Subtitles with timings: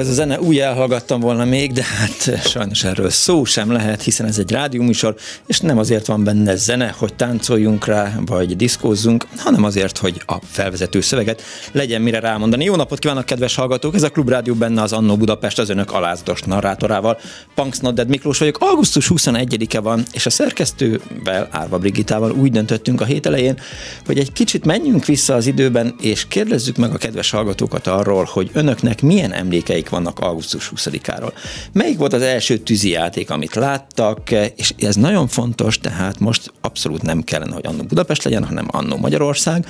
[0.00, 4.26] Ez a zene, úgy elhallgattam volna még, de hát sajnos erről szó sem lehet, hiszen
[4.26, 5.14] ez egy rádióműsor,
[5.46, 10.36] és nem azért van benne zene, hogy táncoljunk rá, vagy diszkózzunk, hanem azért, hogy a
[10.50, 11.42] felvezető szöveget
[11.72, 12.64] legyen mire rámondani.
[12.64, 13.94] Jó napot kívánok, kedves hallgatók!
[13.94, 17.18] Ez a Klubrádió benne az Annó Budapest az önök alázatos narrátorával.
[17.54, 18.56] Punks Nodded Miklós vagyok.
[18.60, 23.58] Augusztus 21-e van, és a szerkesztővel, Árva Brigitával úgy döntöttünk a hét elején,
[24.06, 28.50] hogy egy kicsit menjünk vissza az időben, és kérdezzük meg a kedves hallgatókat arról, hogy
[28.52, 31.32] önöknek milyen emléke emlékeik vannak augusztus 20-áról.
[31.72, 37.22] Melyik volt az első tűzijáték, amit láttak, és ez nagyon fontos, tehát most abszolút nem
[37.22, 39.66] kellene, hogy annó Budapest legyen, hanem annó Magyarország,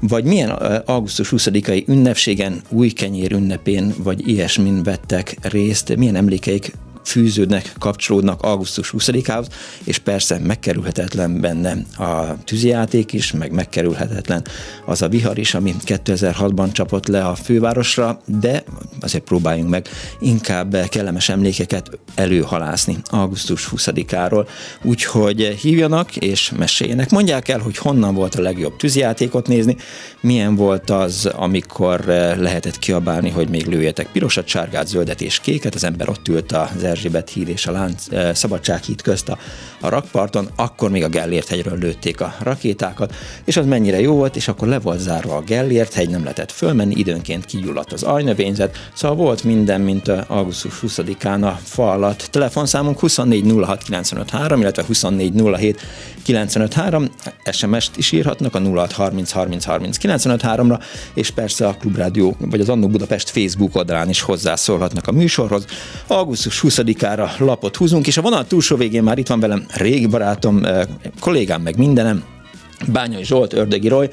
[0.00, 0.50] vagy milyen
[0.84, 6.72] augusztus 20-ai ünnepségen, új kenyér ünnepén, vagy ilyesmin vettek részt, milyen emlékeik
[7.04, 9.46] fűződnek, kapcsolódnak augusztus 20-ához,
[9.84, 14.44] és persze megkerülhetetlen benne a tűzijáték is, meg megkerülhetetlen
[14.84, 18.64] az a vihar is, ami 2006-ban csapott le a fővárosra, de
[19.00, 19.88] azért próbáljunk meg
[20.20, 24.46] inkább kellemes emlékeket előhalászni augusztus 20-áról.
[24.82, 27.10] Úgyhogy hívjanak és meséljenek.
[27.10, 29.76] Mondják el, hogy honnan volt a legjobb tűzijátékot nézni,
[30.20, 32.04] milyen volt az, amikor
[32.38, 36.82] lehetett kiabálni, hogy még lőjetek pirosat, sárgát, zöldet és kéket, az ember ott ült az
[36.94, 39.38] Erzsébet híd és a Lánc, eh, Szabadsághíd közt a,
[39.80, 43.14] a rakparton, akkor még a Gellért hegyről lőtték a rakétákat,
[43.44, 46.52] és az mennyire jó volt, és akkor le volt zárva a Gellért hegy, nem lehetett
[46.52, 52.28] fölmenni, időnként kigyulladt az ajnövényzet, szóval volt minden, mint augusztus 20-án a fa alatt.
[52.30, 53.44] Telefonszámunk 24
[54.60, 55.32] illetve 24
[57.52, 60.04] SMS-t is írhatnak a 06 30 30 30
[60.54, 60.78] ra
[61.14, 65.64] és persze a Klubrádió, vagy az Annó Budapest Facebook oldalán is hozzászólhatnak a műsorhoz.
[66.06, 70.64] Augusztus 20-ára lapot húzunk, és a vonal túlsó végén már itt van velem régi barátom,
[70.64, 70.82] eh,
[71.20, 72.24] kollégám, meg mindenem,
[72.92, 74.08] Bányai Zsolt, Ördögi Roy,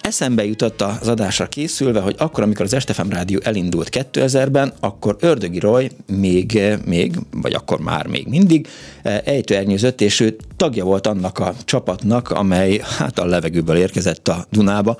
[0.00, 5.58] eszembe jutott az adásra készülve, hogy akkor, amikor az Estefem Rádió elindult 2000-ben, akkor Ördögi
[5.58, 8.68] Roy még, még, vagy akkor már még mindig
[9.02, 14.96] ejtőernyőzött, és ő tagja volt annak a csapatnak, amely hát a levegőből érkezett a Dunába,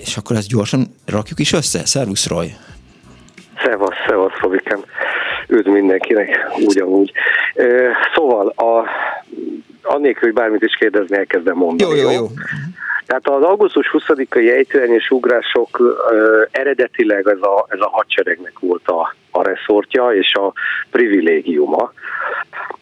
[0.00, 1.84] és akkor ezt gyorsan rakjuk is össze.
[1.84, 2.54] Szervusz, Roy!
[3.64, 4.84] Szevasz, szevasz, Fabikám!
[5.48, 7.12] Üdv mindenkinek, ugyanúgy.
[8.14, 8.84] Szóval a
[9.82, 11.90] annélkül, hogy bármit is kérdezni, elkezdem mondani.
[11.90, 12.26] Jó, jó, jó.
[13.06, 15.94] Tehát az augusztus 20-ai ejtőernyős ugrások uh,
[16.50, 20.52] eredetileg ez a, ez a hadseregnek volt a, a reszortja és a
[20.90, 21.92] privilégiuma.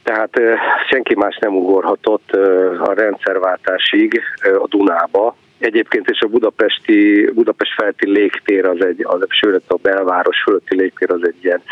[0.02, 0.54] Tehát uh,
[0.88, 7.74] senki más nem ugorhatott uh, a rendszerváltásig uh, a Dunába, Egyébként is a budapesti, Budapest
[7.74, 11.62] felti légtér, az egy, az, sőt a belváros fölötti légtér az egy, ilyen,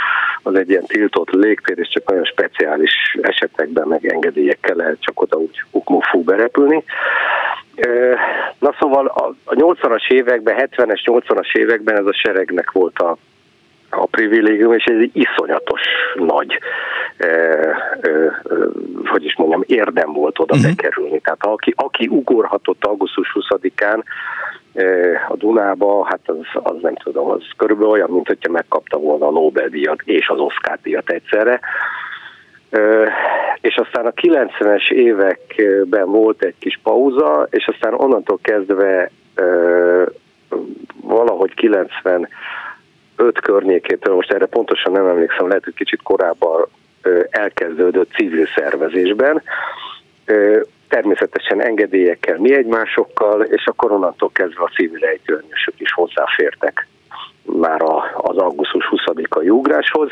[0.42, 5.36] az egy ilyen tiltott légtér, és csak nagyon speciális esetekben meg engedélyekkel lehet csak oda
[5.36, 6.84] úgy ukmufú berepülni.
[8.58, 13.16] Na szóval a, a 80-as években, 70-es, 80-as években ez a seregnek volt a,
[13.92, 15.80] a privilégium, és ez egy iszonyatos
[16.14, 16.58] nagy,
[17.16, 18.40] e, e,
[19.04, 20.74] hogy is mondjam, érdem volt oda uh-huh.
[20.74, 21.20] bekerülni.
[21.20, 24.02] Tehát aki, aki ugorhatott augusztus 20-án
[24.74, 24.84] e,
[25.28, 29.30] a Dunába, hát az, az nem tudom, az körülbelül olyan, mint hogyha megkapta volna a
[29.30, 31.60] Nobel-díjat és az Oscar-díjat egyszerre.
[32.70, 32.80] E,
[33.60, 39.44] és aztán a 90-es években volt egy kis pauza, és aztán onnantól kezdve e,
[41.02, 42.28] valahogy 90
[43.22, 46.66] öt környékétől, most erre pontosan nem emlékszem, lehet, hogy kicsit korábban
[47.30, 49.42] elkezdődött civil szervezésben,
[50.88, 56.86] természetesen engedélyekkel, mi egymásokkal, és akkor onnantól kezdve a civil ejtőernyősök is hozzáfértek
[57.42, 57.82] már
[58.16, 60.10] az augusztus 20-ai ugráshoz,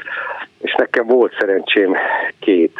[0.60, 1.96] és nekem volt szerencsém
[2.38, 2.72] két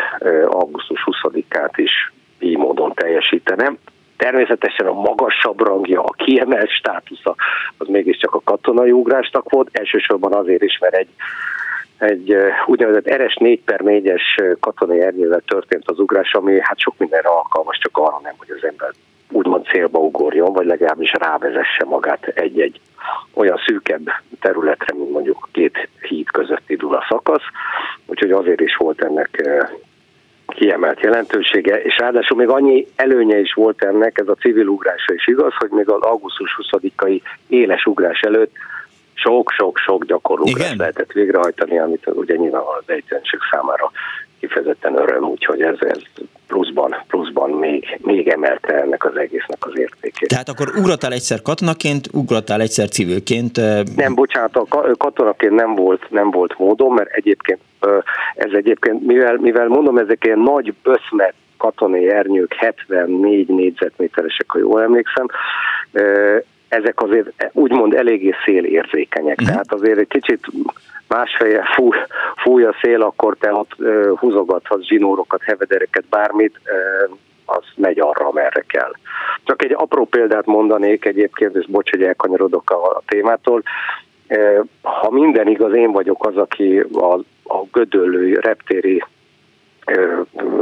[0.47, 3.79] augusztus 20-át is így módon teljesítenem.
[4.21, 7.35] Természetesen a magasabb rangja, a kiemelt státusza,
[7.77, 11.09] az mégiscsak a katonai ugrásnak volt, elsősorban azért is, mert egy
[11.99, 12.35] egy
[12.67, 17.79] úgynevezett RS 4 per 4-es katonai ernyővel történt az ugrás, ami hát sok mindenre alkalmas,
[17.79, 18.91] csak arra nem, hogy az ember
[19.31, 22.81] úgymond célba ugorjon, vagy legalábbis rávezesse magát egy-egy
[23.35, 27.45] olyan szűkebb területre, mint mondjuk két híd közötti dula szakasz.
[28.07, 29.43] Úgyhogy azért is volt ennek
[30.51, 35.27] kiemelt jelentősége, és ráadásul még annyi előnye is volt ennek, ez a civil ugrásra is
[35.27, 38.53] igaz, hogy még az augusztus 20-ai éles ugrás előtt
[39.15, 43.91] sok-sok-sok gyakorlókra lehetett végrehajtani, amit ugye nyilván az egyszerűség számára
[44.41, 45.99] kifejezetten öröm, úgyhogy ez, ez
[46.47, 50.29] pluszban, pluszban még, még emelte ennek az egésznek az értékét.
[50.29, 53.57] Tehát akkor ugrottál egyszer katonaként, ugrottál egyszer civilként?
[53.97, 54.67] Nem, bocsánat, a
[54.97, 57.61] katonaként nem volt, nem volt módom, mert egyébként
[58.35, 64.83] ez egyébként, mivel, mivel mondom, ezek ilyen nagy böszmet katonai ernyők, 74 négyzetméteresek, ha jól
[64.83, 65.27] emlékszem,
[66.71, 69.43] ezek azért úgymond eléggé szélérzékenyek.
[69.43, 69.47] Mm.
[69.47, 70.47] Tehát azért egy kicsit
[71.09, 71.97] másfél fúj,
[72.37, 78.27] fúj a szél, akkor te ott uh, húzogathatsz zsinórokat, hevedereket, bármit, uh, az megy arra,
[78.27, 78.93] amerre kell.
[79.45, 83.63] Csak egy apró példát mondanék egyébként, és bocs, hogy elkanyarodok a, a témától.
[84.29, 87.15] Uh, ha minden igaz, én vagyok az, aki a,
[87.45, 89.05] a gödöllői reptéri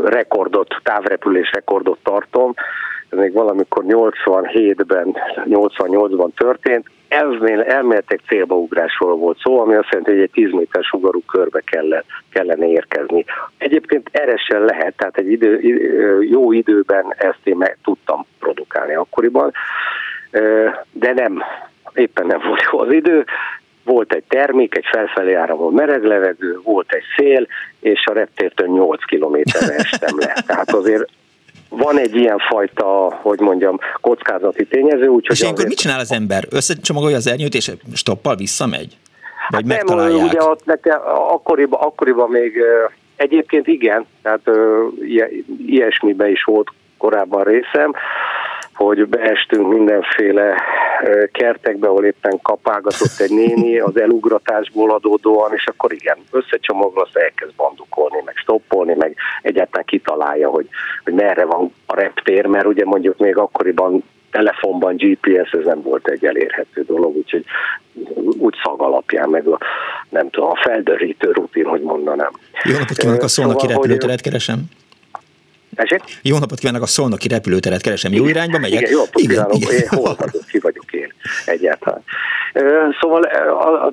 [0.04, 2.54] rekordot, távrepülés rekordot tartom,
[3.08, 10.20] ez még valamikor 87-ben, 88-ban történt, eznél elméletek célbaugrásról volt szó, ami azt jelenti, hogy
[10.20, 13.24] egy 10 méter sugarú körbe kellene, kellene érkezni.
[13.58, 15.60] Egyébként eresen lehet, tehát egy idő,
[16.20, 19.52] jó időben ezt én meg tudtam produkálni akkoriban,
[20.92, 21.42] de nem,
[21.94, 23.24] éppen nem volt jó az idő,
[23.84, 27.46] volt egy termék, egy felfelé áramló meleg levegő, volt egy szél,
[27.80, 30.32] és a reptértől 8 kilométerre estem le.
[30.46, 31.10] Tehát azért
[31.68, 35.06] van egy ilyen fajta, hogy mondjam, kockázati tényező.
[35.06, 36.44] Úgyhogy és ilyenkor mit csinál az ember?
[36.50, 38.96] Összecsomagolja az ernyőt, és stoppal visszamegy?
[39.48, 42.62] Vagy hát nem, ugye ott nekem, akkoriban, akkoriban még
[43.16, 44.50] egyébként igen, tehát
[45.66, 46.68] ilyesmiben is volt
[46.98, 47.94] korábban részem
[48.78, 50.54] hogy beestünk mindenféle
[51.32, 58.22] kertekbe, ahol éppen kapálgatott egy néni az elugratásból adódóan, és akkor igen, összecsomagolsz, elkezd bandukolni,
[58.24, 60.68] meg stoppolni, meg egyáltalán kitalálja, hogy,
[61.04, 66.08] hogy merre van a reptér, mert ugye mondjuk még akkoriban telefonban GPS, ez nem volt
[66.08, 67.44] egy elérhető dolog, úgyhogy
[68.38, 69.58] úgy szag alapján, meg a,
[70.08, 72.30] nem tudom, a feldörítő rutin, hogy mondanám.
[72.64, 74.58] Jó napot kívánok, a szónoki szóval, repülőteret keresem.
[75.78, 76.02] Esik?
[76.22, 78.12] Jó napot kívánok, a Szolnoki repülőteret keresem.
[78.12, 78.80] Jó irányba megyek?
[78.80, 79.46] Igen, jó igen.
[79.50, 79.88] Igen.
[79.88, 80.16] Hol
[80.50, 81.12] ki vagyok én
[81.44, 82.02] egyáltalán.
[83.00, 83.22] Szóval,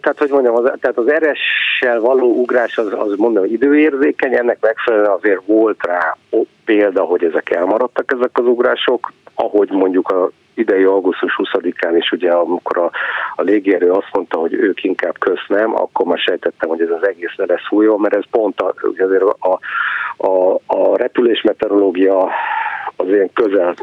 [0.01, 5.11] tehát hogy mondjam, az, tehát az RS-sel való ugrás az, az mondom, időérzékeny, ennek megfelelően
[5.11, 6.17] azért volt rá
[6.65, 12.31] példa, hogy ezek elmaradtak ezek az ugrások, ahogy mondjuk a idei augusztus 20-án is, ugye
[12.31, 12.91] amikor a,
[13.35, 17.35] a légierő azt mondta, hogy ők inkább kösz akkor már sejtettem, hogy ez az egész
[17.37, 19.59] ne lesz új, mert ez pont a, azért a,
[20.17, 22.29] a, a repülés meteorológia
[22.95, 23.75] az ilyen közel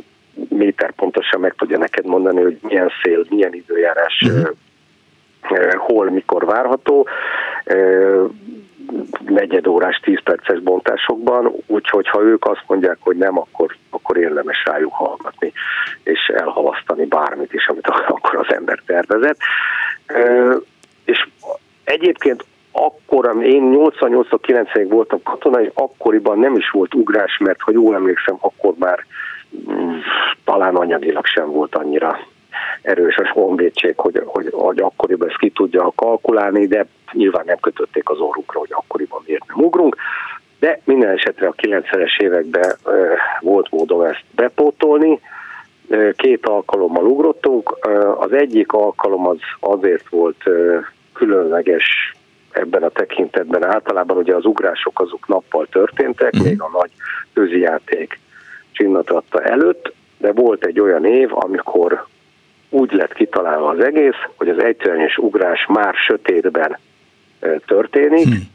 [0.49, 5.75] méter pontosan meg tudja neked mondani, hogy milyen szél, milyen időjárás, uh-huh.
[5.75, 7.08] hol, mikor várható
[9.26, 14.64] negyed órás, tíz perces bontásokban, úgyhogy ha ők azt mondják, hogy nem, akkor, akkor érdemes
[14.64, 15.52] rájuk hallgatni,
[16.02, 19.38] és elhalasztani bármit is, amit akkor az ember tervezett.
[21.05, 21.29] És
[21.84, 27.94] egyébként akkor, én 88-90-ig voltam katona, és akkoriban nem is volt ugrás, mert ha jól
[27.94, 29.05] emlékszem, akkor már
[30.44, 32.19] talán anyagilag sem volt annyira
[32.82, 38.08] erős a honvédség, hogy, hogy, hogy akkoriban ezt ki tudja kalkulálni, de nyilván nem kötötték
[38.08, 39.96] az orrukra, hogy akkoriban miért nem ugrunk.
[40.58, 42.76] De minden esetre a 90-es években
[43.40, 45.20] volt módom ezt bepótolni.
[46.16, 47.77] Két alkalommal ugrottunk.
[48.19, 50.43] Az egyik alkalom az azért volt
[51.12, 52.17] különleges
[52.50, 53.67] ebben a tekintetben.
[53.67, 56.43] Általában ugye az ugrások azok nappal történtek, mm.
[56.43, 56.91] még a nagy
[58.82, 62.06] játék csinnatatta előtt, de volt egy olyan év, amikor
[62.70, 66.79] úgy lett kitalálva az egész, hogy az egyszerűs ugrás már sötétben
[67.67, 68.51] történik, hmm.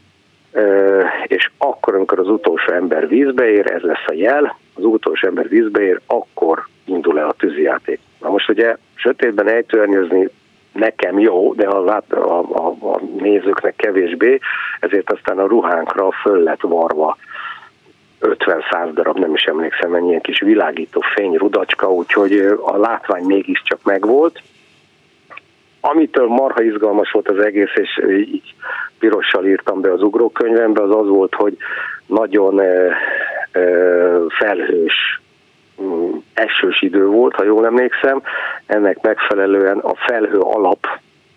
[1.26, 5.48] és akkor, amikor az utolsó ember vízbe ér, ez lesz a jel, az utolsó ember
[5.48, 8.00] vízbe ér, akkor indul el a tűzijáték.
[8.20, 10.28] Na most ugye sötétben ejtőernyőzni
[10.72, 14.38] nekem jó, de a, a, a, a nézőknek kevésbé,
[14.80, 17.16] ezért aztán a ruhánkra föl lett varva
[18.20, 23.78] 50-100 darab, nem is emlékszem mennyi ilyen kis világító fény, rudacska, úgyhogy a látvány mégiscsak
[23.82, 24.42] megvolt.
[25.80, 28.54] Amitől marha izgalmas volt az egész, és így
[28.98, 31.56] pirossal írtam be az ugrókönyvembe, az az volt, hogy
[32.06, 32.60] nagyon
[34.28, 35.20] felhős
[35.82, 38.22] mm, esős idő volt, ha jól emlékszem,
[38.66, 40.86] ennek megfelelően a felhő alap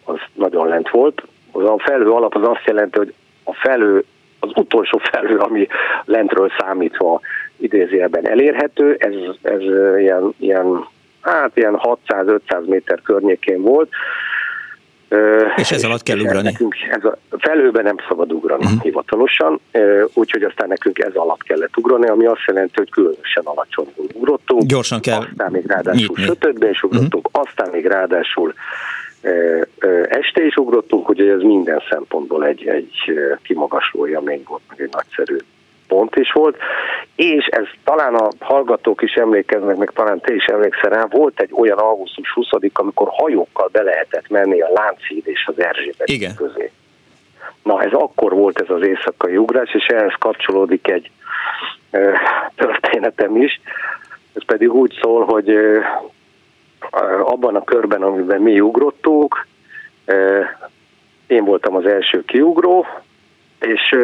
[0.05, 1.23] az nagyon lent volt.
[1.51, 4.03] Az a felhő alap az azt jelenti, hogy a felhő
[4.43, 5.67] az utolsó felhő, ami
[6.05, 7.21] lentről számítva
[7.57, 9.61] idézőjelben elérhető, ez, ez
[9.97, 10.87] ilyen, ilyen,
[11.21, 13.89] hát ilyen 600-500 méter környékén volt,
[15.55, 16.41] És ez alatt kell ugrani?
[16.41, 18.81] Nekünk ez a, felőben nem szabad ugrani uh-huh.
[18.81, 19.59] hivatalosan,
[20.13, 24.61] úgyhogy aztán nekünk ez alatt kellett ugrani, ami azt jelenti, hogy különösen alacsony ugrottunk.
[24.61, 27.47] Gyorsan kell Aztán még ráadásul sötötben is ugrottunk, uh-huh.
[27.47, 28.53] aztán még ráadásul
[30.09, 35.37] este is ugrottunk, hogy ez minden szempontból egy, egy kimagasló élmény volt, meg egy nagyszerű
[35.87, 36.57] pont is volt,
[37.15, 41.49] és ez talán a hallgatók is emlékeznek, meg talán te is emlékszel rá, volt egy
[41.53, 46.35] olyan augusztus 20 amikor hajókkal be lehetett menni a Lánchíd és az Erzsébet Igen.
[46.35, 46.71] közé.
[47.63, 51.11] Na, ez akkor volt ez az éjszakai ugrás, és ehhez kapcsolódik egy
[51.91, 52.11] ö,
[52.55, 53.61] történetem is.
[54.33, 55.79] Ez pedig úgy szól, hogy ö,
[57.23, 59.45] abban a körben, amiben mi ugrottunk,
[61.27, 62.85] én voltam az első kiugró,
[63.59, 63.95] és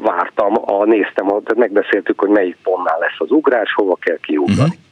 [0.00, 4.60] vártam, a, néztem, tehát megbeszéltük, hogy melyik pontnál lesz az ugrás, hova kell kiugrani.
[4.60, 4.82] Uh-huh.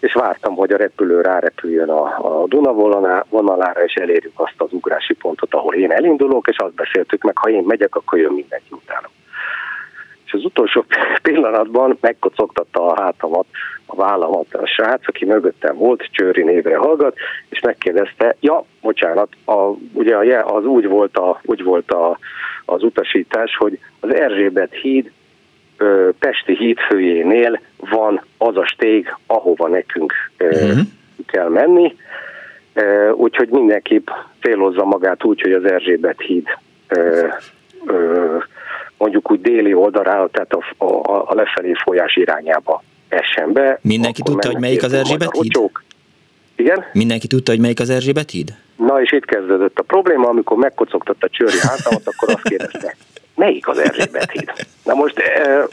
[0.00, 2.72] És vártam, hogy a repülő rárepüljön a, a Duna
[3.28, 7.50] vonalára, és elérjük azt az ugrási pontot, ahol én elindulok, és azt beszéltük meg, ha
[7.50, 9.08] én megyek, akkor jön mindenki utána.
[10.30, 10.84] És az utolsó
[11.22, 13.46] pillanatban megkocogtatta a hátamat,
[13.86, 17.16] a vállamat a srác, aki mögöttem volt, Csőri névre hallgat,
[17.48, 19.54] és megkérdezte, ja, bocsánat, a,
[19.92, 22.18] ugye az úgy volt, a, úgy volt a,
[22.64, 25.10] az utasítás, hogy az Erzsébet híd
[26.18, 30.78] Pesti hídfőjénél van az a stég, ahova nekünk uh-huh.
[31.26, 31.96] kell menni,
[33.12, 34.08] úgyhogy mindenképp
[34.42, 36.46] célozza magát úgy, hogy az Erzsébet híd
[39.00, 43.78] mondjuk úgy déli oldalra, tehát a, a, a lefelé folyás irányába essen be.
[43.82, 45.58] Mindenki tudta, hogy melyik az Erzsébet híd?
[46.56, 46.84] Igen?
[46.92, 48.54] Mindenki tudta, hogy melyik az Erzsébet híd?
[48.76, 52.96] Na és itt kezdődött a probléma, amikor megkocogtatta Csőri hátamat, akkor azt kérdezte,
[53.34, 54.52] melyik az Erzsébet híd?
[54.84, 55.66] Na most e,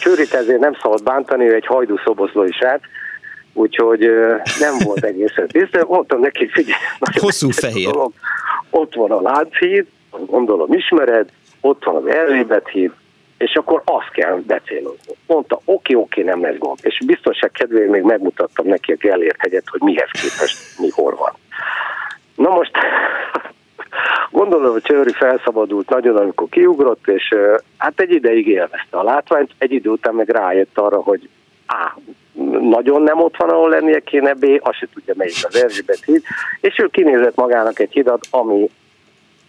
[0.00, 2.80] Csőrit ezért nem szabad bántani, ő egy hajdú szoboszló is át,
[3.52, 5.86] úgyhogy e, nem volt egészen tiszta.
[5.88, 6.78] Mondtam neki, figyelj,
[7.20, 7.90] hosszú fehér.
[7.90, 8.12] Dolog.
[8.70, 11.28] Ott van a Lánchíd, gondolom ismered,
[11.64, 12.92] ott van az Erzsébet híd,
[13.38, 15.14] és akkor azt kell becélozni.
[15.26, 16.78] Mondta, oké, oké, nem lesz gond.
[16.82, 21.32] És biztonság kedvéért még megmutattam neki a Gellért hegyet, hogy mihez képest mi hol van.
[22.36, 22.70] Na most
[24.30, 27.34] gondolom, hogy Csőri felszabadult nagyon, amikor kiugrott, és
[27.76, 31.28] hát egy ideig élvezte a látványt, egy idő után meg rájött arra, hogy
[31.66, 31.98] A.
[32.60, 34.46] Nagyon nem ott van, ahol lennie kéne, B.
[34.60, 36.22] Azt se tudja, melyik az Erzsébet híd,
[36.60, 38.70] és ő kinézett magának egy hidat, ami,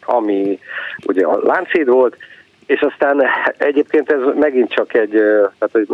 [0.05, 0.59] ami
[1.05, 2.17] ugye a Lánchíd volt,
[2.65, 3.23] és aztán
[3.57, 5.87] egyébként ez megint csak egy, tehát, hogy,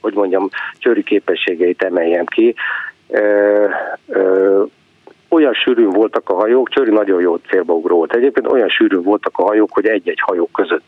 [0.00, 0.48] hogy mondjam,
[0.78, 2.54] csőri képességeit emeljem ki.
[3.08, 3.66] Ö,
[4.08, 4.62] ö,
[5.28, 8.14] olyan sűrűn voltak a hajók, Csőri nagyon jó célbaugró volt.
[8.14, 10.84] Egyébként olyan sűrűn voltak a hajók, hogy egy-egy hajó között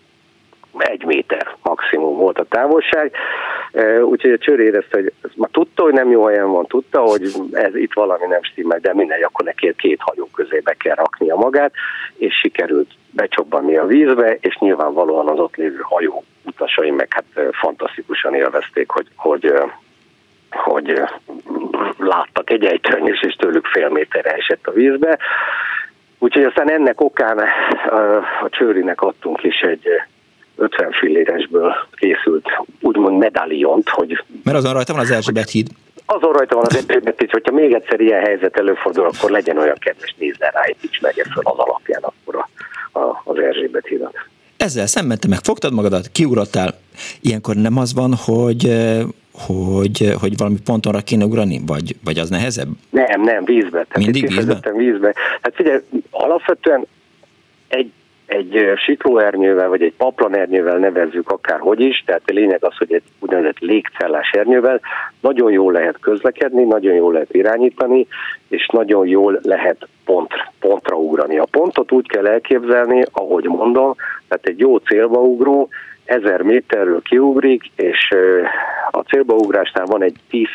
[0.78, 3.12] egy méter maximum volt a távolság,
[4.02, 7.75] úgyhogy a Csőri érezte, hogy már tudta, hogy nem jó helyen van, tudta, hogy ez
[7.75, 11.73] itt valami nem stimmel, de mindegy, akkor neki két hajó közé be kell raknia magát,
[12.16, 18.35] és sikerült becsobbanni a vízbe, és nyilvánvalóan az ott lévő hajó utasai meg hát fantasztikusan
[18.35, 19.52] élvezték, hogy, hogy
[20.54, 21.02] hogy
[21.99, 25.19] láttak egy ejtőnyös, és tőlük fél méterre esett a vízbe.
[26.19, 27.38] Úgyhogy aztán ennek okán
[28.43, 29.88] a Csőrinek adtunk is egy
[30.57, 32.47] 50 filléresből készült
[32.81, 34.25] úgymond medáliont, hogy...
[34.43, 35.69] Mert azon rajta van az Erzsébet híd.
[36.07, 39.79] Azon rajta van az Erzsébet híd, hogyha még egyszer ilyen helyzet előfordul, akkor legyen olyan
[39.79, 42.49] kedves, nézzen rá, és megye föl az alapján akkor a,
[42.99, 44.15] a, az Erzsébet hídat.
[44.57, 46.79] Ezzel szemben te megfogtad magadat, kiugrottál.
[47.21, 48.69] Ilyenkor nem az van, hogy
[49.47, 52.69] hogy, hogy valami pontonra kéne ugrani, vagy, vagy az nehezebb?
[52.91, 53.71] Nem, nem, vízbe.
[53.71, 54.73] Tehát Mindig vízbe?
[54.77, 55.15] vízbe.
[55.43, 55.79] Hát figyelj,
[56.11, 56.87] alapvetően
[57.69, 57.91] egy,
[58.26, 63.59] egy siklóernyővel, vagy egy paplanernyővel nevezzük akárhogy is, tehát a lényeg az, hogy egy úgynevezett
[63.59, 64.81] légcellás ernyővel
[65.21, 68.07] nagyon jól lehet közlekedni, nagyon jól lehet irányítani,
[68.49, 71.38] és nagyon jól lehet pont, pontra ugrani.
[71.38, 73.95] A pontot úgy kell elképzelni, ahogy mondom,
[74.28, 75.69] tehát egy jó célba ugró,
[76.04, 78.14] ezer méterről kiugrik, és
[78.90, 80.47] a célbaugrásnál van egy 10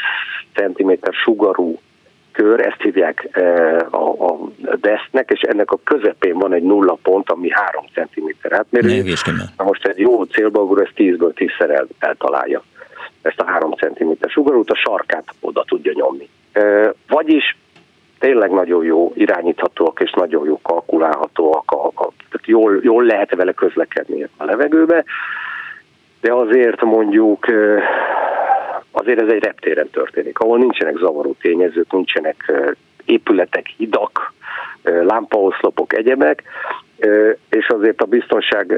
[0.53, 1.79] cm sugarú
[2.31, 3.29] kör, ezt hívják
[3.89, 4.49] a, a
[4.81, 8.87] desznek, és ennek a közepén van egy nulla pont, ami 3 cm átmérő.
[9.57, 12.63] Na most egy jó célbaugró, ez 10-ből 10-szer el, eltalálja
[13.21, 16.29] ezt a 3 cm sugarút, a sarkát oda tudja nyomni.
[17.07, 17.57] Vagyis
[18.19, 23.51] tényleg nagyon jó irányíthatóak és nagyon jó kalkulálhatóak, a, a, tehát jól, jól lehet vele
[23.51, 25.03] közlekedni a levegőbe,
[26.21, 27.45] de azért mondjuk
[28.91, 32.51] azért ez egy reptéren történik, ahol nincsenek zavaró tényezők, nincsenek
[33.05, 34.33] épületek, hidak,
[34.83, 36.43] lámpaoszlopok, egyebek,
[37.49, 38.71] és azért a biztonság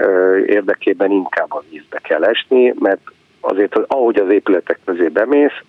[0.46, 3.02] érdekében inkább a vízbe kell esni, mert
[3.40, 5.60] azért ahogy az épületek közé bemész,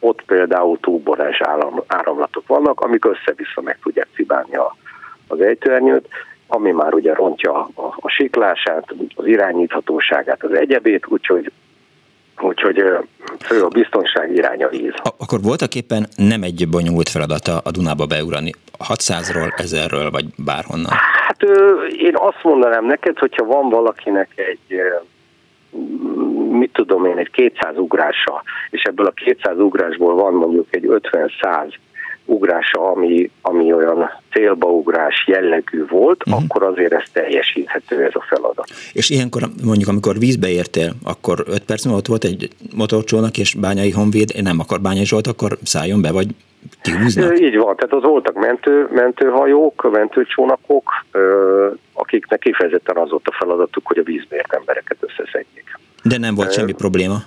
[0.00, 4.76] ott például túlborás áram, áramlatok vannak, amik össze-vissza meg tudják cibálni a,
[5.28, 6.08] az ejtőernyőt,
[6.46, 11.52] ami már ugye rontja a, a siklását, az irányíthatóságát, az egyebét, úgyhogy
[12.40, 12.82] úgyhogy
[13.40, 14.94] fő a biztonság iránya víz.
[15.18, 18.52] Akkor voltak éppen nem egy bonyolult feladata a Dunába beugrani
[18.88, 20.92] 600-ról, 1000-ről, vagy bárhonnan?
[21.26, 21.42] Hát
[21.98, 24.80] én azt mondanám neked, hogyha van valakinek egy
[26.50, 31.72] mit tudom én, egy 200 ugrása, és ebből a 200 ugrásból van mondjuk egy 50-100
[32.32, 36.42] ugrása, ami, ami olyan célbaugrás jellegű volt, uh-huh.
[36.42, 38.70] akkor azért ez teljesíthető ez a feladat.
[38.92, 43.54] És ilyenkor mondjuk, amikor vízbe értél, akkor 5 perc múlva ott volt egy motorcsónak és
[43.54, 46.26] bányai honvéd, nem akar bányai Zsolt, akkor szálljon be, vagy
[46.82, 47.40] kihúznak?
[47.40, 50.90] Így van, tehát az voltak mentő, mentőhajók, mentőcsónakok,
[51.92, 55.78] akiknek kifejezetten az volt a feladatuk, hogy a vízbe ért embereket összeszedjék.
[56.02, 57.22] De nem volt semmi probléma?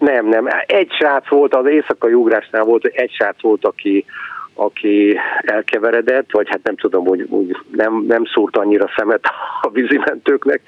[0.00, 0.48] Nem, nem.
[0.66, 4.04] Egy srác volt, az éjszakai ugrásnál volt, egy srác volt, aki,
[4.54, 9.24] aki elkeveredett, vagy hát nem tudom, hogy úgy nem, nem szúrt annyira szemet
[9.62, 10.60] a vízimentőknek,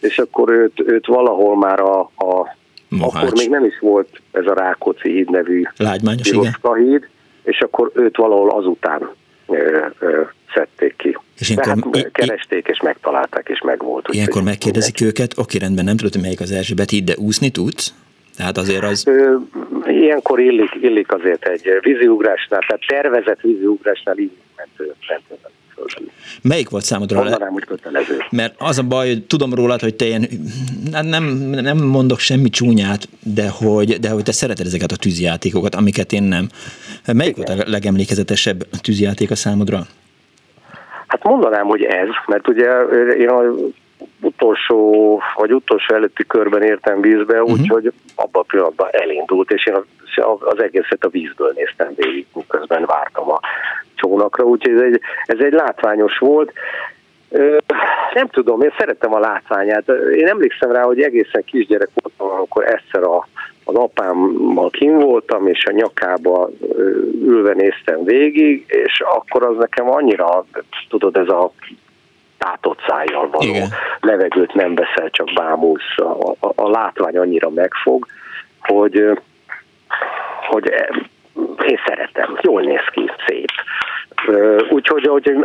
[0.00, 2.56] és akkor őt, őt valahol már a, a
[3.00, 6.30] akkor még nem is volt ez a Rákóczi híd nevű Lágymányos,
[6.76, 7.08] híd,
[7.42, 9.10] és akkor őt valahol azután
[9.46, 10.20] ö, ö,
[10.54, 11.18] szedték ki.
[11.38, 14.08] És ilyenkor, hát keresték, és megtalálták, és megvolt.
[14.10, 17.94] Ilyenkor megkérdezik őket, oké, rendben, nem tudod, melyik az Erzsébet híd, de úszni tudsz?
[18.38, 19.04] Tehát azért az...
[19.86, 25.38] Ilyenkor illik, illik azért egy víziugrásnál, tehát tervezett víziugrásnál illik mentő, mentő
[26.42, 27.22] Melyik volt számodra?
[27.22, 28.16] Mondanám, hogy kötelező.
[28.30, 30.28] Mert az a baj, hogy tudom rólad, hogy te ilyen,
[31.02, 36.12] nem, nem mondok semmi csúnyát, de hogy, de hogy te szereted ezeket a tűzjátékokat, amiket
[36.12, 36.48] én nem.
[37.12, 37.56] Melyik Igen.
[37.56, 39.82] volt a legemlékezetesebb tűzjáték a számodra?
[41.06, 42.70] Hát mondanám, hogy ez, mert ugye
[43.18, 43.42] én a
[44.20, 47.58] utolsó, vagy utolsó előtti körben értem vízbe, uh-huh.
[47.58, 49.74] úgyhogy abban a pillanatban elindult, és én
[50.38, 53.40] az egészet a vízből néztem végig, miközben vártam a
[53.94, 56.52] csónakra, úgyhogy ez egy, ez egy látványos volt.
[58.14, 59.88] Nem tudom, én szerettem a látványát.
[60.14, 63.26] Én emlékszem rá, hogy egészen kisgyerek voltam, amikor egyszer a,
[63.64, 66.50] az apámmal kim voltam, és a nyakába
[67.24, 70.44] ülve néztem végig, és akkor az nekem annyira,
[70.88, 71.52] tudod, ez a
[72.38, 73.68] tátott szájjal való Igen.
[74.00, 75.96] levegőt nem veszel, csak bámulsz.
[75.96, 78.06] A, a, a látvány annyira megfog,
[78.60, 79.18] hogy,
[80.48, 80.72] hogy
[81.66, 83.50] én szeretem, jól néz ki, szép.
[84.70, 85.36] Úgyhogy hogy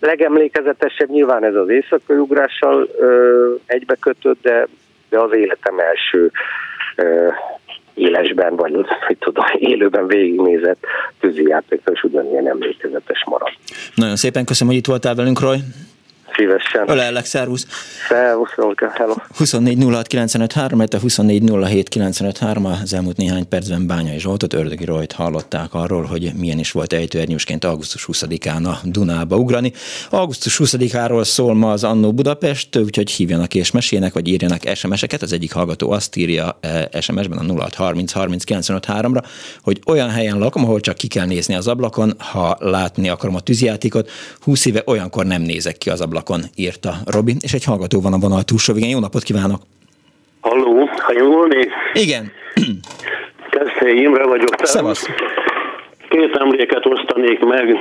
[0.00, 2.88] legemlékezetesebb nyilván ez az éjszakai ugrással
[3.66, 4.66] egybekötött, de,
[5.08, 6.30] de az életem első
[7.94, 10.84] élesben, vagy hogy tudom, élőben végignézett
[11.20, 13.52] tűzijátéka, és ugyanilyen emlékezetes marad.
[13.94, 15.58] Nagyon szépen köszönöm, hogy itt voltál velünk, Roy.
[16.36, 16.88] Szívesen.
[16.88, 17.66] Ölellek, szervusz.
[18.08, 19.14] Szervusz, Olga, hello.
[19.36, 24.84] 24 06 95 3, 24 07 95 3, az elmúlt néhány percben Bányai Zsoltot, Ördögi
[24.84, 29.72] Rojt hallották arról, hogy milyen is volt ejtőernyősként augusztus 20-án a Dunába ugrani.
[30.10, 35.22] Augusztus 20-áról szól ma az Annó Budapest, úgyhogy hívjanak és meséljenek, vagy írjanak SMS-eket.
[35.22, 36.58] Az egyik hallgató azt írja
[37.00, 39.22] SMS-ben a 06 30 30 95 3-ra,
[39.62, 43.40] hogy olyan helyen lakom, ahol csak ki kell nézni az ablakon, ha látni akarom a
[43.40, 44.10] tűzjátékot.
[44.40, 48.12] 20 éve olyankor nem nézek ki az ablakon ablakon, írta Robi, és egy hallgató van
[48.12, 48.90] a vonal túlsó végén.
[48.90, 49.60] Jó napot kívánok!
[50.40, 51.68] Halló, hallani?
[51.92, 52.32] Igen.
[53.54, 54.54] Kezdte Imre vagyok.
[54.62, 55.06] Szevasz.
[56.08, 57.76] Két emléket osztanék meg.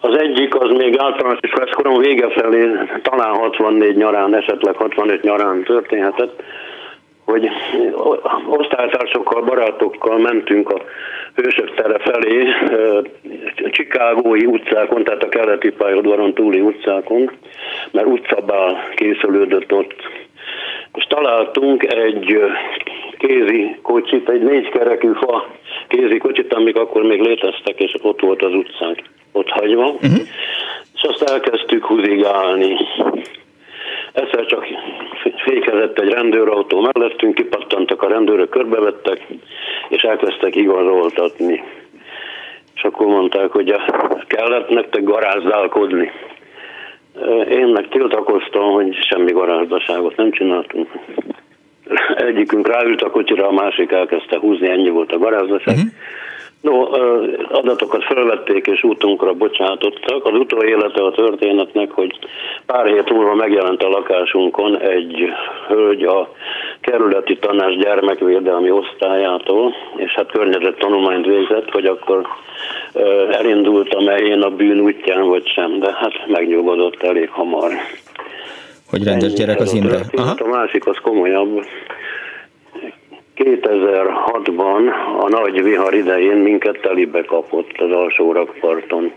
[0.00, 2.70] Az egyik az még általános is korom vége felé,
[3.02, 6.42] talán 64 nyarán, esetleg 65 nyarán történhetett
[7.24, 7.48] hogy
[8.48, 10.82] osztálytársokkal, barátokkal mentünk a
[11.36, 12.46] Hősök tere felé,
[13.70, 17.30] Csikágói utcákon, tehát a keleti pályaudvaron túli utcákon,
[17.90, 19.94] mert utcabál készülődött ott.
[20.94, 22.40] És találtunk egy
[23.18, 25.46] kézi kocsit, egy négykerekű fa
[25.88, 28.98] kézi kocsit, amik akkor még léteztek, és ott volt az utcánk
[29.32, 29.86] ott hagyva.
[29.86, 30.20] Uh-huh.
[30.94, 32.76] És azt elkezdtük húzigálni.
[34.12, 34.66] Egyszer csak
[35.44, 39.26] fékezett egy rendőrautó mellettünk, kipattantak a rendőrök, körbevettek,
[39.88, 41.62] és elkezdtek igazoltatni.
[42.74, 43.74] És akkor mondták, hogy
[44.26, 46.10] kellett nektek garázdálkodni.
[47.50, 50.88] Én meg tiltakoztam, hogy semmi garázdaságot nem csináltunk.
[52.16, 55.74] Egyikünk ráült a kocsira, a másik elkezdte húzni, ennyi volt a garázdaság.
[55.74, 55.90] Uh-huh.
[56.60, 56.88] No,
[57.50, 60.24] adatokat felvették és útunkra bocsátottak.
[60.26, 62.18] Az élete a történetnek, hogy
[62.66, 65.28] pár hét múlva megjelent a lakásunkon egy
[65.68, 66.34] hölgy a
[66.80, 72.26] kerületi tanás gyermekvédelmi osztályától, és hát környezet tanulmányt végzett, hogy akkor
[73.30, 77.72] elindultam-e én a bűn útján, vagy sem, de hát megnyugodott elég hamar.
[78.90, 80.00] Hogy rendes gyerek az Imre.
[80.16, 80.34] Aha.
[80.38, 81.64] A másik az komolyabb.
[83.36, 89.12] 2006-ban a nagy vihar idején minket telibe kapott az alsó rakparton.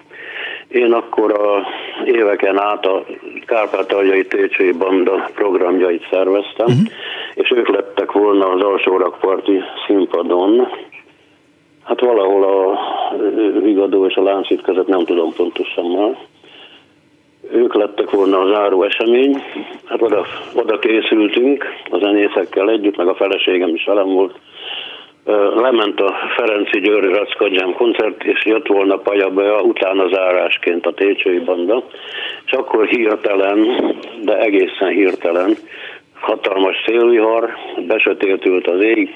[0.67, 1.67] Én akkor a
[2.05, 3.05] éveken át a
[3.45, 6.88] Kárpátaljai Técsői Banda programjait szerveztem, uh-huh.
[7.34, 10.67] és ők lettek volna az alsórakparti színpadon,
[11.89, 12.79] Hát valahol a
[13.60, 16.17] Vigadó és a Láncít között nem tudom pontosan már.
[17.52, 19.44] Ők lettek volna az záró esemény,
[19.86, 24.40] hát oda, oda készültünk a zenészekkel együtt, meg a feleségem is velem volt.
[25.56, 31.84] Lement a Ferenci Győri Rackadjám koncert, és jött volna Pajabe utána zárásként a Técsői banda,
[32.46, 33.68] és akkor hirtelen,
[34.22, 35.56] de egészen hirtelen,
[36.20, 37.50] hatalmas szélvihar,
[37.88, 39.16] besötétült az ég,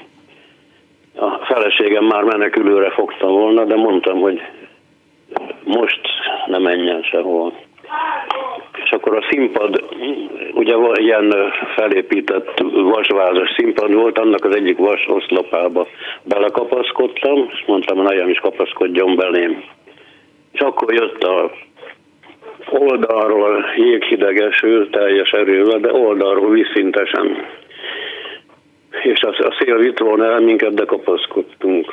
[1.16, 4.40] a feleségem már menekülőre fogta volna, de mondtam, hogy
[5.64, 6.00] most
[6.46, 7.52] ne menjen sehol.
[8.84, 9.84] És akkor a színpad,
[10.52, 15.86] ugye ilyen felépített vasvázas színpad volt, annak az egyik vas oszlopába
[16.22, 19.64] belekapaszkodtam, és mondtam, hogy nagyon is kapaszkodjon belém.
[20.52, 21.50] És akkor jött a
[22.70, 27.46] oldalról jéghidegeső teljes erővel, de oldalról viszintesen
[29.02, 31.92] és a, a szél vitt volna el minket, de kapaszkodtunk.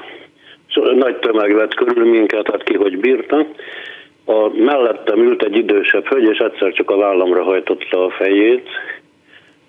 [0.73, 3.45] Szóval nagy tömeg vett körül minket, hát ki hogy bírta.
[4.25, 8.67] A mellettem ült egy idősebb hölgy, és egyszer csak a vállamra hajtotta a fejét.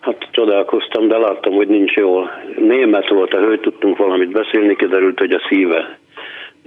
[0.01, 2.31] Hát csodálkoztam, de láttam, hogy nincs jól.
[2.57, 5.99] Német volt a hölgy, tudtunk valamit beszélni, kiderült, hogy a szíve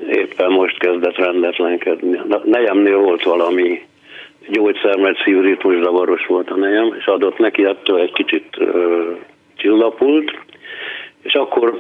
[0.10, 2.22] éppen most kezdett rendetlenkedni.
[2.44, 3.86] Nejemnél volt valami
[4.50, 9.12] gyógyszer, mert szívritmus zavaros volt a nejem, és adott neki ettől egy kicsit ö,
[9.56, 10.32] csillapult,
[11.24, 11.78] és akkor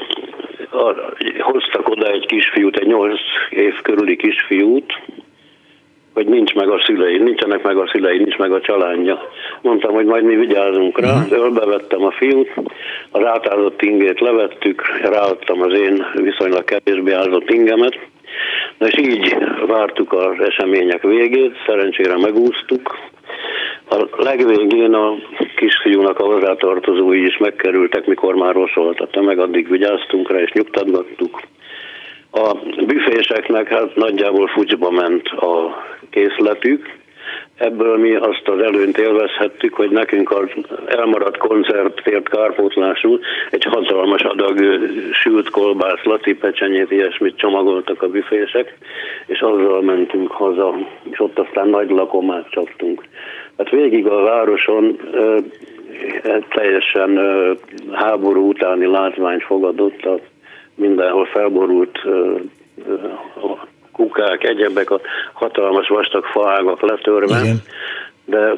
[0.72, 0.94] a,
[1.39, 4.94] hoztak oda egy kisfiút, egy nyolc év körüli kisfiút,
[6.15, 9.30] hogy nincs meg a szülei, nincsenek meg a szülei, nincs meg a családja.
[9.62, 11.39] Mondtam, hogy majd mi vigyázunk rá, uh-huh.
[11.39, 12.54] ölbevettem a fiút,
[13.12, 17.97] az átázott ingét levettük, ráadtam az én viszonylag kevésbé ázott ingemet,
[18.78, 19.36] Na és így
[19.67, 22.95] vártuk az események végét, szerencsére megúsztuk,
[23.89, 25.15] a legvégén a
[25.56, 30.51] kisfiúnak a hozzátartozói is megkerültek, mikor már rossz volt a tömeg, addig vigyáztunk rá és
[30.51, 31.41] nyugtatgattuk.
[32.36, 37.04] A büféseknek hát nagyjából fucsba ment a készletük,
[37.58, 40.50] Ebből mi azt az előnyt élvezhettük, hogy nekünk az
[40.86, 43.19] elmaradt koncertért kárpótlásul
[43.52, 44.60] egy hatalmas adag
[45.12, 48.78] sült kolbász, laci pecsenyét, ilyesmit csomagoltak a büfések,
[49.26, 50.76] és azzal mentünk haza,
[51.12, 53.04] és ott aztán nagy lakomát csaptunk.
[53.58, 55.00] Hát végig a városon
[56.50, 57.19] teljesen
[57.91, 60.19] háború utáni látvány fogadott, a
[60.76, 62.00] mindenhol felborult
[63.92, 65.00] kukák, egyebek, a
[65.34, 67.40] hatalmas vastag faágak letörve.
[67.44, 67.62] Igen.
[68.26, 68.58] De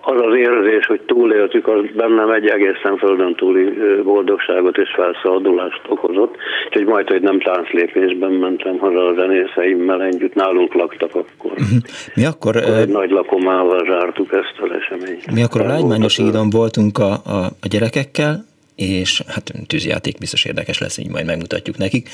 [0.00, 3.64] az az érzés, hogy túléltük, az bennem egy egészen földön túli
[4.02, 6.36] boldogságot és felszabadulást okozott.
[6.66, 11.50] Úgyhogy majd, hogy nem tánclépésben mentem haza a zenészeimmel együtt, nálunk laktak akkor.
[11.50, 11.78] Uh-huh.
[12.14, 12.56] Mi akkor...
[12.56, 15.32] akkor egy uh, nagy lakomával zártuk ezt az eseményt.
[15.32, 18.44] Mi akkor a Lágymányos hídon voltunk a, a, a gyerekekkel,
[18.76, 22.08] és hát tűzjáték biztos érdekes lesz, így majd megmutatjuk nekik,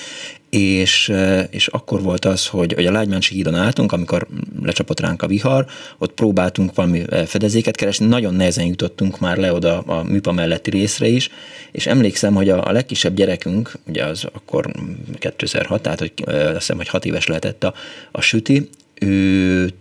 [0.51, 4.27] és, eh, és akkor volt az, hogy, hogy a Lágymánsi hídon álltunk, amikor
[4.63, 5.67] lecsapott ránk a vihar,
[5.99, 10.71] ott próbáltunk valami eh, fedezéket keresni, nagyon nehezen jutottunk már le oda a műpa melletti
[10.71, 11.31] részre is,
[11.73, 14.71] és emlékszem, hogy a, a legkisebb gyerekünk, ugye az akkor
[15.19, 17.75] 2006, tehát hogy, eh, azt hiszem, hogy 6 éves lehetett a,
[18.11, 18.69] a süti,
[19.01, 19.73] ő,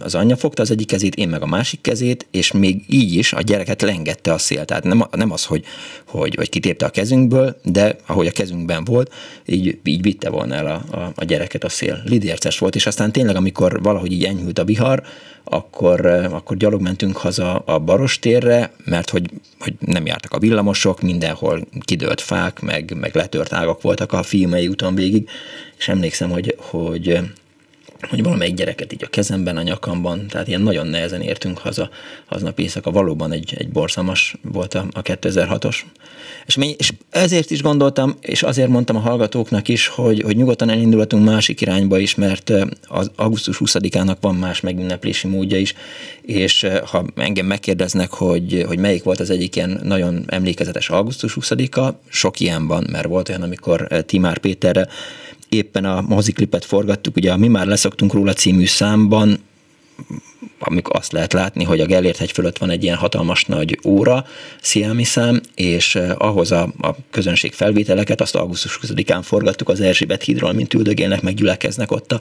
[0.00, 3.32] az anyja fogta az egyik kezét, én meg a másik kezét, és még így is
[3.32, 4.64] a gyereket lengette a szél.
[4.64, 5.64] Tehát nem, nem az, hogy,
[6.06, 9.12] hogy, hogy kitépte a kezünkből, de ahogy a kezünkben volt,
[9.46, 12.02] így, így vitte volna el a, a, a gyereket a szél.
[12.04, 15.02] Lidérces volt, és aztán tényleg, amikor valahogy így enyhült a vihar,
[15.44, 21.66] akkor, akkor gyalog mentünk haza a Barostérre, mert hogy, hogy nem jártak a villamosok, mindenhol
[21.80, 25.28] kidőlt fák, meg, meg letört ágak voltak a filmei úton végig,
[25.78, 27.20] és emlékszem, hogy, hogy
[28.08, 31.90] hogy valamelyik gyereket így a kezemben, a nyakamban, tehát ilyen nagyon nehezen értünk haza
[32.28, 32.90] aznap éjszaka.
[32.90, 35.76] Valóban egy, egy borzalmas volt a, a 2006-os.
[36.46, 41.24] És, és ezért is gondoltam, és azért mondtam a hallgatóknak is, hogy, hogy nyugodtan elindulhatunk
[41.24, 42.52] másik irányba is, mert
[42.88, 45.74] az augusztus 20-ának van más megünneplési módja is,
[46.22, 51.88] és ha engem megkérdeznek, hogy, hogy melyik volt az egyik ilyen nagyon emlékezetes augusztus 20-a,
[52.08, 54.88] sok ilyen van, mert volt olyan, amikor Timár Péterre
[55.52, 59.38] éppen a moziklipet forgattuk, ugye a Mi már leszoktunk róla című számban
[60.58, 64.26] amikor azt lehet látni, hogy a Gellért hegy fölött van egy ilyen hatalmas nagy óra,
[64.60, 70.52] Sziámi szám, és ahhoz a, a közönség felvételeket azt augusztus 20-án forgattuk az Erzsébet hídról,
[70.52, 72.20] mint üldögélnek, meg gyülekeznek ott a,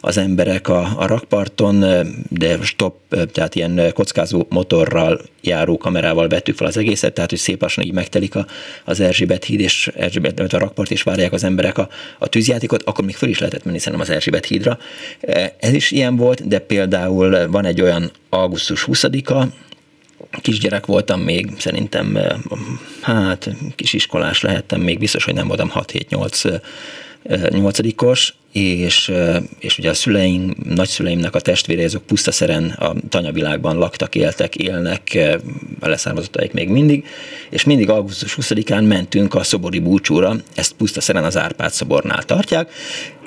[0.00, 1.84] az emberek a, a rakparton,
[2.28, 2.94] de stop,
[3.32, 7.92] tehát ilyen kockázó motorral járó kamerával vettük fel az egészet, tehát hogy szép lassan így
[7.92, 8.46] megtelik a,
[8.84, 13.04] az Erzsébet híd, és Erzsébet, a rakpart, és várják az emberek a, a tűzjátékot, akkor
[13.04, 14.78] még föl is lehetett menni szerintem az Erzsébet hídra.
[15.58, 19.46] Ez is ilyen volt, de például van egy olyan augusztus 20-a,
[20.40, 22.18] kisgyerek voltam még, szerintem
[23.00, 26.60] hát kisiskolás lehettem még, biztos, hogy nem voltam 6-7-8
[27.48, 29.12] nyolcadikos, és,
[29.58, 35.18] és ugye a szüleim, nagyszüleimnek a testvérei azok pusztaszeren a tanyavilágban laktak, éltek, élnek,
[35.80, 37.04] a leszármazottaik még mindig,
[37.50, 42.72] és mindig augusztus 20-án mentünk a szobori búcsúra, ezt pusztaszeren az Árpád szobornál tartják.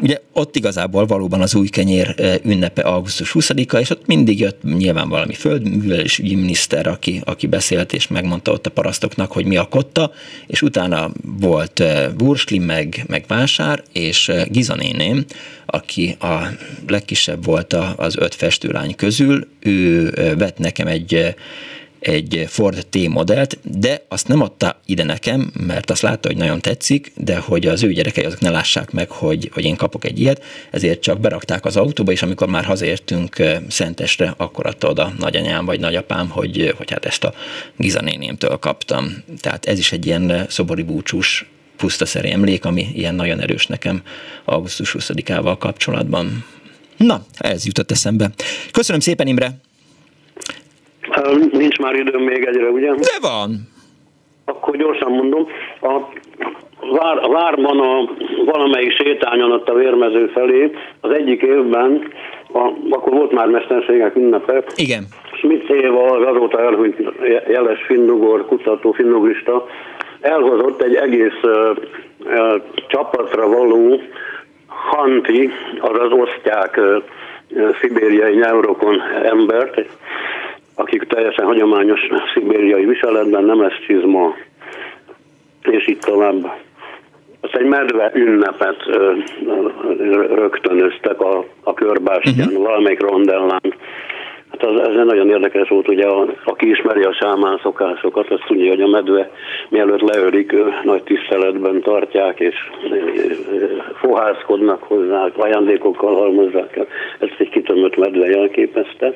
[0.01, 5.09] Ugye ott igazából valóban az új kenyér ünnepe augusztus 20-a, és ott mindig jött nyilván
[5.09, 10.11] valami földművelési miniszter, aki, aki beszélt és megmondta ott a parasztoknak, hogy mi a kotta,
[10.47, 11.83] és utána volt
[12.17, 15.25] Bursli, meg, meg Vásár, és Gizanéné, festőném,
[15.65, 16.49] aki a
[16.87, 21.35] legkisebb volt az öt festőlány közül, ő vett nekem egy
[21.99, 26.61] egy Ford T modellt, de azt nem adta ide nekem, mert azt látta, hogy nagyon
[26.61, 30.19] tetszik, de hogy az ő gyerekei azok ne lássák meg, hogy, hogy én kapok egy
[30.19, 33.35] ilyet, ezért csak berakták az autóba, és amikor már hazaértünk
[33.67, 37.33] Szentestre, akkor adta oda nagyanyám vagy nagyapám, hogy, hogy hát ezt a
[37.77, 39.23] Gizanénémtől kaptam.
[39.39, 41.45] Tehát ez is egy ilyen szobori búcsús
[41.77, 44.01] pusztaszeri emlék, ami ilyen nagyon erős nekem
[44.45, 46.45] augusztus 20-ával kapcsolatban.
[46.97, 48.29] Na, ez jutott eszembe.
[48.71, 49.47] Köszönöm szépen, Imre!
[51.51, 52.89] Nincs már időm még egyre, ugye?
[52.89, 53.71] De van!
[54.45, 55.47] Akkor gyorsan mondom.
[55.81, 55.99] A
[56.91, 58.09] vár, várban a
[58.45, 62.11] valamelyik sétányon ott a vérmező felé az egyik évben,
[62.53, 64.63] a, akkor volt már mesterségek ünnepe.
[64.75, 65.03] Igen.
[65.37, 66.97] Schmidt Éva, az azóta elhúnyt
[67.47, 69.65] jeles finnugor, kutató, finnugrista,
[70.23, 71.77] elhozott egy egész uh,
[72.19, 74.01] uh, csapatra való
[74.67, 79.81] hanti, azaz osztják uh, szibériai nyelvrokon embert,
[80.75, 81.99] akik teljesen hagyományos
[82.33, 84.35] szibériai viseletben, nem lesz csizma,
[85.61, 86.51] és itt tovább.
[87.41, 88.83] Azt egy medve ünnepet
[90.35, 92.63] rögtönöztek a, a körbástyán, uh-huh.
[92.63, 93.61] valamelyik rondellán
[94.53, 98.69] Hát az, ez nagyon érdekes volt, ugye a, aki ismeri a sámán szokásokat, azt tudja,
[98.69, 99.31] hogy a medve
[99.69, 102.55] mielőtt leölik, nagy tiszteletben tartják, és
[103.95, 106.87] fohászkodnak hozzá, ajándékokkal halmozzák el.
[107.19, 109.13] Ezt egy kitömött medve jelképezte,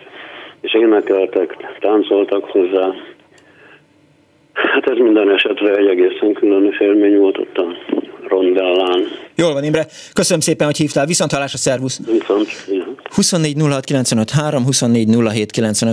[0.61, 2.93] és énekeltek, táncoltak hozzá.
[4.53, 7.65] Hát ez minden esetre egy egészen különös élmény volt ott a
[8.27, 9.03] rondellán.
[9.35, 9.87] Jól van, Imre.
[10.13, 11.05] Köszönöm szépen, hogy hívtál.
[11.05, 11.99] Viszont hallásra, szervusz.
[12.05, 12.47] Viszont.
[13.09, 13.57] 24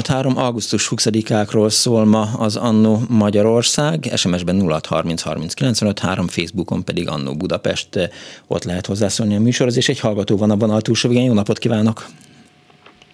[0.07, 5.23] 06 augusztus 20-ákról szól ma az Annó Magyarország, SMS-ben 06 30
[6.27, 8.11] Facebookon pedig Annó Budapest,
[8.47, 11.25] ott lehet hozzászólni a műsorhoz, és egy hallgató van abban a túlsó végén.
[11.25, 12.05] Jó napot kívánok!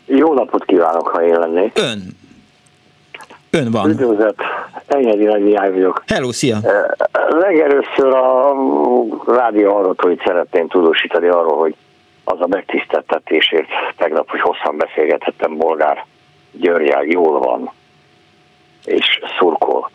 [0.07, 1.79] Jó napot kívánok, ha én lennék.
[1.79, 2.17] Ön.
[3.51, 3.91] Ön van.
[3.91, 4.35] Üdvözlet,
[4.87, 6.03] Enyedi Nagy Mihály vagyok.
[6.07, 6.59] Hello, szia!
[7.29, 8.55] Legelőször a
[9.27, 11.75] rádió hallgatóit szeretném tudósítani arról, hogy
[12.25, 16.05] az a megtiszteltetésért tegnap, hogy hosszan beszélgethettem Bolgár
[16.53, 17.71] Györgyel, jól van,
[18.85, 19.91] és szurkol.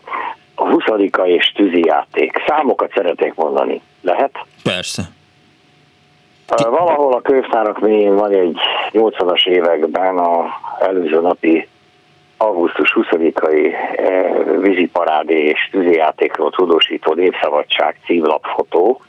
[0.54, 0.84] A 20
[1.24, 2.42] és tűzi játék.
[2.46, 3.80] Számokat szeretnék mondani.
[4.00, 4.30] Lehet?
[4.62, 5.02] Persze.
[6.46, 8.58] Valahol a könyvtárak mélyén van egy
[8.92, 10.46] 80-as években a
[10.80, 11.68] előző napi
[12.36, 19.00] augusztus 20-ai eh, víziparádé és tűzijátékról tudósító Népszabadság címlapfotó,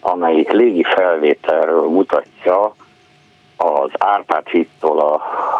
[0.00, 2.74] amelyik légi felvételről mutatja
[3.56, 5.14] az Árpád hittól a,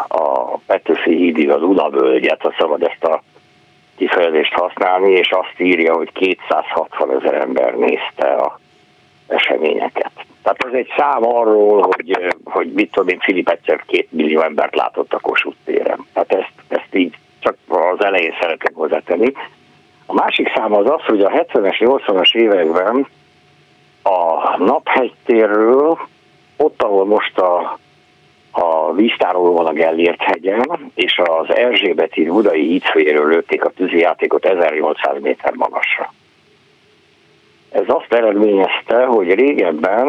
[0.07, 3.21] a Petőfi hídig a Dunavölgyet, ha szabad ezt a
[3.97, 8.59] kifejezést használni, és azt írja, hogy 260 ezer ember nézte a
[9.27, 10.11] eseményeket.
[10.45, 14.75] Tehát ez egy szám arról, hogy, hogy mit tudom én, Filip egyszer két millió embert
[14.75, 16.05] látott a Kossuth téren.
[16.13, 19.33] Tehát ezt, ezt így csak az elején szeretném hozzátenni.
[20.05, 23.07] A másik szám az az, hogy a 70-es, 80-as években
[24.03, 25.97] a Naphegytérről,
[26.57, 27.79] ott, ahol most a,
[28.51, 35.21] a víztároló van a Gellért hegyen, és az Erzsébeti budai hídfőjéről lőtték a tűzijátékot 1800
[35.21, 36.13] méter magasra.
[37.69, 40.07] Ez azt eredményezte, hogy régebben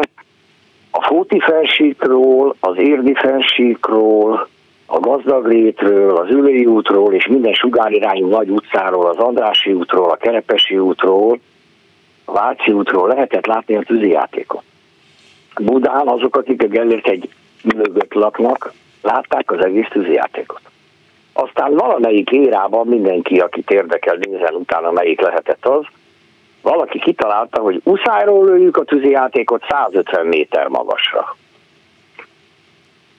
[0.97, 4.47] a Fóti felsíkról, az Érdi felsíkról,
[4.85, 10.77] a Gazdaglétről, az Ülői útról és minden sugárirányú nagy utcáról, az Andrási útról, a Kerepesi
[10.77, 11.39] útról
[12.25, 14.63] a Váci útról lehetett látni a játékot.
[15.59, 17.29] Budán azok, akik a Gellért egy
[17.63, 20.61] mögött laknak, látták az egész tűzijátékot.
[21.33, 25.85] Aztán valamelyik érában mindenki, akit érdekel, nézen utána melyik lehetett az,
[26.69, 31.35] valaki kitalálta, hogy uszájról lőjük a tűzijátékot 150 méter magasra.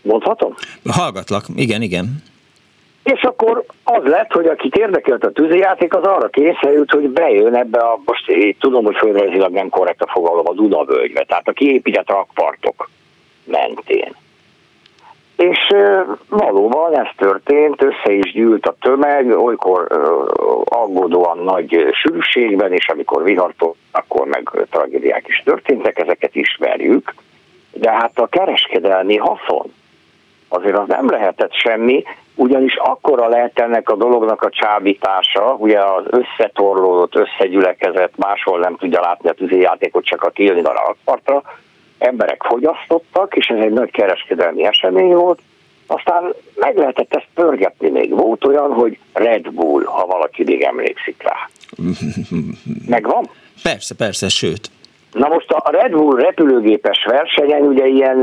[0.02, 0.54] Mondhatom?
[0.88, 2.22] Hallgatlak, igen, igen.
[3.02, 7.78] És akkor az lett, hogy akit érdekelt a tűzijáték, az arra kényszerült, hogy bejön ebbe
[7.78, 12.08] a, most én tudom, hogy földrajzilag nem korrekt a fogalom, a Dunavölgybe, tehát a kiépített
[12.08, 12.90] rakpartok
[13.44, 14.14] mentén.
[15.38, 15.74] És
[16.28, 19.86] valóban ez történt, össze is gyűlt a tömeg, olykor
[20.64, 27.14] aggódóan nagy sűrűségben, és amikor vihartott, akkor meg tragédiák is történtek, ezeket ismerjük.
[27.72, 29.72] De hát a kereskedelmi haszon
[30.48, 32.02] azért az nem lehetett semmi,
[32.34, 39.00] ugyanis akkora lehet ennek a dolognak a csábítása, ugye az összetorlódott, összegyülekezett, máshol nem tudja
[39.00, 41.42] látni a tűzijátékot, csak a kijönni a rakpartra,
[41.98, 45.40] emberek fogyasztottak, és ez egy nagy kereskedelmi esemény volt,
[45.86, 48.10] aztán meg lehetett ezt pörgetni még.
[48.10, 51.48] Volt olyan, hogy Red Bull, ha valaki még emlékszik rá.
[52.88, 53.30] Megvan?
[53.62, 54.70] Persze, persze, sőt.
[55.12, 58.18] Na most a Red Bull repülőgépes versenyen ugye ilyen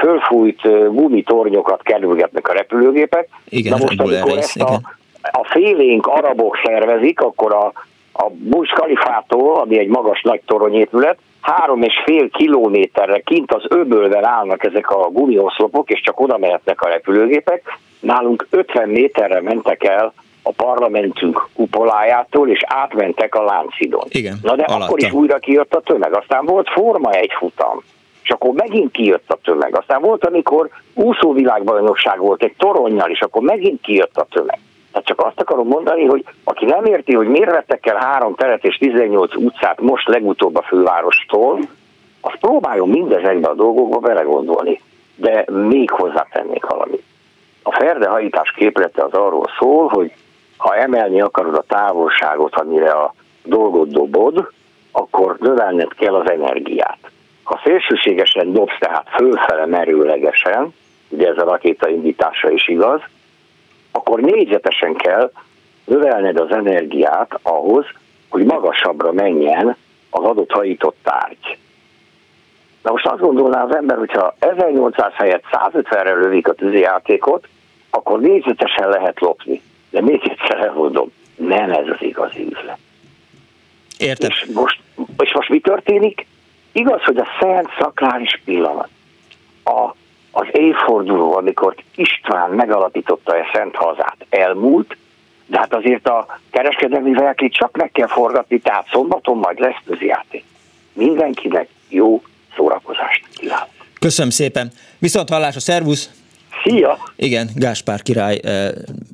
[0.00, 0.62] fölfújt
[0.94, 3.28] gumitornyokat kerülgetnek a repülőgépek.
[3.48, 4.80] Igen, Na most Red amikor ezt a,
[5.22, 7.72] a félénk arabok szervezik, akkor a,
[8.12, 14.24] a Burj Khalifától, ami egy magas nagy toronyépület, három és fél kilométerre kint az öbölben
[14.24, 17.78] állnak ezek a gumioszlopok, és csak oda mehetnek a repülőgépek.
[18.00, 24.04] Nálunk 50 méterre mentek el a parlamentünk kupolájától, és átmentek a Láncidon.
[24.08, 24.84] Igen, Na de alatta.
[24.84, 26.16] akkor is újra kijött a tömeg.
[26.16, 27.82] Aztán volt forma egy futam,
[28.22, 29.76] és akkor megint kijött a tömeg.
[29.76, 34.58] Aztán volt, amikor úszóvilágbajnokság volt egy toronnyal, és akkor megint kijött a tömeg.
[34.94, 38.64] Tehát csak azt akarom mondani, hogy aki nem érti, hogy miért vettek el három teret
[38.64, 41.58] és 18 utcát most legutóbb a fővárostól,
[42.20, 44.80] az próbáljon mindezekbe a dolgokba belegondolni.
[45.16, 47.02] De még hozzátennék valamit.
[47.62, 50.12] A ferdehajítás képlete az arról szól, hogy
[50.56, 54.50] ha emelni akarod a távolságot, amire a dolgot dobod,
[54.92, 56.98] akkor növelned kell az energiát.
[57.42, 60.74] Ha szélsőségesen dobsz, tehát fölfele merőlegesen,
[61.08, 63.00] ugye ez a rakéta indítása is igaz,
[63.96, 65.30] akkor négyzetesen kell
[65.84, 67.86] növelned az energiát ahhoz,
[68.28, 69.76] hogy magasabbra menjen
[70.10, 71.58] az adott hajított tárgy.
[72.82, 77.48] Na most azt gondolná az ember, hogyha 1800 helyett 150-re lövik a tűzijátékot,
[77.90, 79.62] akkor négyzetesen lehet lopni.
[79.90, 82.78] De még egyszer elmondom, nem ez az igazi üzlet.
[83.98, 84.30] Érted?
[84.30, 84.80] És most,
[85.18, 86.26] és most mi történik?
[86.72, 88.88] Igaz, hogy a szent szakrális pillanat,
[89.64, 89.94] a,
[90.34, 94.96] az évforduló, amikor István megalapította a szent hazát, elmúlt,
[95.46, 100.44] de hát azért a kereskedelmi verklit csak meg kell forgatni, tehát szombaton majd lesz közjáték.
[100.92, 102.22] Mindenkinek jó
[102.56, 103.68] szórakozást kívánok.
[104.00, 104.72] Köszönöm szépen.
[104.98, 106.23] Viszont hallás a szervusz!
[106.64, 106.98] Szia!
[107.16, 108.40] Igen, Gáspár király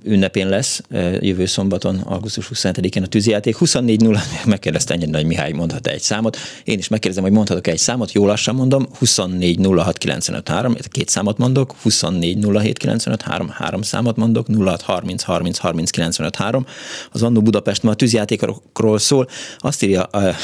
[0.04, 0.82] ünnepén lesz
[1.20, 3.56] jövő szombaton, augusztus 27-én a tűzijáték.
[3.56, 6.36] 24 0 megkérdezte ennyi Nagy Mihály, mondhat egy számot.
[6.64, 11.08] Én is megkérdezem, hogy mondhatok egy számot, jól lassan mondom, 24 06 95 3, két
[11.08, 16.66] számot mondok, 24 07 95 3, három számot mondok, 06 30 30 30 95 3.
[17.12, 19.28] Az Annó Budapest ma a tűzjátékokról szól.
[19.58, 20.20] Azt írja a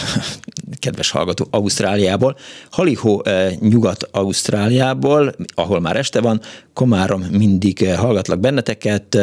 [0.80, 2.36] kedves hallgató Ausztráliából,
[2.70, 3.24] Halihó
[3.60, 6.40] Nyugat-Ausztráliából, ahol már este van,
[6.96, 9.18] Komárom mindig hallgatlak benneteket,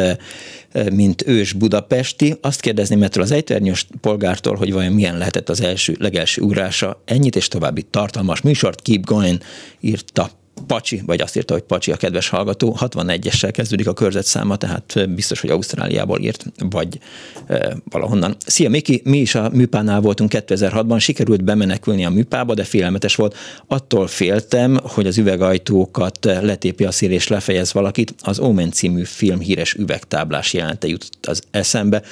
[0.92, 2.34] mint ős budapesti.
[2.40, 7.02] Azt kérdezném ettől az ejtőernyős polgártól, hogy vajon milyen lehetett az első, legelső ugrása.
[7.04, 9.38] Ennyit és további tartalmas műsort Keep Going
[9.80, 10.30] írta
[10.66, 15.10] Pacsi, vagy azt írta, hogy Pacsi a kedves hallgató, 61-essel kezdődik a körzet száma, tehát
[15.14, 16.98] biztos, hogy Ausztráliából írt, vagy
[17.46, 18.36] e, valahonnan.
[18.46, 23.36] Szia Miki, mi is a műpánál voltunk 2006-ban, sikerült bemenekülni a műpába, de félelmetes volt.
[23.66, 28.14] Attól féltem, hogy az üvegajtókat letépi a szél és lefejez valakit.
[28.22, 32.02] Az Omen című film híres üvegtáblás jelente jutott az eszembe.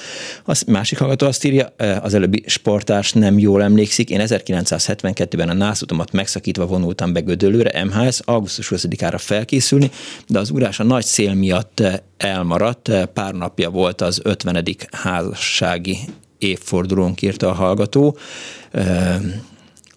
[0.43, 4.09] Az másik hallgató azt írja, az előbbi sportárs nem jól emlékszik.
[4.09, 9.91] Én 1972-ben a nászutamat megszakítva vonultam be Gödöllőre, MHS, augusztus 20-ára felkészülni,
[10.27, 11.83] de az ugrás a nagy szél miatt
[12.17, 12.91] elmaradt.
[13.13, 14.65] Pár napja volt az 50.
[14.91, 15.97] házassági
[16.37, 18.17] évfordulónk, írta a hallgató.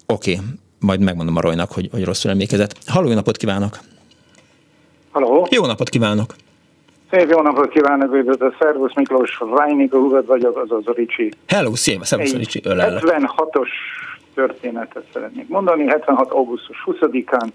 [0.05, 0.45] Oké, okay,
[0.79, 2.75] majd megmondom a Rojnak, hogy, hogy rosszul emlékezett.
[2.85, 3.79] Halló, jó napot kívánok!
[5.11, 5.47] Halló!
[5.49, 6.35] Jó napot kívánok!
[7.11, 11.31] Szép jó napot kívánok, üdvözlöm, Szervusz Miklós, Vajnikó Ugat vagyok, azaz Ricsi.
[11.47, 13.03] Hello, szia, szervusz Ricsi, ölellek.
[13.05, 13.69] 76-os
[14.33, 16.31] történetet szeretnék mondani, 76.
[16.31, 17.47] augusztus 20-án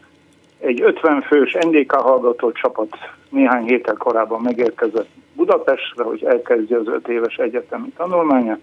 [0.63, 2.97] egy 50 fős NDK hallgató csapat
[3.29, 8.59] néhány héttel korábban megérkezett Budapestre, hogy elkezdje az öt éves egyetemi tanulmánya.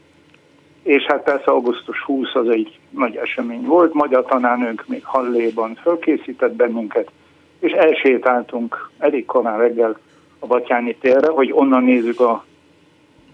[0.84, 6.54] És hát persze augusztus 20 az egy nagy esemény volt, magyar tanárnőnk még Halléban fölkészített
[6.54, 7.12] bennünket,
[7.60, 10.00] és elsétáltunk elég korán reggel
[10.40, 12.46] a Batyáni térre, hogy onnan nézzük a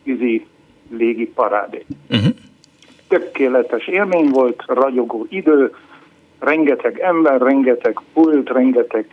[0.04, 0.46] vízi
[0.98, 1.86] légi parádét.
[2.10, 2.34] Uh-huh.
[3.08, 5.76] Tökéletes élmény volt, ragyogó idő,
[6.40, 9.06] rengeteg ember, rengeteg pult, rengeteg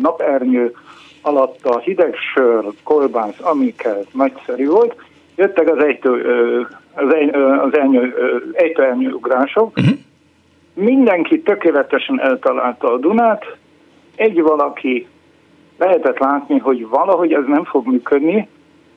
[0.00, 0.72] napernyő,
[1.22, 4.94] alatta hideg sör, kolbász, amiket nagyszerű volt.
[5.36, 6.10] Jöttek az ejtő,
[6.94, 9.76] az, egy, az elnyő, ugrások.
[9.76, 9.98] Uh-huh.
[10.74, 13.56] Mindenki tökéletesen eltalálta a Dunát.
[14.16, 15.06] Egy valaki
[15.78, 18.48] lehetett látni, hogy valahogy ez nem fog működni,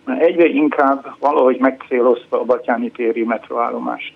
[0.06, 4.14] mert egyre inkább valahogy megcélozta a Batyáni téri metroállomást.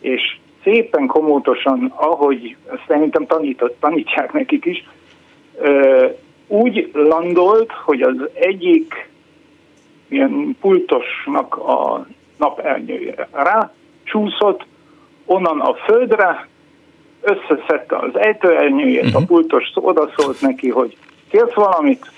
[0.00, 2.56] És szépen komótosan, ahogy
[2.86, 4.84] szerintem tanított, tanítják nekik is,
[6.46, 9.08] úgy landolt, hogy az egyik
[10.08, 12.06] ilyen pultosnak a
[12.36, 13.72] napelnyőjére rá
[14.04, 14.66] csúszott,
[15.24, 16.48] onnan a földre,
[17.20, 19.16] összeszedte az ejtőernyőjét, uh-huh.
[19.16, 19.28] a mhm.
[19.28, 20.96] pultos odaszólt neki, hogy
[21.30, 22.10] kérsz valamit,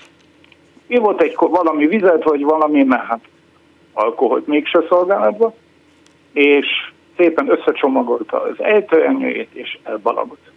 [0.87, 3.19] ivott egy valami vizet, vagy valami, mert hát
[3.93, 5.53] alkoholt mégse szolgálatba,
[6.33, 6.67] és
[7.17, 10.51] szépen összecsomagolta az ejtőernyőjét, és elbalagott.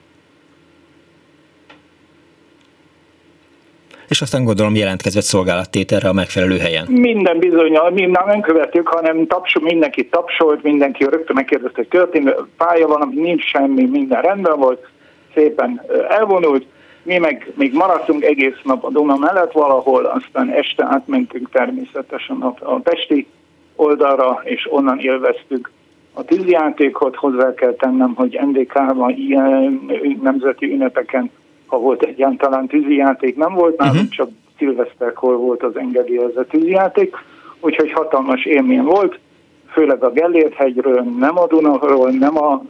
[4.09, 6.87] és aztán gondolom jelentkezett szolgálattételre a megfelelő helyen.
[6.89, 12.87] Minden bizony, mi nem követjük, hanem tapsol, mindenki tapsolt, mindenki rögtön megkérdezte, hogy történő pálya
[12.87, 14.89] van, nincs semmi, minden rendben volt,
[15.35, 16.67] szépen elvonult,
[17.03, 22.55] mi meg még maradtunk egész nap a Duna mellett valahol, aztán este átmentünk természetesen a,
[22.61, 23.27] a Pesti
[23.77, 25.71] oldalra, és onnan élveztük
[26.19, 27.17] a tűzjátékot.
[27.17, 29.81] Hozzá kell tennem, hogy NDK-ban ilyen
[30.23, 31.31] nemzeti ünnepeken
[31.67, 34.15] ha volt egyáltalán tűzijáték, nem volt nálunk, uh-huh.
[34.15, 37.17] csak szilveszterkor volt az engedélyezett tűzijáték,
[37.61, 39.19] úgyhogy hatalmas élmény volt,
[39.73, 42.63] főleg a Gellért hegyről, nem a Dunaról, nem a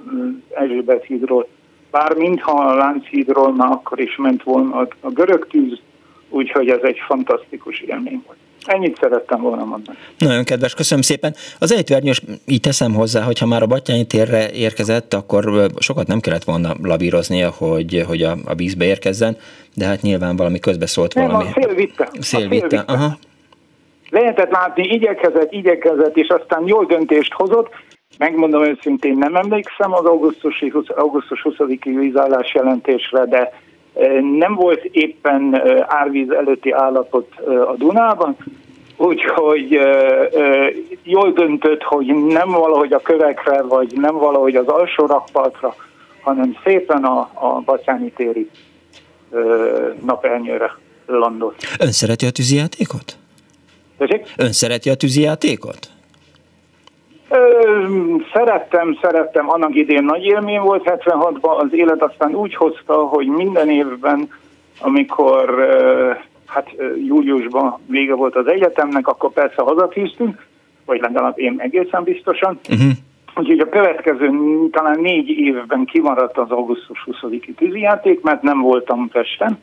[0.54, 1.48] Erzsébet hídról,
[1.90, 5.80] bár mintha a Lánchídról már akkor is ment volna a görög tűz,
[6.28, 8.38] úgyhogy ez egy fantasztikus élmény volt.
[8.66, 9.98] Ennyit szerettem volna mondani.
[10.18, 11.34] Nagyon kedves, köszönöm szépen.
[11.58, 16.20] Az ejtvernyős, így teszem hozzá, hogy ha már a Batyányi térre érkezett, akkor sokat nem
[16.20, 19.36] kellett volna labíroznia, hogy, hogy a, a vízbe érkezzen,
[19.74, 21.44] de hát nyilván valami közbeszólt nem, valami.
[21.44, 22.08] a szél vitte.
[22.20, 23.16] Szél vitte, aha.
[24.10, 27.68] Lehetett látni, igyekezett, igyekezett, és aztán jól döntést hozott.
[28.18, 33.52] Megmondom őszintén, nem emlékszem az augusztusi, augusztus 20-i vízállás jelentésre, de
[34.38, 38.36] nem volt éppen árvíz előtti állapot a Dunában,
[38.96, 39.80] úgyhogy
[41.02, 45.74] jól döntött, hogy nem valahogy a kövekre, vagy nem valahogy az alsó rakpartra,
[46.20, 48.50] hanem szépen a, a Batyáni téri
[50.04, 51.56] napelnyőre landolt.
[51.78, 53.16] Ön szereti a tűzijátékot?
[53.98, 54.34] Tessék?
[54.36, 55.90] Ön szereti a tűzijátékot?
[58.32, 63.70] Szerettem, szerettem, annak idén nagy élmény volt 76-ban, az élet aztán úgy hozta, hogy minden
[63.70, 64.28] évben,
[64.80, 65.68] amikor
[66.46, 66.74] hát
[67.06, 70.46] júliusban vége volt az egyetemnek, akkor persze hazatűztünk,
[70.84, 72.58] vagy legalább én egészen biztosan.
[72.68, 72.90] Uh-huh.
[73.36, 74.30] Úgyhogy a következő
[74.70, 79.62] talán négy évben kimaradt az augusztus 20-i tűzijáték, mert nem voltam Pesten,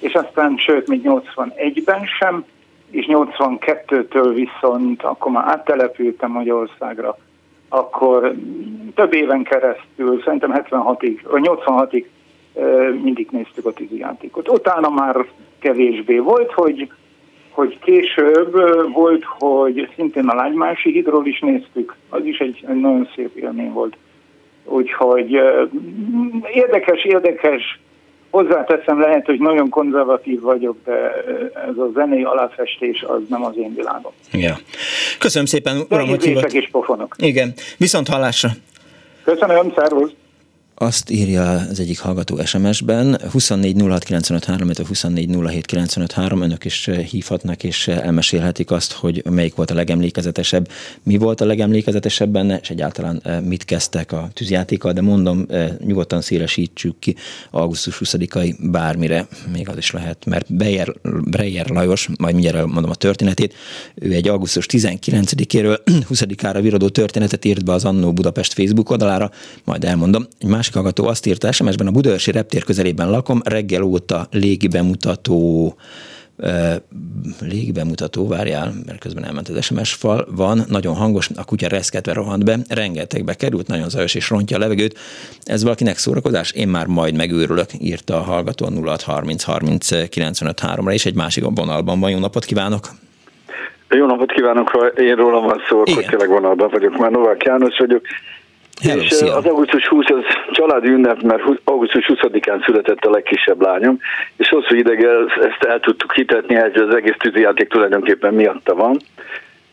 [0.00, 2.44] és aztán sőt, még 81-ben sem,
[2.90, 7.16] és 82-től viszont akkor már áttelepültem Magyarországra,
[7.68, 8.34] akkor
[8.94, 12.04] több éven keresztül, szerintem 76-ig, vagy 86-ig
[13.02, 14.48] mindig néztük a tűzijátékot.
[14.48, 15.26] Utána már
[15.58, 16.92] kevésbé volt, hogy,
[17.50, 18.52] hogy később
[18.92, 23.72] volt, hogy szintén a Lágymási hidról is néztük, az is egy, egy nagyon szép élmény
[23.72, 23.96] volt.
[24.64, 25.40] Úgyhogy
[26.52, 27.80] érdekes, érdekes
[28.30, 30.92] Hozzáteszem, lehet, hogy nagyon konzervatív vagyok, de
[31.68, 34.12] ez a zenei aláfestés az nem az én világom.
[34.32, 34.58] Ja.
[35.18, 36.52] Köszönöm szépen, uram, hogy hívott.
[36.52, 37.14] és pofonok.
[37.18, 38.48] Igen, viszont hallásra.
[39.24, 40.10] Köszönöm, szervusz.
[40.82, 45.36] Azt írja az egyik hallgató SMS-ben, 24 06 illetve 24
[46.30, 50.68] önök is eh, hívhatnak és eh, elmesélhetik azt, hogy melyik volt a legemlékezetesebb,
[51.02, 55.46] mi volt a legemlékezetesebb benne, és egyáltalán eh, mit kezdtek a tűzjátékkal, de mondom,
[55.84, 57.16] nyugodtan szélesítsük ki
[57.50, 62.94] augusztus 20-ai bármire, még az is lehet, mert Beyer, Breyer Lajos, majd mindjárt mondom a
[62.94, 63.54] történetét,
[63.94, 69.30] ő egy augusztus 19-éről 20-ára viradó történetet írt be az Annó Budapest Facebook oldalára,
[69.64, 70.26] majd elmondom.
[70.38, 74.68] Egy másik másik hallgató azt írta SMS-ben, a Budaörsi reptér közelében lakom, reggel óta légi
[74.68, 75.74] bemutató
[77.40, 82.12] légi bemutató, várjál, mert közben elment az SMS fal, van, nagyon hangos, a kutya reszketve
[82.12, 84.98] rohant be, rengetegbe került, nagyon zajos és rontja a levegőt.
[85.44, 86.52] Ez valakinek szórakozás?
[86.52, 92.00] Én már majd megőrülök, írta a hallgató 0630 30 95 ra és egy másik vonalban
[92.00, 92.10] van.
[92.10, 92.88] Jó napot kívánok!
[93.88, 98.02] Jó napot kívánok, én rólam van szó, akkor tényleg vonalban vagyok, már Novák János vagyok.
[98.82, 99.36] Hello, és szia.
[99.36, 103.98] az augusztus 20 az családi ünnep, mert augusztus 20-án született a legkisebb lányom,
[104.36, 105.02] és hosszú ideig
[105.40, 109.00] ezt el tudtuk hitetni, hogy az egész tűzijáték tulajdonképpen miatta van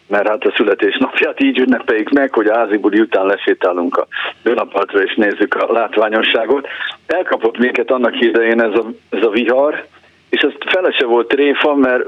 [0.08, 4.08] mert hát a születésnapját így ünnepeljük meg, hogy házi buli után lesétálunk a
[4.44, 6.68] Dunapaltra és nézzük a látványosságot.
[7.08, 9.86] Elkapott minket annak idején ez a, ez a vihar,
[10.30, 12.04] és az felese volt tréfa, mert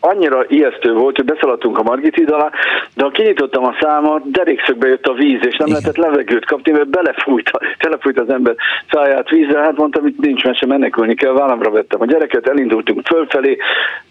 [0.00, 2.50] annyira ijesztő volt, hogy beszaladtunk a Margit alá,
[2.94, 5.80] de ha kinyitottam a számat, derékszögbe jött a víz, és nem Igen.
[5.80, 7.50] lehetett levegőt kapni, mert belefújt,
[7.82, 8.54] belefújt az ember
[8.90, 13.58] száját vízre, hát mondtam, hogy nincs mese, menekülni kell, vállamra vettem a gyereket, elindultunk fölfelé,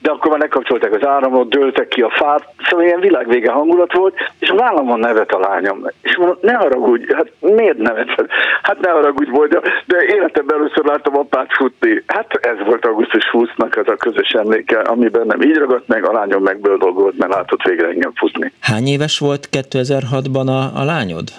[0.01, 4.15] de akkor már lekapcsolták az áramot, dőltek ki a fát, szóval ilyen világvége hangulat volt,
[4.39, 5.85] és a vállamon nevet a lányom.
[6.01, 8.27] És mondom, ne haragudj, hát miért neveted?
[8.61, 12.03] Hát ne haragudj volt, de, de életemben először láttam apát futni.
[12.07, 16.11] Hát ez volt augusztus 20-nak az a közös emléke, amiben nem így ragadt meg, a
[16.11, 18.51] lányom megboldogolt, mert látott végre engem futni.
[18.59, 21.29] Hány éves volt 2006-ban a, a lányod?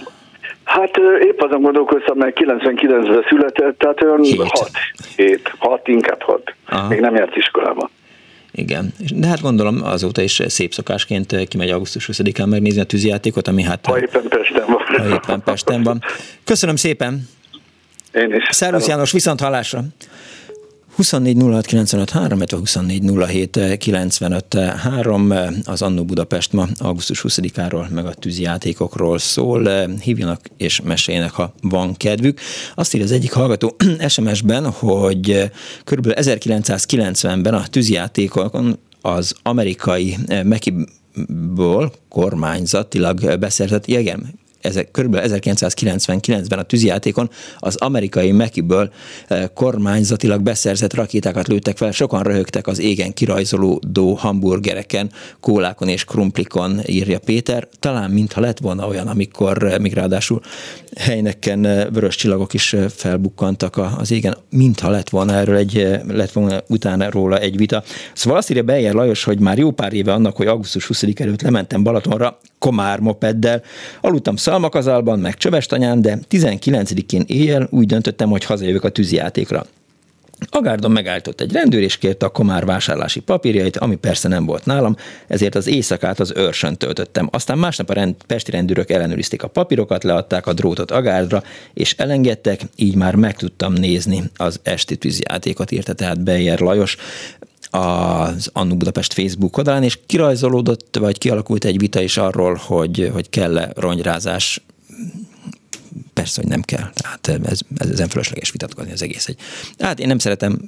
[0.65, 4.71] Hát épp azon gondolkoztam, mert 99-ben született, tehát olyan 6,
[5.17, 6.55] 7, 6, inkább 6.
[6.69, 6.89] Aha.
[6.89, 7.91] Még nem járt iskolába.
[8.53, 13.63] Igen, de hát gondolom azóta is szép szokásként kimegy augusztus 20-án megnézni a tűzijátékot, ami
[13.63, 13.87] hát...
[13.87, 14.83] Ha éppen Pesten van.
[14.97, 16.01] Ha éppen Pesten van.
[16.45, 17.29] Köszönöm szépen!
[18.13, 18.45] Én is.
[18.51, 19.81] Szervusz János, viszont hallásra!
[20.99, 21.37] 24
[25.65, 29.89] az Annó Budapest ma augusztus 20-áról, meg a tűzijátékokról szól.
[30.01, 32.41] Hívjanak és meséljenek, ha van kedvük.
[32.75, 33.77] Azt írja az egyik hallgató
[34.09, 35.51] SMS-ben, hogy
[35.85, 36.13] kb.
[36.15, 45.17] 1990-ben a tűzijátékokon az amerikai Mekiból kormányzatilag beszerzett, igen, ezek, kb.
[45.23, 48.93] 1999-ben a tűzijátékon az amerikai Mekiből
[49.29, 56.81] eh, kormányzatilag beszerzett rakétákat lőttek fel, sokan röhögtek az égen kirajzolódó hamburgereken, kólákon és krumplikon,
[56.87, 57.69] írja Péter.
[57.79, 60.41] Talán mintha lett volna olyan, amikor eh, még ráadásul
[60.97, 66.63] helyneken eh, vörös csillagok is felbukkantak az égen, mintha lett volna erről egy, lett volna
[66.69, 67.83] utána róla egy vita.
[68.13, 71.43] Szóval azt írja Beyer Lajos, hogy már jó pár éve annak, hogy augusztus 20 előtt
[71.43, 73.63] lementem Balatonra, komár mopeddel,
[74.01, 79.67] aludtam Szalmakazalban, meg Csövestanyán, de 19-én éjjel úgy döntöttem, hogy hazajövök a tűzijátékra.
[80.51, 84.97] Agárdon megállított egy rendőr, és kérte a komár vásárlási papírjait, ami persze nem volt nálam,
[85.27, 87.29] ezért az éjszakát az őrsön töltöttem.
[87.33, 91.43] Aztán másnap a rend, pesti rendőrök ellenőrizték a papírokat, leadták a drótot Agárdra,
[91.75, 96.97] és elengedtek, így már meg tudtam nézni az esti tűzjátékot, írta tehát Beyer Lajos
[97.71, 103.31] az Annu Budapest Facebook oldalán, és kirajzolódott, vagy kialakult egy vita is arról, hogy, hogy
[103.31, 104.63] kell-e rongyrázás
[106.13, 106.91] persze, hogy nem kell.
[106.95, 109.27] Tehát ez, ez ezen fölösleges vitatkozni az egész.
[109.27, 109.39] Egy,
[109.79, 110.59] hát én nem szeretem,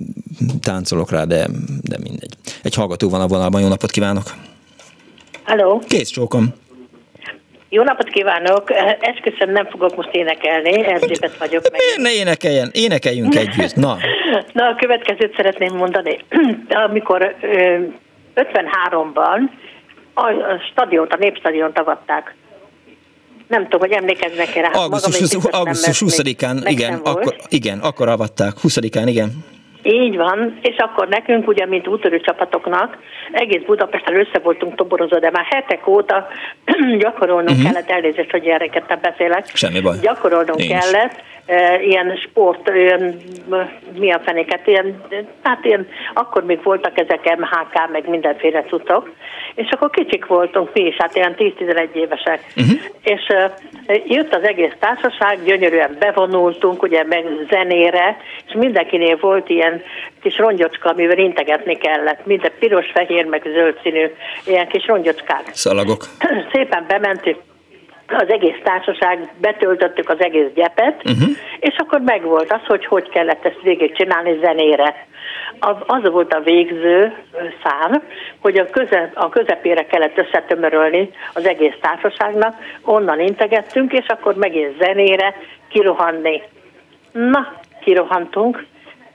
[0.61, 1.49] táncolok rá, de,
[1.83, 2.35] de mindegy.
[2.63, 4.35] Egy hallgató van a vonalban, jó napot kívánok!
[5.45, 5.83] Halló!
[5.89, 6.55] Kész csókom!
[7.73, 8.71] Jó napot kívánok!
[9.01, 11.63] Esküszöm, nem fogok most énekelni, Erzsébet vagyok.
[11.63, 11.81] Meg.
[11.81, 12.71] Miért ne énekeljen?
[12.73, 13.97] Énekeljünk együtt, na!
[14.53, 16.19] na, a következőt szeretném mondani.
[16.89, 17.37] Amikor
[18.35, 19.41] 53-ban
[20.15, 20.33] a
[20.71, 22.35] stadiont, a népstadiont avatták,
[23.49, 24.69] nem tudom, hogy emlékeznek-e rá.
[24.69, 29.45] Augusztus, 20, augusztus 20-án, igen, akkor, igen, akkor avatták, 20-án, igen.
[29.83, 32.99] Így van, és akkor nekünk ugye, mint útörő csapatoknak,
[33.33, 36.29] egész Budapesten össze voltunk toborozva, de már hetek óta
[36.99, 37.65] gyakorolnunk uh-huh.
[37.65, 39.47] kellett, elnézést, hogy ilyeneket nem beszélek.
[39.55, 39.97] Semmi baj.
[40.03, 43.17] Gyakorolnunk Én kellett, e, ilyen sport, ilyen,
[43.99, 45.03] mi a fenéket, ilyen,
[45.43, 49.11] hát ilyen, akkor még voltak ezek MHK, meg mindenféle cuccok,
[49.55, 52.45] és akkor kicsik voltunk mi is, hát ilyen 10-11 évesek.
[52.57, 52.81] Uh-huh.
[53.03, 53.53] És e,
[54.07, 59.83] jött az egész társaság, gyönyörűen bevonultunk, ugye meg zenére, és mindenkinél volt ilyen
[60.23, 64.07] kis rongyocska, amivel integetni kellett, minden piros, fehér, meg zöld színű,
[64.47, 65.51] ilyen kis rongyocskák.
[65.53, 66.05] Szalagok.
[66.53, 67.39] Szépen bementünk
[68.13, 71.29] az egész társaság, betöltöttük az egész gyepet, uh-huh.
[71.61, 75.07] és akkor megvolt az, hogy hogy kellett ezt végigcsinálni zenére.
[75.87, 77.13] Az, volt a végző
[77.63, 78.03] szám,
[78.41, 84.77] hogy a, köze, a közepére kellett összetömörölni az egész társaságnak, onnan integettünk, és akkor megint
[84.79, 85.35] zenére
[85.69, 86.43] kirohanni.
[87.13, 88.67] Na, kirohantunk,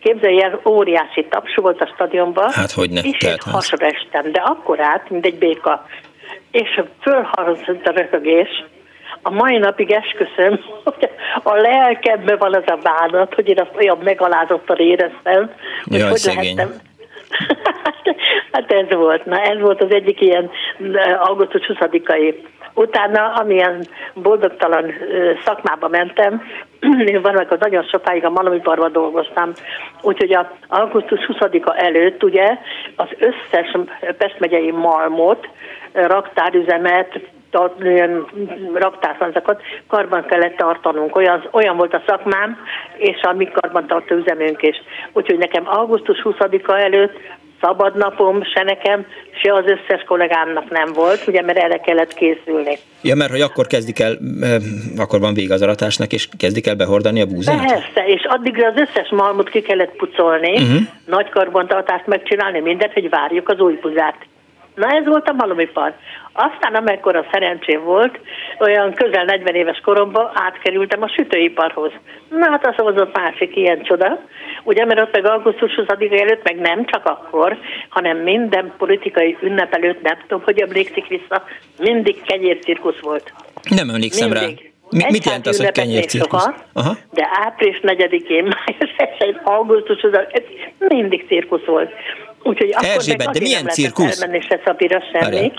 [0.06, 4.40] Képzelj el, óriási taps volt a stadionban, hát, hogy ne, és én hasra estem, de
[4.40, 5.86] akkor át, mint egy béka.
[6.52, 8.66] És fölharzott a röhögés,
[9.28, 11.10] a mai napig esküszöm, hogy
[11.44, 15.52] a lelkemben van az a bánat, hogy én azt olyan megalázottan éreztem,
[15.84, 16.56] hogy Jaj, hogy szegény.
[16.56, 16.78] lehettem.
[18.52, 20.50] hát ez volt, na ez volt az egyik ilyen
[21.20, 22.36] augusztus 20-ai
[22.78, 24.94] Utána, amilyen boldogtalan
[25.46, 26.44] szakmába mentem,
[27.12, 29.52] én valamikor nagyon sokáig a Malamiparban dolgoztam,
[30.02, 32.58] úgyhogy a augusztus 20-a előtt ugye
[32.96, 33.78] az összes
[34.18, 35.48] Pest megyei malmot,
[35.94, 37.20] raktárüzemet,
[37.82, 38.26] ilyen
[38.74, 41.16] raktárszanzakat karban kellett tartanunk.
[41.16, 42.58] Olyan, olyan volt a szakmám,
[42.98, 44.76] és a mi karbantartó üzemünk is.
[45.14, 47.18] Úgyhogy nekem augusztus 20-a előtt
[47.62, 49.06] szabad napom se nekem,
[49.42, 52.78] se az összes kollégámnak nem volt, ugye, mert erre kellett készülni.
[53.02, 54.18] Ja, mert hogy akkor kezdik el,
[54.98, 57.66] akkor van vége az aratásnak, és kezdik el behordani a búzát?
[57.66, 60.82] Persze, és addigra az összes malmot ki kellett pucolni, uh-huh.
[61.06, 64.18] nagy karbantartást megcsinálni, mindent, hogy várjuk az új buzát.
[64.76, 65.96] Na ez volt a malomipar.
[66.34, 68.20] Aztán amekkora szerencsém volt,
[68.60, 71.92] olyan közel 40 éves koromban átkerültem a sütőiparhoz.
[72.30, 74.20] Na hát az az a másik ilyen csoda,
[74.64, 77.58] ugye, mert ott meg augusztus 20 előtt, meg nem csak akkor,
[77.90, 81.44] hanem minden politikai ünnep előtt, nem tudom, hogy emlékszik vissza,
[81.80, 83.34] mindig kenyércirkusz volt.
[83.70, 84.60] Nem emlékszem mindig.
[84.64, 84.75] rá.
[84.90, 86.50] Mi, mit jelent az, hogy kenyércirkusz?
[87.12, 90.42] De április 4-én, május 1 augusztus, ez
[90.78, 91.92] mindig cirkusz volt.
[92.44, 94.22] Úgyhogy Erzsébet, de milyen cirkusz?
[94.22, 95.52] Elmenni se Szabira semmi,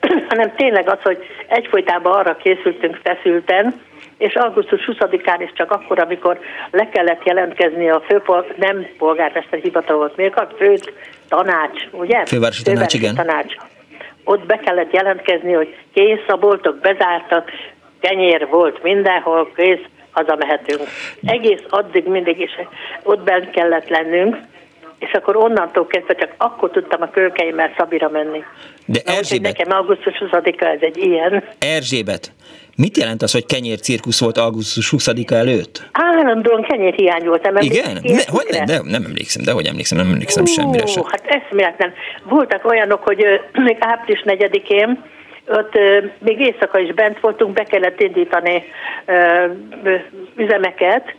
[0.28, 1.18] hanem tényleg az, hogy
[1.48, 3.80] egyfolytában arra készültünk feszülten,
[4.18, 6.38] és augusztus 20-án is csak akkor, amikor
[6.70, 10.78] le kellett jelentkezni a főpol, nem polgármester hivatal volt, még a fő
[11.28, 12.26] tanács, ugye?
[12.26, 13.14] Fővárosi tanács, igen.
[13.14, 13.54] Tanács.
[14.24, 17.50] Ott be kellett jelentkezni, hogy kész a boltok, bezártak,
[18.04, 20.82] kenyér volt mindenhol, kész, hazamehetünk.
[21.24, 22.50] Egész addig mindig is
[23.02, 24.36] ott bent kellett lennünk,
[24.98, 28.42] és akkor onnantól kezdve csak akkor tudtam a kölkeimmel Szabira menni.
[28.86, 29.56] De Na, Erzsébet...
[29.56, 31.44] Nekem augusztus 20-a ez egy ilyen.
[31.58, 32.32] Erzsébet,
[32.76, 35.88] mit jelent az, hogy kenyér cirkusz volt augusztus 20-a előtt?
[35.92, 37.42] Állandóan kenyér hiány volt.
[37.42, 37.98] Nem Igen?
[38.02, 41.02] Ne, hogy, ne, de, nem emlékszem, de hogy emlékszem, nem emlékszem Ó, semmire sem.
[41.04, 41.92] Hát eszméletlen.
[42.24, 45.02] Voltak olyanok, hogy még április 4-én
[45.46, 45.78] ott
[46.18, 48.64] még éjszaka is bent voltunk, be kellett indítani
[50.36, 51.14] üzemeket,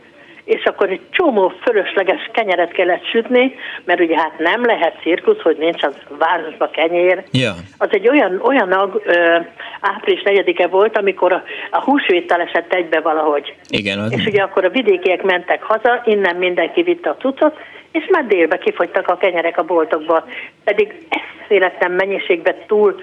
[0.46, 3.54] és akkor egy csomó fölösleges kenyeret kellett sütni,
[3.84, 7.24] mert ugye hát nem lehet cirkusz, hogy nincs az városba kenyér.
[7.32, 7.52] Ja.
[7.78, 9.38] Az egy olyan, olyan ö,
[9.80, 13.54] április 4-e volt, amikor a, a húsvéttel esett egybe valahogy.
[13.68, 13.98] Igen.
[13.98, 14.12] Az...
[14.12, 17.56] És ugye akkor a vidékiek mentek haza, innen mindenki vitte a cuccot,
[17.98, 20.24] és már délbe kifogytak a kenyerek a boltokba.
[20.64, 21.06] Pedig
[21.42, 23.00] eszéletlen mennyiségben túl,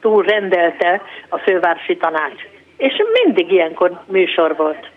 [0.00, 2.40] túl rendelte a fővárosi tanács.
[2.76, 2.92] És
[3.24, 4.90] mindig ilyenkor műsor volt.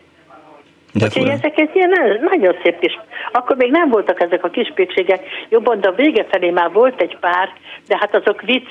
[0.94, 3.00] De Úgyhogy ezek egy ilyen nagyon szép kis,
[3.32, 7.02] akkor még nem voltak ezek a kis pékségek, jobban, de a vége felé már volt
[7.02, 7.50] egy pár,
[7.88, 8.68] de hát azok vicc,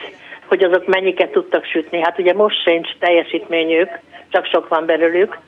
[0.47, 2.01] hogy azok mennyiket tudtak sütni.
[2.01, 3.89] Hát ugye most sincs teljesítményük,
[4.29, 5.39] csak sok van belőlük.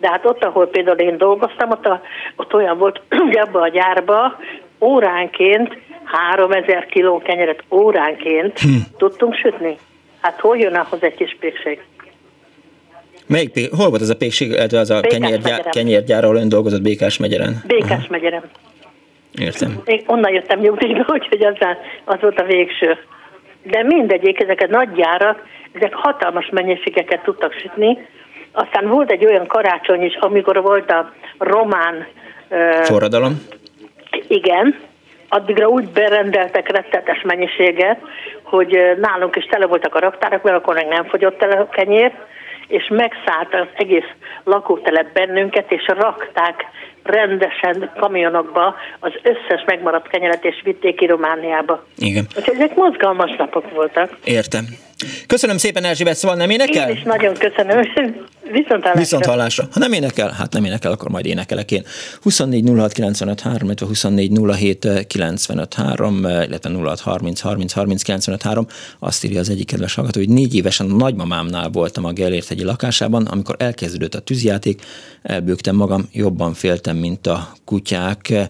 [0.00, 2.02] De hát ott, ahol például én dolgoztam, ott, a,
[2.36, 4.38] ott olyan volt, hogy abban a gyárba
[4.80, 8.68] óránként 3000 kiló kenyeret óránként hm.
[8.96, 9.76] tudtunk sütni.
[10.20, 11.80] Hát hol jön ahhoz egy kis pékség?
[13.26, 17.62] Melyik, hol volt ez a pékség, az a kenyérgyár, kenyérgyár, ahol ön dolgozott Békás megyeren?
[17.66, 18.42] Békás megyeren.
[19.38, 19.82] Értem.
[19.84, 21.56] Én onnan jöttem nyugdíjba, úgyhogy az,
[22.04, 22.98] az volt a végső.
[23.62, 27.98] De mindegyik, ezek a nagy gyárak, ezek hatalmas mennyiségeket tudtak sütni.
[28.58, 32.06] Aztán volt egy olyan karácsony is, amikor volt a román...
[32.82, 33.42] Forradalom?
[34.28, 34.78] Igen,
[35.28, 38.00] addigra úgy berendeltek rettetes mennyiséget,
[38.42, 42.12] hogy nálunk is tele voltak a raktárak, mert akkor meg nem fogyott el a kenyér,
[42.66, 44.08] és megszállt az egész
[44.44, 46.64] lakótelep bennünket, és rakták
[47.08, 51.84] rendesen kamionokba az összes megmaradt kenyeret, és vitték ki Romániába.
[51.96, 52.26] Igen.
[52.36, 54.16] Úgyhogy ezek mozgalmas napok voltak.
[54.24, 54.64] Értem.
[55.26, 56.88] Köszönöm szépen, Erzsébet, szóval nem énekel?
[56.88, 57.80] Én is nagyon köszönöm.
[58.52, 58.98] Viszont hallásra.
[59.00, 59.68] Viszont hallásra.
[59.72, 61.82] Ha nem énekel, hát nem énekel, akkor majd énekelek én.
[62.22, 68.42] 24 06 95 3, illetve 24 07 95 3, illetve 06 30 30 30 95
[68.42, 68.66] 3.
[68.98, 72.64] Azt írja az egyik kedves hallgató, hogy négy évesen a nagymamámnál voltam a Gellért hegyi
[72.64, 74.82] lakásában, amikor elkezdődött a tűzjáték,
[75.22, 78.48] elbőgtem magam, jobban féltem, mint a kutyák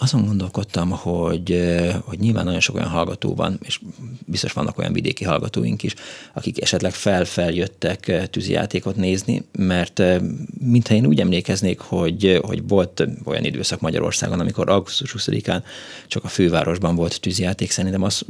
[0.00, 1.62] azon gondolkodtam, hogy,
[2.04, 3.80] hogy nyilván nagyon sok olyan hallgató van, és
[4.26, 5.94] biztos vannak olyan vidéki hallgatóink is,
[6.32, 10.02] akik esetleg felfeljöttek tűzijátékot nézni, mert
[10.60, 15.62] mintha én úgy emlékeznék, hogy, hogy volt olyan időszak Magyarországon, amikor augusztus 20-án
[16.06, 18.24] csak a fővárosban volt tűzijáték, szerintem az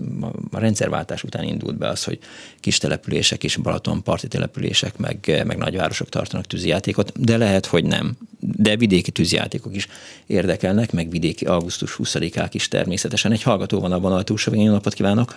[0.50, 2.18] a rendszerváltás után indult be az, hogy
[2.60, 8.16] kis települések és Balatonparti települések, meg, meg nagyvárosok tartanak tűzijátékot, de lehet, hogy nem.
[8.40, 9.88] De vidéki tűzijátékok is
[10.26, 13.32] érdekelnek, meg vidéki augusztus 20-ák is természetesen.
[13.32, 15.34] Egy hallgató van abban a túlsó jó napot kívánok!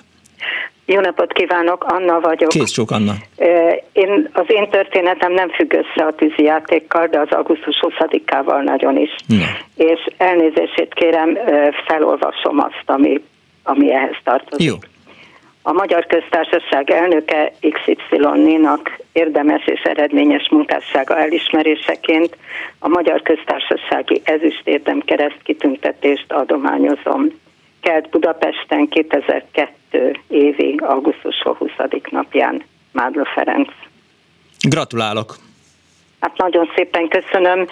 [0.85, 2.49] Jó napot kívánok, Anna vagyok.
[2.49, 3.13] Kész sok Anna.
[3.91, 9.15] Én, az én történetem nem függ össze a tűzijátékkal, de az augusztus 20-ával nagyon is.
[9.27, 9.45] Ja.
[9.75, 11.37] És elnézését kérem,
[11.87, 13.23] felolvasom azt, ami,
[13.63, 14.67] ami ehhez tartozik.
[14.67, 14.75] Jó.
[15.65, 22.37] A Magyar Köztársaság elnöke XY-nak érdemes és eredményes munkássága elismeréseként
[22.79, 27.27] a Magyar Köztársasági Ezüstérdem kereszt kitüntetést adományozom.
[27.81, 31.71] Kelt Budapesten 2002 évi augusztus 20.
[32.09, 32.63] napján.
[32.91, 33.69] Mádla Ferenc.
[34.69, 35.35] Gratulálok!
[36.19, 37.67] Hát nagyon szépen köszönöm,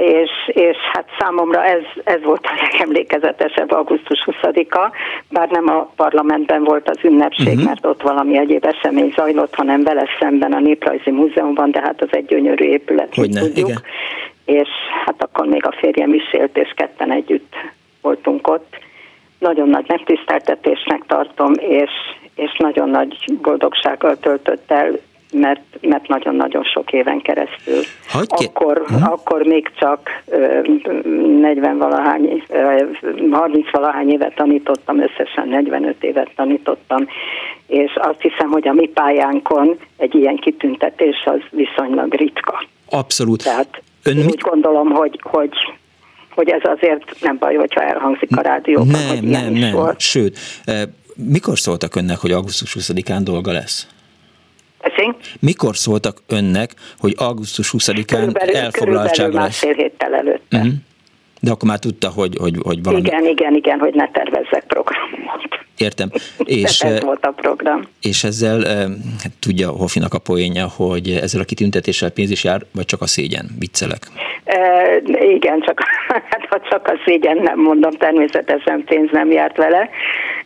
[0.00, 4.92] és, és hát számomra ez, ez volt a legemlékezetesebb augusztus 20-a,
[5.30, 7.64] bár nem a parlamentben volt az ünnepség, uh-huh.
[7.64, 12.08] mert ott valami egyéb esemény zajlott, hanem vele szemben a Néprajzi Múzeumban, de hát az
[12.10, 13.68] egy gyönyörű épület, Hogyne, tudjuk.
[13.68, 13.82] Igen.
[14.44, 14.68] És
[15.04, 17.54] hát akkor még a férjem is élt, és ketten együtt
[18.00, 18.76] voltunk ott.
[19.38, 21.90] Nagyon nagy megtiszteltetésnek tartom, és,
[22.34, 24.98] és nagyon nagy boldogsággal töltött el
[25.32, 27.80] mert, mert nagyon-nagyon sok éven keresztül.
[28.12, 29.02] Hogy akkor, hm?
[29.02, 30.22] akkor még csak
[31.40, 32.42] 40 valahány,
[33.30, 37.06] 30 valahány évet tanítottam, összesen 45 évet tanítottam,
[37.66, 42.66] és azt hiszem, hogy a mi pályánkon egy ilyen kitüntetés az viszonylag ritka.
[42.90, 43.44] Abszolút.
[43.44, 44.34] Tehát Ön én mit...
[44.34, 45.50] úgy gondolom, hogy, hogy
[46.34, 49.72] hogy ez azért nem baj, hogyha elhangzik a rádióban, nem, hogy nem, nem.
[49.72, 50.00] Volt.
[50.00, 50.38] Sőt,
[51.14, 53.86] mikor szóltak önnek, hogy augusztus 20-án dolga lesz?
[54.88, 55.14] Tessék?
[55.40, 59.42] Mikor szóltak önnek, hogy augusztus 20-án elfoglaltság lesz?
[59.42, 60.56] másfél héttel előtte.
[60.56, 60.72] Uh-huh.
[61.40, 63.02] De akkor már tudta, hogy, hogy, hogy valami...
[63.06, 65.48] Igen, igen, igen, hogy ne tervezzek programot.
[65.76, 66.10] Értem.
[66.62, 67.82] És, ez volt a program.
[68.02, 68.60] És ezzel
[69.22, 73.06] hát tudja Hofinak a poénja, hogy ezzel a kitüntetéssel pénz is jár, vagy csak a
[73.06, 73.46] szégyen?
[73.58, 74.02] Viccelek.
[74.44, 74.56] E,
[75.34, 75.80] igen, csak,
[76.30, 79.88] hát ha csak a szégyen nem mondom, természetesen pénz nem járt vele,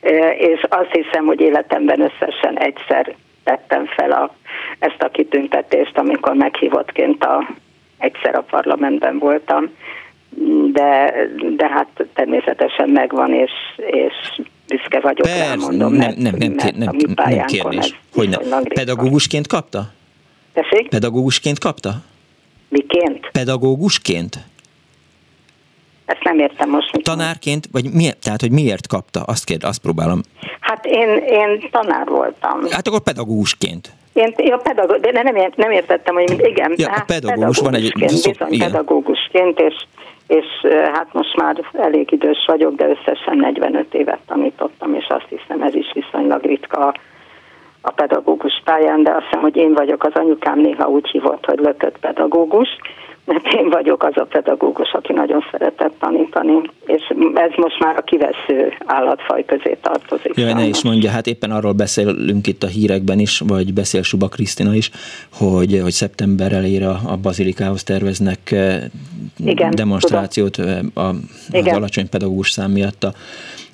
[0.00, 3.14] e, és azt hiszem, hogy életemben összesen egyszer
[3.44, 4.34] tettem fel a,
[4.78, 7.48] ezt a kitüntetést, amikor meghívottként a,
[7.98, 9.70] egyszer a parlamentben voltam,
[10.72, 11.14] de,
[11.56, 16.74] de hát természetesen megvan, és, és büszke vagyok Persze, rá, mondom, nem, nem, nem, nem,
[16.76, 18.00] nem, nem kérdés.
[18.14, 18.62] Hogy ne.
[18.62, 19.92] Pedagógusként kapta?
[20.52, 20.88] Tessék?
[20.88, 21.94] Pedagógusként kapta?
[22.68, 23.30] Miként?
[23.32, 24.38] Pedagógusként?
[26.12, 26.92] Ezt nem értem most.
[26.92, 29.22] Mit Tanárként, vagy miért, tehát, hogy miért kapta?
[29.22, 30.20] Azt kérd, azt próbálom.
[30.60, 32.60] Hát én, én tanár voltam.
[32.70, 33.92] Hát akkor pedagógusként.
[34.12, 36.74] Én, ja, pedagógus, de nem, nem értettem, hogy igen.
[36.76, 37.92] Ja, a pedagógus van egy...
[37.98, 38.70] Bizony, igen.
[38.70, 39.74] pedagógusként, és,
[40.26, 40.46] és
[40.92, 45.74] hát most már elég idős vagyok, de összesen 45 évet tanítottam, és azt hiszem ez
[45.74, 46.94] is viszonylag ritka
[47.80, 51.58] a pedagógus pályán, de azt hiszem, hogy én vagyok az anyukám néha úgy hívott, hogy
[51.58, 52.68] lökött pedagógus,
[53.24, 57.02] mert én vagyok az a pedagógus, aki nagyon szeretett tanítani, és
[57.34, 60.36] ez most már a kivesző állatfaj közé tartozik.
[60.36, 64.28] Jaj, ne is mondja, hát éppen arról beszélünk itt a hírekben is, vagy beszél Suba
[64.28, 64.90] Krisztina is,
[65.32, 68.82] hogy, hogy szeptember elére a bazilikához terveznek eh,
[69.44, 70.70] Igen, demonstrációt tudom.
[70.70, 71.16] Eh, a, az
[71.50, 71.74] Igen.
[71.74, 73.12] alacsony pedagógus szám miatt a,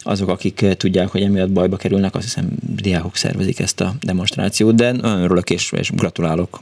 [0.03, 2.44] azok, akik eh, tudják, hogy emiatt bajba kerülnek, azt hiszem
[2.82, 6.59] diákok szervezik ezt a demonstrációt, de nagyon örülök és, és gratulálok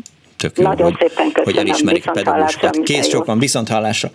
[0.47, 1.45] tök jó, Nagyon hogy, szépen köszönöm.
[1.45, 2.83] hogy elismerik a pedagógusokat.
[2.83, 4.11] Kész sokan, viszont hallásra.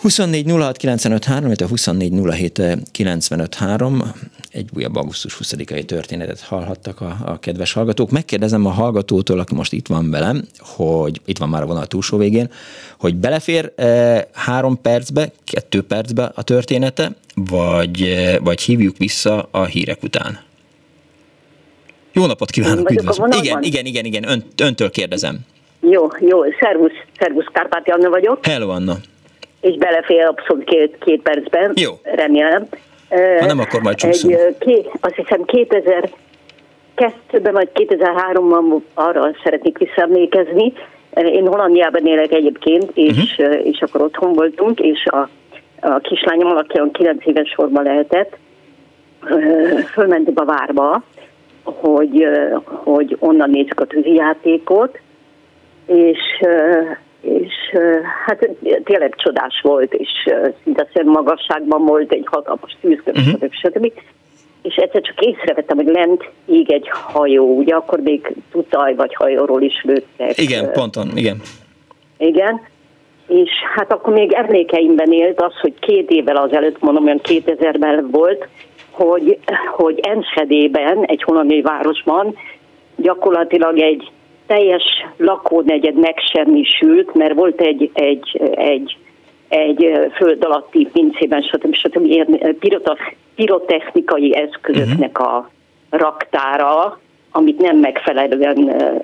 [0.00, 4.02] 24 06 95 3, 24 07 95 3,
[4.50, 8.10] egy újabb augusztus 20-ai történetet hallhattak a, a kedves hallgatók.
[8.10, 12.16] Megkérdezem a hallgatótól, aki most itt van velem, hogy itt van már a vonal túlsó
[12.16, 12.50] végén,
[12.98, 19.64] hogy belefér e, három percbe, kettő percbe a története, vagy, e, vagy hívjuk vissza a
[19.64, 20.49] hírek után?
[22.12, 23.30] Jó napot kívánok, üdvözlöm.
[23.42, 25.38] Igen, igen, igen, igen, Ön, öntől kérdezem.
[25.80, 28.46] Jó, jó, szervusz, szervusz, Kárpáti Anna vagyok.
[28.46, 28.94] Hello, Anna.
[29.60, 31.72] És belefér abszolút két, két percben.
[31.74, 31.92] Jó.
[32.02, 32.66] Remélem.
[33.38, 34.34] Ha nem, akkor majd csúszunk.
[34.34, 40.72] Egy, ké, azt hiszem 2002-ben vagy 2003-ban arra szeretnék visszaemlékezni.
[41.14, 43.66] Én Hollandiában élek egyébként, és, uh-huh.
[43.66, 45.28] és akkor otthon voltunk, és a,
[45.80, 48.36] a kislányom, aki 9 éves sorban lehetett,
[49.92, 51.02] fölmentünk a várba,
[51.62, 52.26] hogy,
[52.64, 54.98] hogy onnan nézzük a tűzijátékot,
[55.86, 56.18] és,
[57.20, 57.54] és
[58.26, 58.48] hát
[58.84, 60.08] tényleg csodás volt, és
[60.62, 63.50] szinte magasságban volt egy hatalmas tűzkönyv, uh-huh.
[63.50, 63.92] stb.
[64.62, 69.62] És egyszer csak észrevettem, hogy lent ég egy hajó, ugye akkor még tutaj vagy hajóról
[69.62, 70.38] is lőttek.
[70.38, 71.40] Igen, ponton, igen.
[72.18, 72.60] Igen,
[73.30, 78.48] és hát akkor még emlékeimben élt az, hogy két évvel azelőtt, mondom, olyan 2000-ben volt,
[78.90, 79.38] hogy,
[79.76, 82.36] hogy Enschedében, egy hollandiai városban
[82.96, 84.10] gyakorlatilag egy
[84.46, 84.82] teljes
[85.16, 88.96] lakónegyed megsemmisült, mert volt egy, egy, egy,
[89.48, 91.74] egy föld alatti pincében, stb.
[91.74, 92.26] stb.
[93.34, 95.50] pirotechnikai eszközöknek a
[95.90, 98.96] raktára, amit nem megfelelően ö,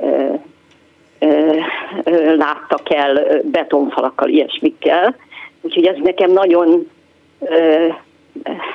[1.20, 1.58] ö,
[2.04, 5.16] ö, láttak el betonfalakkal, ilyesmikkel.
[5.60, 6.88] Úgyhogy ez nekem nagyon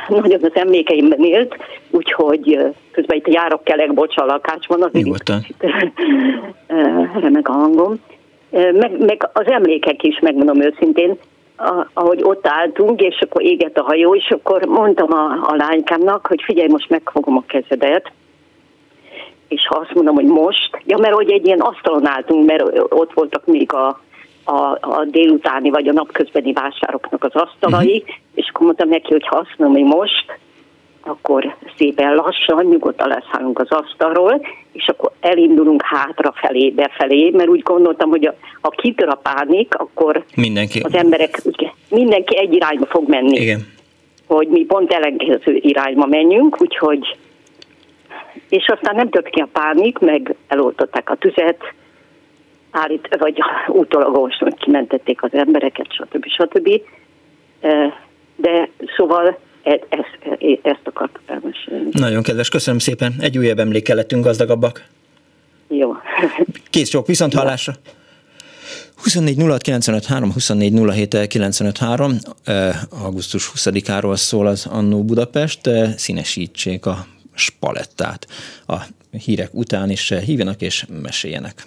[0.07, 1.55] nagyon az emlékeimben élt,
[1.89, 2.59] úgyhogy
[2.91, 4.89] közben itt járok kelek, bocs, a lakásban, az
[7.21, 7.99] remek a hangom.
[8.51, 11.17] Meg, meg az emlékek is, megmondom őszintén,
[11.93, 16.41] ahogy ott álltunk, és akkor égett a hajó, és akkor mondtam a, a lánykámnak, hogy
[16.41, 18.11] figyelj, most megfogom a kezedet,
[19.47, 23.13] és ha azt mondom, hogy most, ja, mert hogy egy ilyen asztalon álltunk, mert ott
[23.13, 24.01] voltak még a,
[24.51, 28.15] a, a délutáni vagy a napközbeni vásároknak az asztalai, uh-huh.
[28.33, 30.39] és akkor mondtam neki, hogy ha azt mondom, hogy most,
[31.03, 34.41] akkor szépen lassan, nyugodtan leszállunk az asztalról,
[34.71, 40.23] és akkor elindulunk hátrafelé, befelé, mert úgy gondoltam, hogy a, ha kitör a pánik, akkor
[40.35, 40.79] mindenki.
[40.79, 41.41] az emberek,
[41.89, 43.37] mindenki egy irányba fog menni.
[43.41, 43.67] Igen.
[44.27, 47.17] Hogy mi pont ellenkező irányba menjünk, úgyhogy
[48.49, 51.73] és aztán nem tört ki a pánik, meg eloltották a tüzet,
[52.71, 56.25] állít, vagy utolagos, hogy kimentették az embereket, stb.
[56.25, 56.81] stb.
[58.35, 61.89] De szóval e, ezt, e, ezt akartam elmesélni.
[61.91, 63.13] Nagyon kedves, köszönöm szépen.
[63.19, 64.85] Egy újabb emlékkel lettünk gazdagabbak.
[65.67, 65.95] Jó.
[66.69, 67.73] Kész sok, viszont hallásra.
[68.95, 72.17] 24 06 95 3, 24 07 95 3,
[73.03, 75.59] augusztus 20-áról szól az Annó Budapest,
[75.95, 78.27] színesítsék a spalettát.
[78.67, 78.75] A
[79.25, 81.65] hírek után is hívjanak és meséljenek.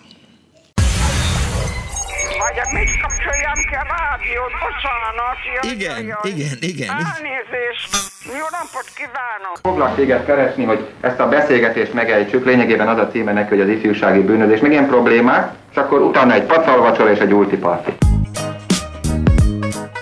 [4.24, 4.52] Rádiót?
[4.64, 5.38] Bocsánat.
[5.62, 6.32] Jaj, igen, jaj.
[6.32, 6.88] igen, igen.
[6.88, 7.88] Elnézést.
[8.26, 9.56] Jó napot kívánok.
[9.62, 12.44] Foglak téged keresni, hogy ezt a beszélgetést megejtsük.
[12.44, 14.60] Lényegében az a címe neki, hogy az ifjúsági bűnözés.
[14.60, 17.92] Még ilyen problémák, és akkor utána egy pacalvacsor és egy ultiparti.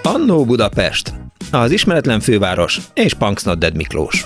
[0.03, 1.13] Annó Budapest,
[1.53, 4.25] az ismeretlen főváros és Punksnodded Miklós.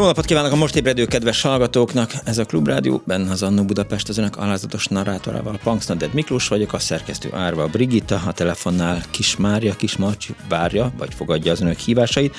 [0.00, 2.12] Jó napot kívánok a most ébredő kedves hallgatóknak!
[2.24, 5.58] Ez a Klubrádió, benne az Annó Budapest az önök alázatos narrátorával.
[5.62, 11.14] Punksnoded Miklós vagyok, a szerkesztő Árva Brigitta, a telefonnál Kis Mária, Kis Marci várja, vagy
[11.14, 12.36] fogadja az önök hívásait.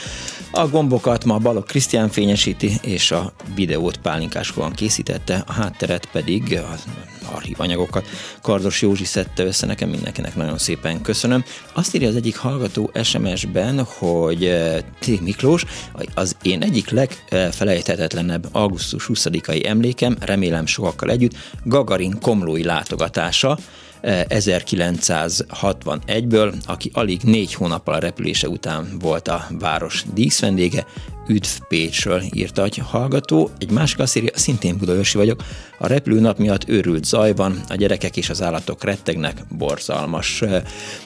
[0.51, 6.83] A gombokat ma Balok Krisztián fényesíti, és a videót Pálinkáskóan készítette, a hátteret pedig az
[7.25, 8.07] archív anyagokat
[8.41, 11.43] Kardos Józsi szedte össze, nekem mindenkinek nagyon szépen köszönöm.
[11.73, 15.21] Azt írja az egyik hallgató SMS-ben, hogy eh, T.
[15.21, 15.65] Miklós,
[16.13, 23.57] az én egyik legfelejthetetlenebb augusztus 20-ai emlékem, remélem sokakkal együtt, Gagarin komlói látogatása,
[24.03, 30.85] 1961-ből, aki alig négy hónappal a repülése után volt a város díszvendége,
[31.27, 33.49] Üdv Pécsről írta egy hallgató.
[33.57, 35.43] Egy másik azt írja, szintén budaörsi vagyok.
[35.77, 40.43] A repülőnap miatt őrült zaj van, a gyerekek és az állatok rettegnek, borzalmas.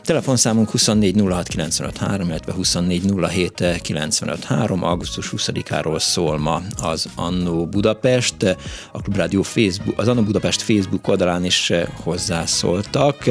[0.01, 8.57] Telefonszámunk 2406953, illetve 2407953, augusztus 20-áról szól ma az Annó Budapest.
[8.91, 11.71] A Klubrádió Facebook, az Annó Budapest Facebook oldalán is
[12.03, 13.29] hozzászóltak.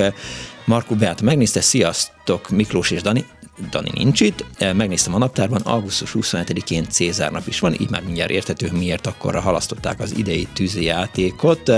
[0.64, 3.24] Markó Beát megnézte, sziasztok Miklós és Dani,
[3.71, 4.45] Dani nincs itt.
[4.59, 9.35] Megnéztem a naptárban, augusztus 27-én Cézár nap is van, így már mindjárt értető, miért akkor
[9.35, 11.71] halasztották az idei tűzijátékot,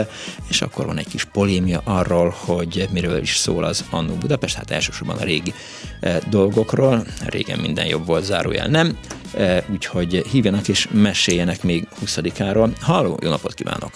[0.49, 4.71] és akkor van egy kis polémia arról, hogy miről is szól az Annó Budapest, hát
[4.71, 5.53] elsősorban a régi
[6.31, 8.99] dolgokról, régen minden jobb volt, zárójel nem,
[9.73, 12.71] úgyhogy hívjanak és meséljenek még 20-áról.
[12.81, 13.91] Halló, jó napot kívánok!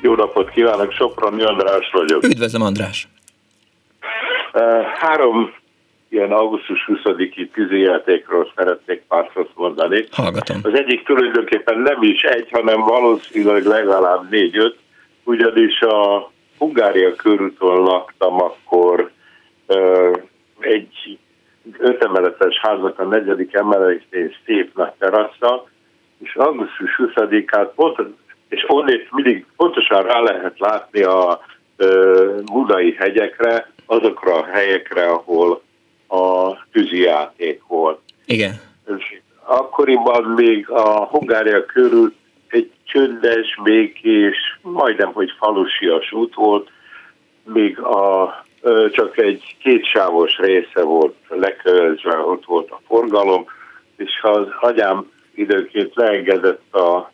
[0.00, 2.24] Jó napot kívánok, Soproni András vagyok.
[2.24, 3.08] Üdvözlöm András!
[5.00, 5.62] Három
[6.14, 10.04] ilyen augusztus 20-i tűzijátékról szeretnék pár szót mondani.
[10.12, 10.60] Hallgatom.
[10.62, 14.76] Az egyik tulajdonképpen nem is egy, hanem valószínűleg legalább négy-öt,
[15.24, 19.10] ugyanis a Hungária körúton laktam akkor
[20.58, 21.18] egy
[21.78, 25.68] ötemeletes házak a negyedik emeletén szép nagy terasztal,
[26.18, 27.98] és augusztus 20-át pont,
[28.48, 31.40] és onnét mindig pontosan rá lehet látni a
[32.52, 35.62] budai hegyekre, azokra a helyekre, ahol
[36.14, 37.98] a tűzijáték volt.
[38.26, 38.60] Igen.
[38.96, 42.14] És akkoriban még a Hungária körül
[42.48, 46.70] egy csöndes, békés, majdnem, hogy falusias út volt,
[47.44, 48.44] még a,
[48.90, 53.44] csak egy kétsávos része volt lekölözve, ott volt a forgalom,
[53.96, 57.12] és ha az agyám időnként leengedett a,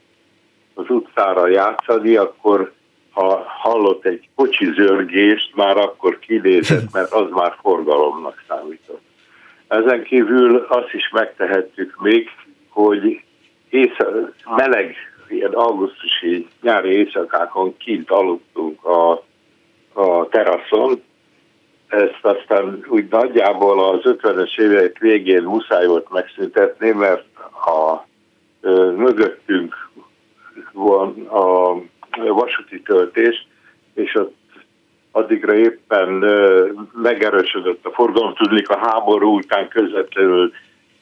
[0.74, 2.72] az utcára játszani, akkor
[3.10, 9.02] ha hallott egy kocsi zörgést, már akkor kinézett, mert az már forgalomnak számított.
[9.68, 12.28] Ezen kívül azt is megtehettük még,
[12.68, 13.22] hogy
[13.68, 14.96] éjszak, meleg,
[15.28, 19.10] ilyen augusztusi nyári éjszakákon kint aludtunk a,
[19.92, 21.02] a teraszon.
[21.88, 27.24] Ezt aztán úgy nagyjából az 50-es évek végén muszáj volt megszüntetni, mert
[27.66, 28.04] a
[28.60, 29.90] ö, mögöttünk
[30.72, 31.80] van a
[32.16, 33.46] vasúti töltés,
[33.94, 34.34] és ott
[35.10, 36.08] addigra éppen
[36.92, 40.52] megerősödött a forgalom, tudnék a háború után közvetlenül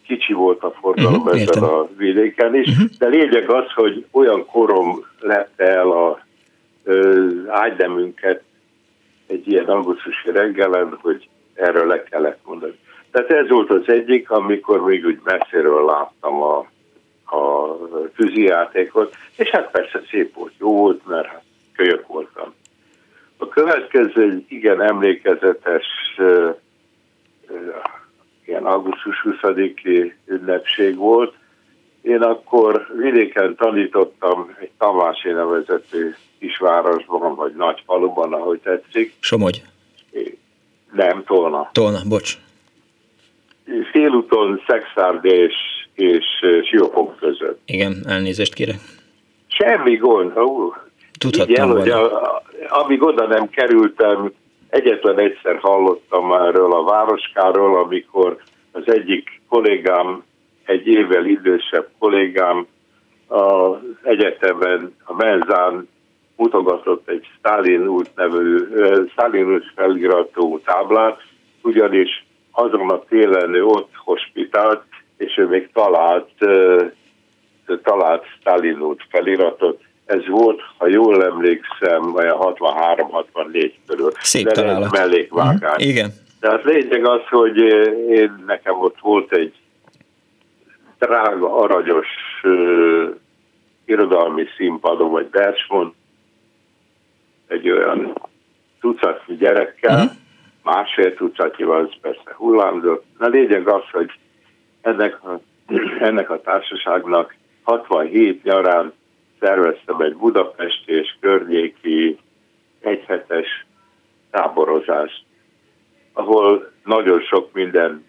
[0.06, 2.88] kicsi volt a forgalom uh-huh, ezen a vidéken is, uh-huh.
[2.98, 6.20] de lényeg az, hogy olyan korom lett el a
[7.48, 8.42] ágydemünket
[9.26, 12.78] egy ilyen augusztusi reggelen, hogy erről le kellett mondani.
[13.11, 16.66] Tehát ez volt az egyik, amikor még úgy messziről láttam a,
[17.31, 17.76] a
[18.16, 22.55] tűzijátékot, és hát persze szép volt, jó volt, mert hát kölyök voltam.
[23.37, 25.87] A következő egy igen emlékezetes
[28.45, 31.35] ilyen augusztus 20-i ünnepség volt.
[32.03, 39.14] Én akkor vidéken tanítottam egy Tamási nevezetű kisvárosban, vagy nagy faluban, ahogy tetszik.
[39.20, 39.62] Somogy.
[40.93, 41.70] Nem, Tolna.
[41.72, 42.39] Tolna, bocs.
[43.91, 45.55] Félúton Szexárd és,
[45.99, 46.24] és
[46.62, 47.61] Siófok között.
[47.64, 48.76] Igen, elnézést kérek.
[49.46, 50.38] Semmi gond.
[50.38, 50.72] Ú,
[51.18, 54.32] Tudhattam hogy a, amíg oda nem kerültem,
[54.68, 58.36] egyetlen egyszer hallottam erről a városkáról, amikor
[58.72, 60.22] az egyik kollégám,
[60.64, 62.66] egy évvel idősebb kollégám
[63.26, 65.88] az egyetemen, a Menzán
[66.36, 68.59] mutogatott egy Stalin út nevű,
[69.11, 71.22] Stalin út feliratú táblát,
[71.62, 74.82] ugyanis azon a télen ő ott hospitált,
[75.19, 76.31] és ő még talált,
[77.83, 79.83] talált Stalin út feliratot.
[80.07, 84.11] Ez volt, ha jól emlékszem, olyan 63-64 körül.
[84.21, 84.93] Szép De találat.
[84.93, 85.71] mellékvágány.
[85.71, 85.87] Uh-huh.
[85.87, 86.11] Igen.
[86.41, 87.57] Tehát lényeg az, hogy
[88.09, 89.55] én nekem ott volt egy
[90.99, 92.07] drága, aranyos
[92.43, 93.09] uh,
[93.85, 95.93] irodalmi színpadom, vagy versmond,
[97.47, 98.12] egy olyan
[98.81, 100.11] tucatnyi gyerekkel, uh-huh.
[100.62, 103.05] másfél tucatnyival, az persze hullámzott.
[103.19, 104.11] A lényeg az, hogy
[104.89, 105.41] ennek a,
[106.01, 108.93] ennek a társaságnak 67 nyarán
[109.41, 112.18] szerveztem egy Budapesti és környéki
[112.80, 113.66] egyhetes
[114.30, 115.22] táborozást,
[116.12, 118.05] ahol nagyon sok minden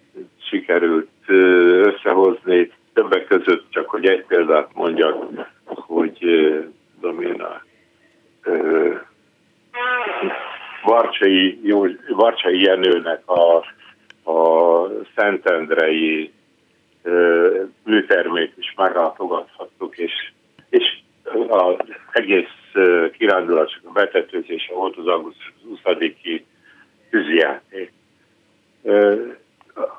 [0.49, 5.25] sikerült összehozni, többek között csak, hogy egy példát mondjak,
[5.65, 6.17] hogy
[7.01, 7.61] tudom én, a,
[10.83, 11.59] Varcsai,
[12.07, 13.55] Varcsai Jenőnek a,
[14.31, 16.31] a Szentendrei
[17.83, 20.11] műtermét is meglátogathattuk, és,
[20.69, 20.83] és
[21.47, 21.75] az
[22.11, 22.71] egész
[23.17, 26.41] kirándulások a betetőzése volt az augusztus 20-i
[27.09, 27.91] tűzijáték.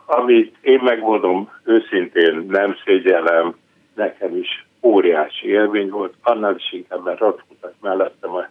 [0.07, 3.57] Amit én megmondom, őszintén nem szégyellem,
[3.95, 8.49] nekem is óriási élmény volt, annál is inkább, mert ott voltak mellettem a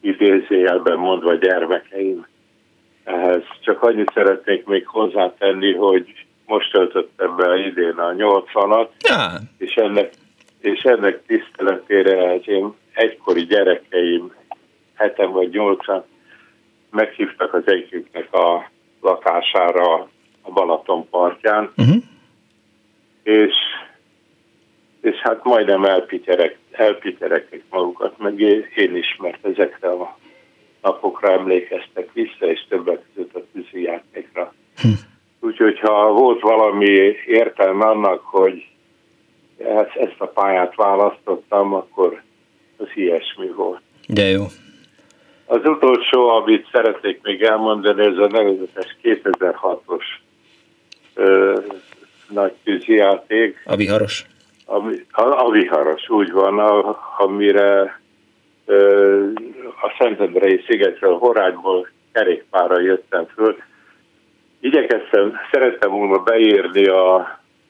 [0.00, 2.26] idézőjelben mondva gyermekeim.
[3.04, 9.40] Ehhez csak annyit szeretnék még hozzátenni, hogy most töltöttem be idén a 80-at, ja.
[9.58, 10.12] és ennek,
[10.60, 14.32] és ennek tiszteletére az én egykori gyerekeim,
[14.94, 16.04] heten vagy nyolcan,
[16.90, 20.08] meghívtak az egyiknek a lakására
[20.42, 22.02] a Balaton partján, uh-huh.
[23.22, 23.54] és,
[25.00, 28.40] és hát majdnem elpityerek, elpityerekek magukat, meg
[28.74, 30.18] én is, mert ezekre a
[30.82, 34.54] napokra emlékeztek vissza, és többek között a tűzijátékra.
[34.76, 34.88] Hm.
[35.44, 38.66] Úgyhogy ha volt valami értelme annak, hogy
[39.94, 42.22] ezt a pályát választottam, akkor
[42.76, 43.80] az ilyesmi volt.
[44.06, 44.44] De jó.
[45.46, 50.04] Az utolsó, amit szeretnék még elmondani, ez a nevezetes 2006-os
[51.14, 51.58] ö,
[52.28, 53.62] nagy tűzijáték.
[53.64, 54.26] A viharos?
[54.66, 54.76] A,
[55.10, 58.00] a, a viharos, úgy van, a, amire
[58.66, 59.26] ö,
[59.80, 63.56] a Szentendrei szigetről, Horágyból kerékpára jöttem föl.
[64.64, 67.14] Igyekeztem, szerettem volna beírni a,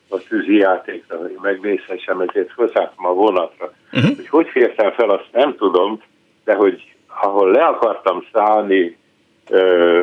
[0.09, 3.73] a tűzijátékra, hogy megnézhessem, ezért felszálltam a vonatra.
[3.93, 4.17] Uh-huh.
[4.17, 6.03] Hogy hogy fértem fel, azt nem tudom,
[6.45, 8.97] de hogy ahol le akartam szállni
[9.51, 10.03] ö,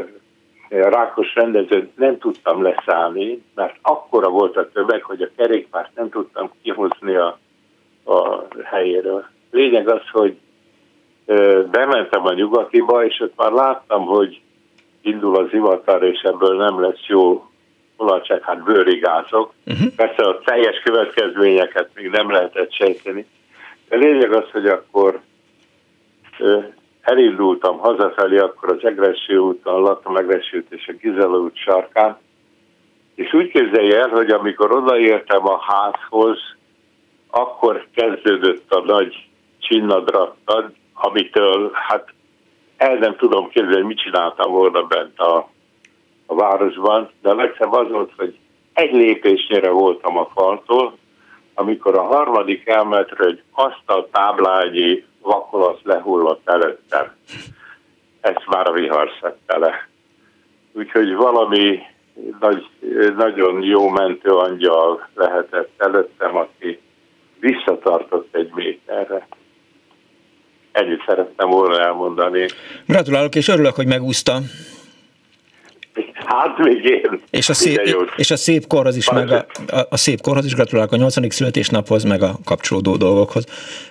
[0.68, 6.52] rákos rendezőn, nem tudtam leszállni, mert akkora volt a tömeg, hogy a kerékpárt nem tudtam
[6.62, 7.40] kihozni a,
[8.06, 9.26] a helyéről.
[9.52, 10.38] Lényeg az, hogy
[11.26, 14.42] ö, bementem a nyugatiba, és ott már láttam, hogy
[15.02, 17.50] indul az ivatar, és ebből nem lesz jó
[17.98, 19.54] olajság, hát bőrigázok.
[19.66, 19.88] Uh-huh.
[19.96, 23.26] Persze a teljes következményeket még nem lehetett sejteni.
[23.90, 25.20] De lényeg az, hogy akkor
[27.02, 32.18] elindultam hazafelé, akkor az Egresszi úton laktam, Egresszi és a Gizela út sarkán,
[33.16, 36.40] és úgy képzelje el, hogy amikor odaértem a házhoz,
[37.30, 39.28] akkor kezdődött a nagy
[39.60, 42.14] csinnadrattad, amitől hát
[42.80, 45.50] el nem tudom képzelni, mit csináltam volna bent a,
[46.26, 48.38] a városban, de a legszebb az volt, hogy
[48.74, 50.98] egy lépésnyire voltam a faltól,
[51.54, 57.16] amikor a harmadik emeltre egy asztal táblányi vakolat lehullott előttem.
[58.22, 59.90] Ezt már a vihar szedte le.
[60.72, 61.80] Úgyhogy valami
[62.40, 62.70] nagy,
[63.16, 66.80] nagyon jó mentő angyal lehetett előttem, aki
[67.40, 69.28] visszatartott egy méterre.
[70.80, 72.46] Ennyit szerettem volna elmondani.
[72.86, 74.40] Gratulálok, és örülök, hogy megúszta.
[76.14, 77.22] Hát még én.
[77.30, 77.82] És a szép,
[78.16, 81.30] és a szép korhoz is, meg a, a, a, szép korhoz is gratulálok a 80.
[81.30, 83.46] születésnaphoz, meg a kapcsolódó dolgokhoz.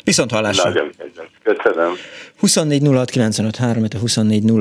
[0.04, 0.68] Viszont hallásra.
[0.68, 1.26] Nagyon kedves.
[1.56, 1.92] Köszönöm.
[2.38, 4.52] 24 06 24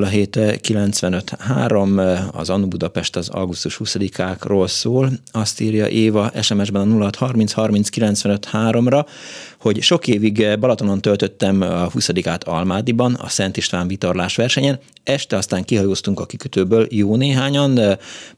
[2.32, 5.10] az Annu Budapest az augusztus 20-ákról szól.
[5.32, 8.24] Azt írja Éva SMS-ben a 06 30 30
[8.88, 9.06] ra
[9.60, 15.64] hogy sok évig Balatonon töltöttem a 20-át Almádiban, a Szent István vitorlás versenyen, este aztán
[15.64, 17.80] kihajóztunk a kikötőből jó néhányan,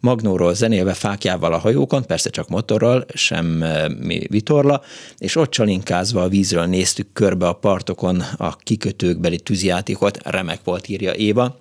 [0.00, 3.64] magnóról zenélve fákjával a hajókon, persze csak motorral, sem
[4.00, 4.82] mi vitorla,
[5.18, 11.14] és ott csalinkázva a vízről néztük körbe a partokon a kikötőkbeli tűzjátékot, remek volt, írja
[11.14, 11.56] Éva.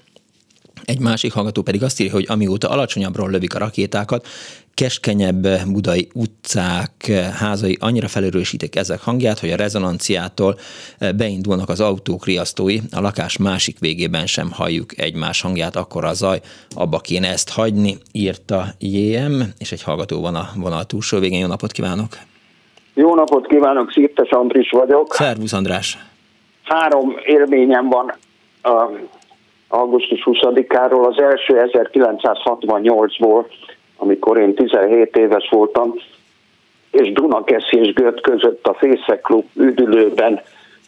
[0.86, 4.28] Egy másik hallgató pedig azt írja, hogy amióta alacsonyabbról lövik a rakétákat,
[4.74, 10.60] keskenyebb budai utcák házai annyira felerősítik ezek hangját, hogy a rezonanciától
[11.16, 16.40] beindulnak az autók riasztói, a lakás másik végében sem halljuk egymás hangját, akkor a zaj,
[16.76, 21.40] abba kéne ezt hagyni, írta JM, és egy hallgató van a vonal túlsó végén.
[21.40, 22.18] Jó napot kívánok!
[22.94, 25.14] Jó napot kívánok, Szirtes Andris vagyok.
[25.14, 25.98] Szervusz András!
[26.70, 28.14] Három élményem van
[28.62, 28.90] a
[29.68, 31.08] augusztus 20-áról.
[31.08, 33.46] Az első 1968-ból,
[33.98, 35.94] amikor én 17 éves voltam,
[36.92, 40.42] és Dunakeszi és Gött között a Fészek Klub üdülőben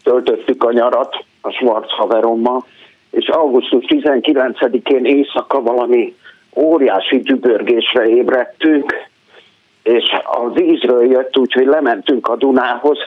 [0.03, 2.65] töltöttük a nyarat a Schwarz haverommal,
[3.11, 6.15] és augusztus 19-én éjszaka valami
[6.55, 8.93] óriási dübörgésre ébredtünk,
[9.83, 12.97] és a vízről jött, úgyhogy lementünk a Dunához,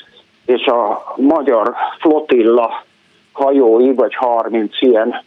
[0.47, 2.85] és a magyar flotilla
[3.33, 5.23] hajói, vagy 30 ilyen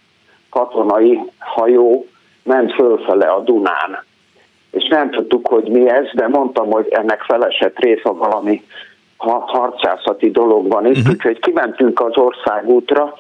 [0.50, 2.06] katonai hajó
[2.44, 4.04] ment fölfele a Dunán.
[4.72, 8.64] És nem tudtuk, hogy mi ez, de mondtam, hogy ennek felesett része valami
[9.18, 11.14] harcászati dologban itt, uh-huh.
[11.14, 13.14] úgyhogy kimentünk az országútra,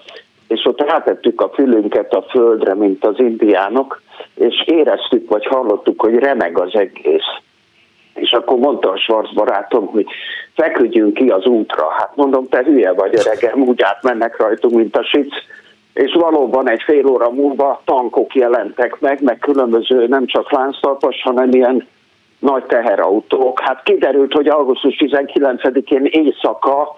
[0.48, 4.02] és ott rátettük a fülünket a földre, mint az indiánok,
[4.36, 7.41] és éreztük, vagy hallottuk, hogy remeg az egész.
[8.20, 10.05] És akkor mondta a Schwarz barátom, hogy
[10.53, 11.89] feküdjünk ki az útra.
[11.97, 15.34] Hát mondom, te hülye vagy öregem, úgy átmennek rajtunk, mint a sic
[15.97, 21.51] és valóban egy fél óra múlva tankok jelentek meg, meg különböző nem csak lánctalpas, hanem
[21.51, 21.88] ilyen
[22.39, 23.59] nagy teherautók.
[23.59, 26.93] Hát kiderült, hogy augusztus 19-én éjszaka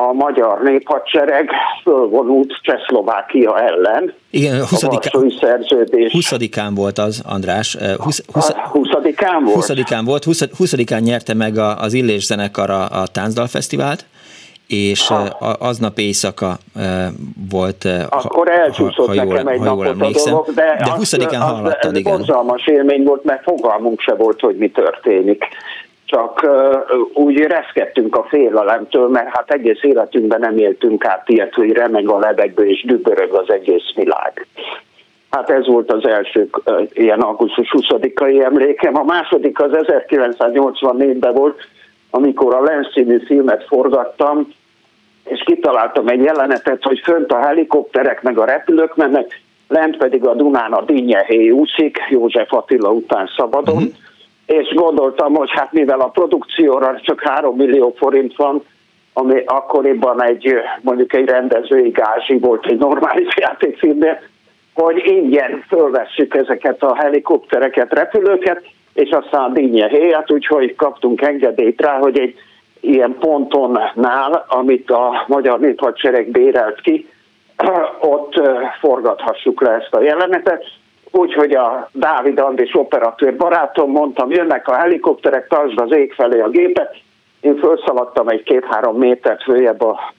[0.00, 1.50] a magyar néphadsereg
[1.82, 4.14] fölvonult Csehszlovákia ellen.
[4.30, 5.00] Igen, 20 a
[5.40, 6.12] szerződés.
[6.16, 7.76] 20-án volt az, András.
[7.98, 9.66] 20, 20, 20-án volt?
[9.68, 14.04] 20-án volt, 20, 20-án nyerte meg az Illés zenekar a, a Táncdalfesztivált
[14.66, 15.16] és ha.
[15.58, 16.56] aznap éjszaka
[17.50, 20.90] volt, Akkor elcsúszott ha, ha jól, nekem egy ha napot emlékszem, a dolog, de, de
[20.98, 22.16] 20-án hallottad, igen.
[22.16, 25.44] borzalmas élmény volt, mert fogalmunk se volt, hogy mi történik.
[26.08, 26.48] Csak
[27.12, 32.18] úgy reszkedtünk a félelemtől, mert hát egész életünkben nem éltünk át ilyet, hogy remeg a
[32.18, 34.46] lebegő és dübörög az egész világ.
[35.30, 36.48] Hát ez volt az első
[36.92, 38.96] ilyen augusztus 20-ai emlékem.
[38.96, 41.60] A második az 1984-ben volt,
[42.10, 44.48] amikor a Lenz című filmet forgattam,
[45.24, 50.34] és kitaláltam egy jelenetet, hogy fönt a helikopterek meg a repülők mennek, lent pedig a
[50.34, 53.92] Dunán a Dinnyehé úszik, József Attila után szabadon, uh-huh.
[54.48, 58.62] És gondoltam, hogy hát mivel a produkcióra csak 3 millió forint van,
[59.12, 64.20] ami akkoriban egy, mondjuk egy rendezői gázsi volt egy normális játékfilmnél,
[64.74, 71.80] hogy ingyen fölvessük ezeket a helikoptereket, repülőket, és aztán a Dinnyehé, hát úgyhogy kaptunk engedélyt
[71.80, 72.34] rá, hogy egy
[72.80, 77.08] ilyen pontonnál, amit a Magyar Néphadsereg bérelt ki,
[78.00, 78.40] ott
[78.80, 80.64] forgathassuk le ezt a jelenetet.
[81.10, 86.48] Úgyhogy a Dávid Andis operatőr barátom mondtam, jönnek a helikopterek, tartsd az ég felé a
[86.48, 86.96] gépet.
[87.40, 90.14] Én felszaladtam egy két-három métert följebb a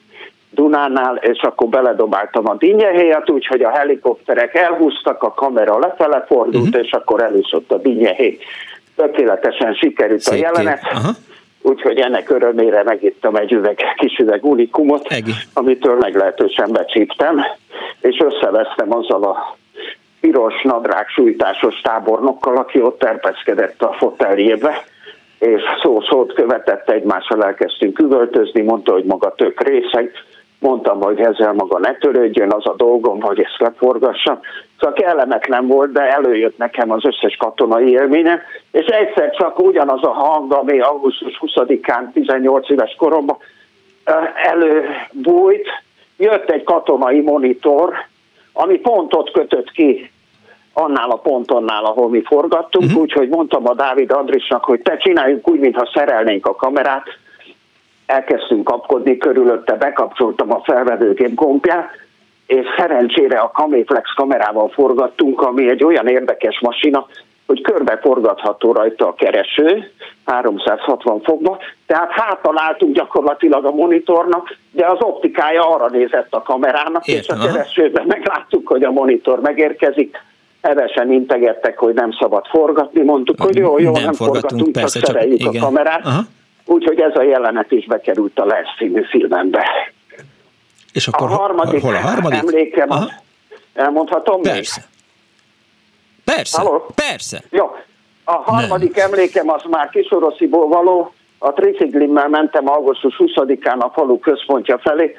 [0.51, 6.83] Dunánál, és akkor beledobáltam a dinnyehelyet, úgyhogy a helikopterek elhúztak, a kamera lefele fordult, uh-huh.
[6.83, 8.37] és akkor elúszott a dinnyehely.
[8.95, 10.81] Tökéletesen sikerült Szép a jelenet.
[11.61, 15.31] Úgyhogy ennek örömére megittem egy üveg, kis üveg unikumot, Egi.
[15.53, 17.41] amitől meglehetősen becsíptem,
[18.01, 19.57] és összevesztem azzal a
[20.21, 24.83] piros nadrág sújtásos tábornokkal, aki ott terpeszkedett a foteljébe,
[25.39, 30.11] és szó-szót követett egymással elkezdtünk üvöltözni, mondta, hogy maga tök részeg,
[30.59, 34.39] mondtam, hogy ezzel maga ne törődjön, az a dolgom, hogy ezt leforgassam.
[34.79, 38.39] Szóval kellemetlen volt, de előjött nekem az összes katonai élményem,
[38.71, 43.37] és egyszer csak ugyanaz a hang, ami augusztus 20-án 18 éves koromban
[44.43, 45.67] előbújt,
[46.17, 47.93] jött egy katonai monitor,
[48.61, 50.11] ami pontot kötött ki
[50.73, 53.01] annál a pontonnál, ahol mi forgattunk, uh-huh.
[53.01, 57.05] úgyhogy mondtam a Dávid Andrisnak, hogy te csináljunk úgy, mintha szerelnénk a kamerát,
[58.05, 61.89] elkezdtünk kapkodni körülötte, bekapcsoltam a felvevőgép gombját,
[62.47, 67.07] és szerencsére a Caméflex kamerával forgattunk, ami egy olyan érdekes masina,
[67.45, 69.91] hogy körbe forgatható rajta a kereső,
[70.29, 77.37] 360 fokba, tehát hátaláltunk gyakorlatilag a monitornak, de az optikája arra nézett a kamerának, Értem,
[77.39, 80.17] és a keresőben megláttuk, hogy a monitor megérkezik,
[80.61, 85.07] hevesen integettek, hogy nem szabad forgatni, mondtuk, hogy jó, jó, nem, nem forgatunk, persze, csak
[85.07, 86.05] szereljük csak, a kamerát.
[86.05, 86.21] Aha.
[86.65, 89.65] Úgyhogy ez a jelenet is bekerült a Les színű filmembe.
[90.93, 92.39] És akkor a harmadik, hol a harmadik?
[92.39, 93.09] emlékem, Aha.
[93.73, 94.81] elmondhatom Persze.
[96.25, 96.35] Még?
[96.35, 96.85] Persze, Halló?
[96.95, 97.43] persze.
[97.49, 97.75] Jó,
[98.29, 99.05] a harmadik Nem.
[99.05, 105.15] emlékem az már Kisorosziból való, a triciklimmel mentem augusztus 20-án a falu központja felé,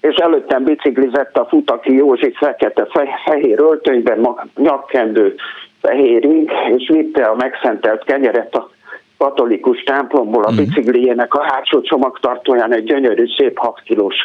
[0.00, 2.86] és előttem biciklizett a Futaki Józsi fekete
[3.24, 5.34] fehér öltönyben, nyakkendő,
[5.80, 8.70] fehér ing, és vitte a megszentelt kenyeret a
[9.18, 10.60] katolikus templomból a mhm.
[10.60, 14.16] bicikliének a hátsó csomagtartóján egy gyönyörű, szép 6 kilós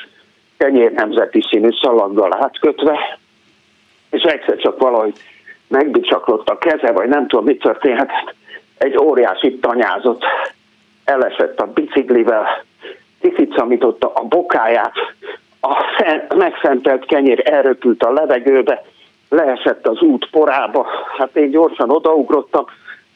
[0.57, 3.19] kenyér nemzeti színű szalaggal átkötve,
[4.09, 5.13] és egyszer csak valahogy
[5.67, 8.33] megbicsaklott a keze, vagy nem tudom, mi történhetett,
[8.77, 10.23] egy óriási tanyázott,
[11.03, 12.63] elesett a biciklivel,
[13.21, 14.93] kificamította a bokáját,
[15.61, 15.73] a
[16.35, 18.83] megszentelt kenyér elröpült a levegőbe,
[19.29, 20.87] leesett az út porába,
[21.17, 22.65] hát én gyorsan odaugrottam,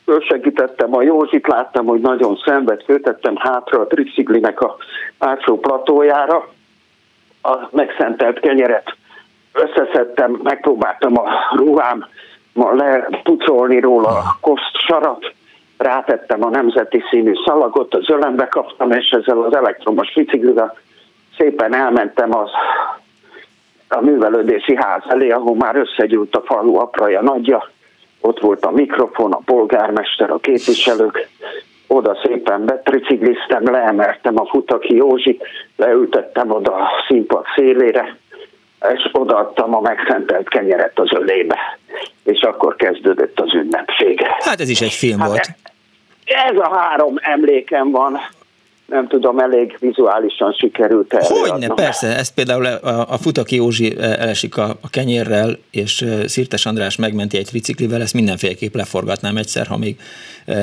[0.05, 4.75] fölsegítettem a Józsit, láttam, hogy nagyon szenved, főtettem hátra a triciklinek a
[5.19, 6.49] hátsó platójára,
[7.41, 8.95] a megszentelt kenyeret
[9.53, 12.05] összeszedtem, megpróbáltam a ruhám
[12.75, 15.33] lepucolni róla a koszt sarat,
[15.77, 20.77] rátettem a nemzeti színű szalagot, az ölembe kaptam, és ezzel az elektromos biciklivel
[21.37, 22.49] szépen elmentem az
[23.89, 27.69] a művelődési ház elé, ahol már összegyűlt a falu apraja nagyja,
[28.21, 31.27] ott volt a mikrofon, a polgármester, a képviselők,
[31.87, 35.39] oda szépen betricikliztem, leemeltem a Futaki Józsi,
[35.75, 38.17] leültettem oda a színpad szélére,
[38.93, 41.57] és odaadtam a megszentelt kenyeret az ölébe.
[42.23, 44.21] És akkor kezdődött az ünnepség.
[44.39, 45.49] Hát ez is egy film hát volt.
[46.25, 48.19] Ez a három emlékem van
[48.89, 51.21] nem tudom, elég vizuálisan sikerült el.
[51.23, 56.95] Hogyne, persze, ezt például a, a Futaki Józsi elesik a, a kenyérrel, és Szirtes András
[56.95, 59.99] megmenti egy triciklivel, ezt mindenféleképp leforgatnám egyszer, ha még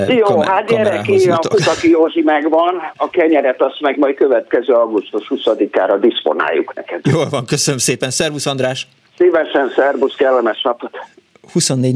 [0.09, 5.27] Jó, kamer- hát gyerek, a Futaki Józsi megvan, a kenyeret azt meg majd következő augusztus
[5.29, 7.07] 20-ára diszponáljuk neked.
[7.07, 8.11] Jól van, köszönöm szépen.
[8.11, 8.87] Szervusz András!
[9.17, 10.99] Szívesen, szervusz, kellemes napot!
[11.53, 11.95] 24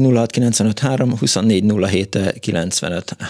[0.53, 2.17] 06 3, 24 07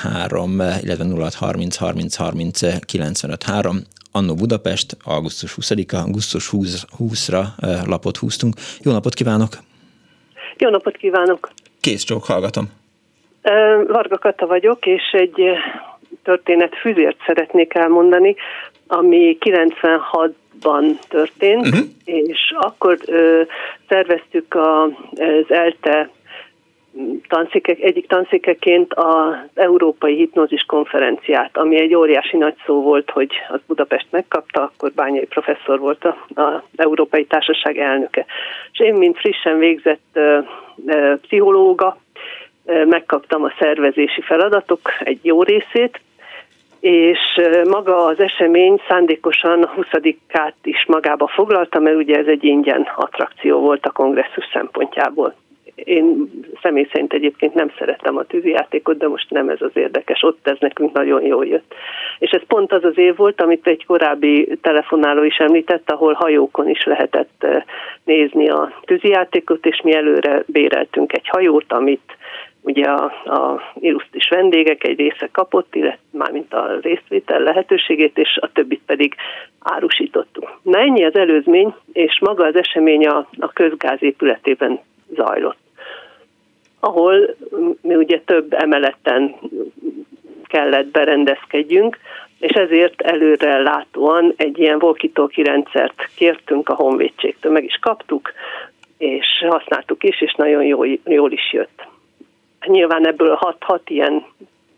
[0.03, 0.51] 3,
[0.81, 3.77] illetve 06 30 30 30 95 3.
[4.11, 7.43] Annó Budapest, augusztus 20-a, augusztus 20, 20-ra
[7.85, 8.55] lapot húztunk.
[8.81, 9.49] Jó napot kívánok!
[10.57, 11.49] Jó napot kívánok!
[11.79, 12.80] Kész csók, hallgatom.
[13.87, 15.41] Varga Kata vagyok, és egy
[16.23, 18.35] történet füzért szeretnék elmondani,
[18.87, 21.85] ami 96-ban történt, uh-huh.
[22.05, 23.41] és akkor ö,
[23.87, 26.09] szerveztük a, az ELTE
[27.27, 33.59] tanszékek, egyik tanszékeként az Európai Hipnózis konferenciát, ami egy óriási nagy szó volt, hogy az
[33.67, 38.25] Budapest megkapta, akkor Bányai professzor volt az Európai Társaság elnöke.
[38.71, 40.39] És én, mint frissen végzett ö,
[40.85, 41.97] ö, pszichológa,
[42.65, 45.99] megkaptam a szervezési feladatok egy jó részét,
[46.79, 47.19] és
[47.69, 53.59] maga az esemény szándékosan a 20-át is magába foglalta, mert ugye ez egy ingyen attrakció
[53.59, 55.33] volt a kongresszus szempontjából.
[55.75, 56.31] Én
[56.61, 60.57] személy szerint egyébként nem szerettem a tűzijátékot, de most nem ez az érdekes, ott ez
[60.59, 61.73] nekünk nagyon jól jött.
[62.19, 66.69] És ez pont az az év volt, amit egy korábbi telefonáló is említett, ahol hajókon
[66.69, 67.45] is lehetett
[68.03, 72.17] nézni a tűzijátékot, és mi előre béreltünk egy hajót, amit
[72.61, 78.51] ugye a, a illusztris vendégek egy része kapott, illetve mármint a részvétel lehetőségét, és a
[78.51, 79.15] többit pedig
[79.59, 80.59] árusítottuk.
[80.61, 84.79] Na ennyi az előzmény, és maga az esemény a, a közgáz épületében
[85.15, 85.59] zajlott,
[86.79, 87.35] ahol
[87.81, 89.35] mi ugye több emeleten
[90.47, 91.97] kellett berendezkedjünk,
[92.39, 98.33] és ezért előre látóan egy ilyen walkie rendszert kértünk a honvédségtől, meg is kaptuk,
[98.97, 101.89] és használtuk is, és nagyon jól, jól is jött
[102.65, 104.25] nyilván ebből hat, hat ilyen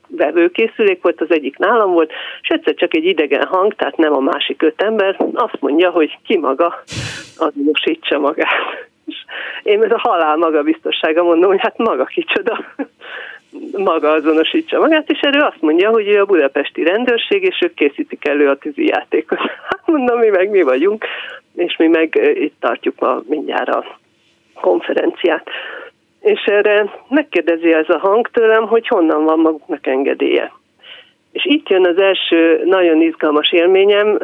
[0.07, 2.11] vevőkészülék volt, az egyik nálam volt,
[2.41, 6.17] és egyszer csak egy idegen hang, tehát nem a másik öt ember, azt mondja, hogy
[6.25, 6.83] ki maga
[7.37, 8.87] azonosítsa magát.
[9.05, 9.15] És
[9.63, 12.59] én ez a halál magabiztossága mondom, hogy hát maga kicsoda
[13.77, 18.27] maga azonosítsa magát, és erről azt mondja, hogy ő a budapesti rendőrség, és ők készítik
[18.27, 19.39] elő a játékot.
[19.69, 21.05] Hát mondom, mi meg mi vagyunk,
[21.55, 23.99] és mi meg itt tartjuk ma mindjárt a
[24.61, 25.49] konferenciát.
[26.23, 30.51] És erre megkérdezi ez a hang tőlem, hogy honnan van maguknak engedélye.
[31.31, 34.19] És itt jön az első nagyon izgalmas élményem,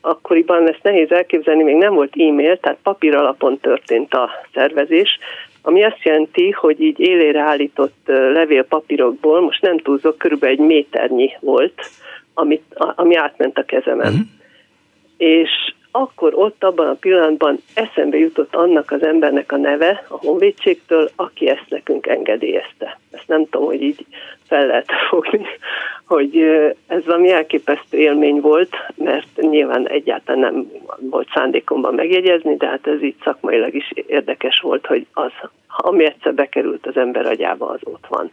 [0.00, 5.18] akkoriban ezt nehéz elképzelni, még nem volt e-mail, tehát papír alapon történt a szervezés,
[5.62, 11.80] ami azt jelenti, hogy így élére állított levélpapírokból, most nem túlzok, körülbelül egy méternyi volt,
[12.34, 14.12] amit, ami átment a kezemen.
[14.12, 14.26] Uh-huh.
[15.16, 15.50] És
[15.92, 21.48] akkor ott abban a pillanatban eszembe jutott annak az embernek a neve a honvédségtől, aki
[21.48, 22.98] ezt nekünk engedélyezte.
[23.10, 24.06] Ezt nem tudom, hogy így
[24.46, 25.46] fel lehet fogni,
[26.06, 26.36] hogy
[26.86, 30.70] ez valami elképesztő élmény volt, mert nyilván egyáltalán nem
[31.10, 35.32] volt szándékomban megjegyezni, de hát ez így szakmailag is érdekes volt, hogy az,
[35.66, 38.30] ami egyszer bekerült az ember agyába, az ott van.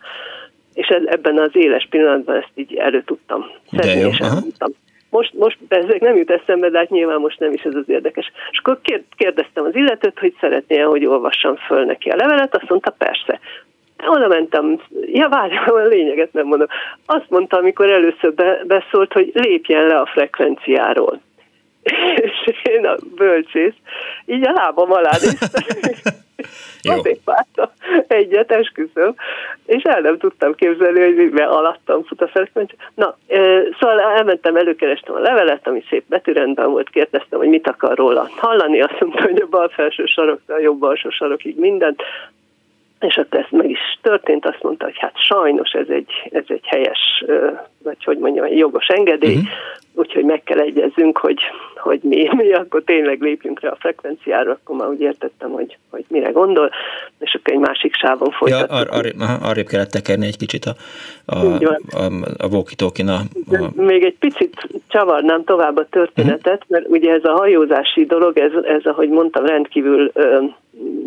[0.73, 4.71] És ebben az éles pillanatban ezt így elő tudtam szedni, és elmondtam.
[5.09, 8.31] Most, most ezek nem jut eszembe, de hát nyilván most nem is ez az érdekes.
[8.51, 8.79] És akkor
[9.17, 13.39] kérdeztem az illetőt, hogy szeretné hogy olvassam föl neki a levelet, azt mondta, persze.
[14.07, 16.67] Oda mentem, ja várjál, a lényeget nem mondom.
[17.05, 21.21] Azt mondta, amikor először be, beszólt, hogy lépjen le a frekvenciáról.
[22.15, 23.75] És én a bölcsész,
[24.25, 26.13] így a lábam alá néztem.
[26.81, 27.69] Azért vártam
[28.07, 29.15] egyet, esküszöm,
[29.65, 32.77] és el nem tudtam képzelni, hogy mivel alattam fut a frekvencia.
[32.95, 33.17] Na,
[33.79, 38.81] szóval elmentem, előkerestem a levelet, ami szép betűrendben volt, kérdeztem, hogy mit akar róla hallani,
[38.81, 42.01] azt mondta, hogy a bal felső saroktól a jobb alsó sarokig mindent,
[42.99, 46.65] és akkor ez meg is történt, azt mondta, hogy hát sajnos ez egy, ez egy
[46.65, 47.23] helyes,
[47.83, 49.49] vagy hogy mondjam, egy jogos engedély, uh-huh.
[49.93, 51.39] úgyhogy meg kell egyezzünk, hogy,
[51.75, 56.05] hogy mi, mi akkor tényleg lépjünk rá a frekvenciára, akkor már úgy értettem, hogy, hogy
[56.07, 56.69] mire gondol,
[57.19, 58.69] és akkor egy másik sávon folytatjuk.
[58.69, 60.75] Ja, ar- ar- arrébb kellett tekerni egy kicsit a,
[61.25, 61.37] a,
[61.89, 62.05] a,
[62.37, 63.19] a walkie a,
[63.55, 63.71] a...
[63.75, 66.69] Még egy picit csavarnám tovább a történetet, uh-huh.
[66.69, 70.11] mert ugye ez a hajózási dolog, ez, ez ahogy mondtam, rendkívül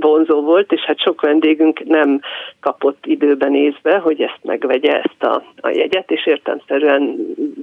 [0.00, 2.20] vonzó volt, és hát sok vendégünk nem
[2.60, 7.16] kapott időben nézve, hogy ezt megvegye, ezt a, a jegyet, és értelmszerűen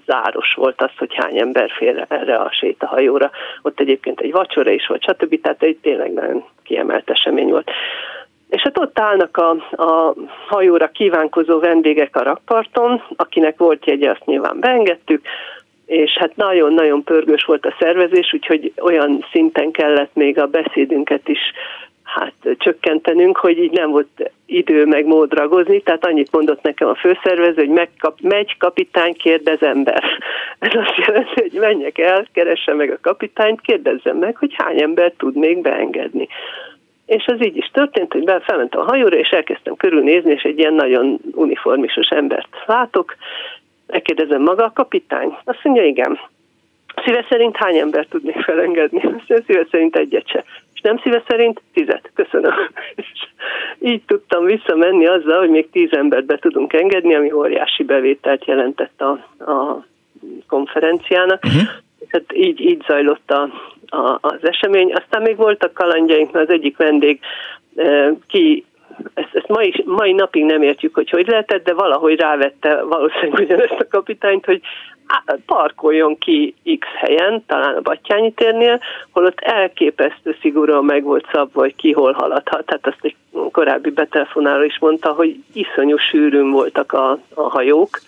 [0.05, 3.31] záros volt az, hogy hány ember fér erre a sétahajóra.
[3.61, 5.41] Ott egyébként egy vacsora is volt, stb.
[5.41, 7.71] Tehát egy tényleg nagyon kiemelt esemény volt.
[8.49, 9.49] És hát ott állnak a,
[9.83, 10.13] a
[10.47, 15.21] hajóra kívánkozó vendégek a rakparton, akinek volt jegye, azt nyilván beengedtük,
[15.85, 21.39] és hát nagyon-nagyon pörgős volt a szervezés, úgyhogy olyan szinten kellett még a beszédünket is
[22.09, 26.95] hát csökkentenünk, hogy így nem volt idő meg mód ragozni, tehát annyit mondott nekem a
[26.95, 30.03] főszervező, hogy megkap, megy kapitány, kérdez ember.
[30.59, 35.11] Ez azt jelenti, hogy menjek el, keresse meg a kapitányt, kérdezzem meg, hogy hány ember
[35.17, 36.27] tud még beengedni.
[37.05, 40.73] És az így is történt, hogy felmentem a hajóra, és elkezdtem körülnézni, és egy ilyen
[40.73, 43.15] nagyon uniformisos embert látok.
[43.87, 45.37] Megkérdezem maga a kapitány?
[45.43, 46.19] Azt mondja, igen.
[47.05, 49.01] Szíve szerint hány ember tudnék felengedni?
[49.45, 50.43] Szíve szerint egyet se
[50.79, 52.11] és nem szíve szerint tizet.
[52.13, 52.53] Köszönöm.
[52.95, 53.05] És
[53.79, 59.01] így tudtam visszamenni azzal, hogy még tíz embert be tudunk engedni, ami óriási bevételt jelentett
[59.01, 59.11] a,
[59.51, 59.85] a
[60.47, 61.43] konferenciának.
[61.45, 61.61] Uh-huh.
[62.07, 63.41] Hát így, így zajlott a,
[63.97, 64.93] a, az esemény.
[64.93, 67.19] Aztán még voltak kalandjaink, mert az egyik vendég
[67.75, 68.65] e, ki
[69.13, 73.79] ezt, ezt mai, mai napig nem értjük, hogy hogy lehetett, de valahogy rávette valószínűleg ugyanezt
[73.79, 74.61] a kapitányt, hogy
[75.45, 78.79] parkoljon ki X helyen, talán a Battyányi térnél,
[79.11, 82.65] holott elképesztő szigorúan meg volt szabva, hogy ki hol haladhat.
[82.65, 83.15] Tehát azt egy
[83.51, 87.99] korábbi betelefonáló is mondta, hogy iszonyú sűrűn voltak a, a hajók,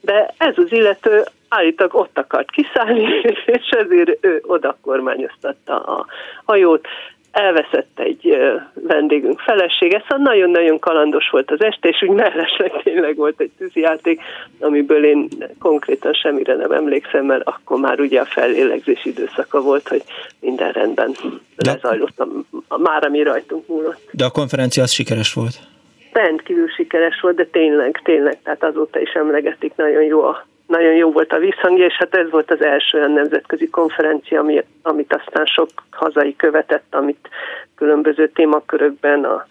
[0.00, 6.06] de ez az illető állítólag ott akart kiszállni, és ezért ő oda kormányoztatta a
[6.44, 6.86] hajót
[7.30, 8.36] elveszett egy
[8.74, 14.20] vendégünk felesége, szóval nagyon-nagyon kalandos volt az este, és úgy mellesleg tényleg volt egy tűzijáték,
[14.58, 15.28] amiből én
[15.58, 20.02] konkrétan semmire nem emlékszem, mert akkor már ugye a fellélegzés időszaka volt, hogy
[20.40, 21.14] minden rendben
[21.56, 21.72] De...
[21.72, 22.20] lezajlott,
[22.68, 24.08] a, már ami rajtunk múlott.
[24.10, 25.58] De a konferencia az sikeres volt?
[26.12, 31.10] Rendkívül sikeres volt, de tényleg, tényleg, tehát azóta is emlegetik, nagyon jó a nagyon jó
[31.12, 35.44] volt a visszhangja, és hát ez volt az első olyan nemzetközi konferencia, ami, amit aztán
[35.44, 37.28] sok hazai követett, amit
[37.76, 39.46] különböző témakörökben a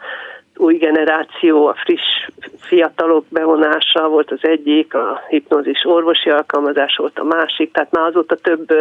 [0.55, 2.29] új generáció, a friss
[2.59, 8.35] fiatalok bevonása volt az egyik, a hipnózis orvosi alkalmazás volt a másik, tehát már azóta
[8.35, 8.71] több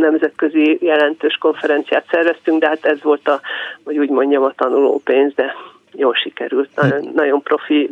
[0.00, 3.40] nemzetközi jelentős konferenciát szerveztünk, de hát ez volt a,
[3.84, 5.54] hogy úgy mondjam, a tanulópénz, de
[5.92, 6.70] jól sikerült.
[6.74, 7.90] Nagyon, nagyon profi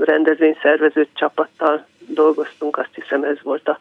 [0.00, 3.78] rendezvényszervező csapattal dolgoztunk, azt hiszem ez volt a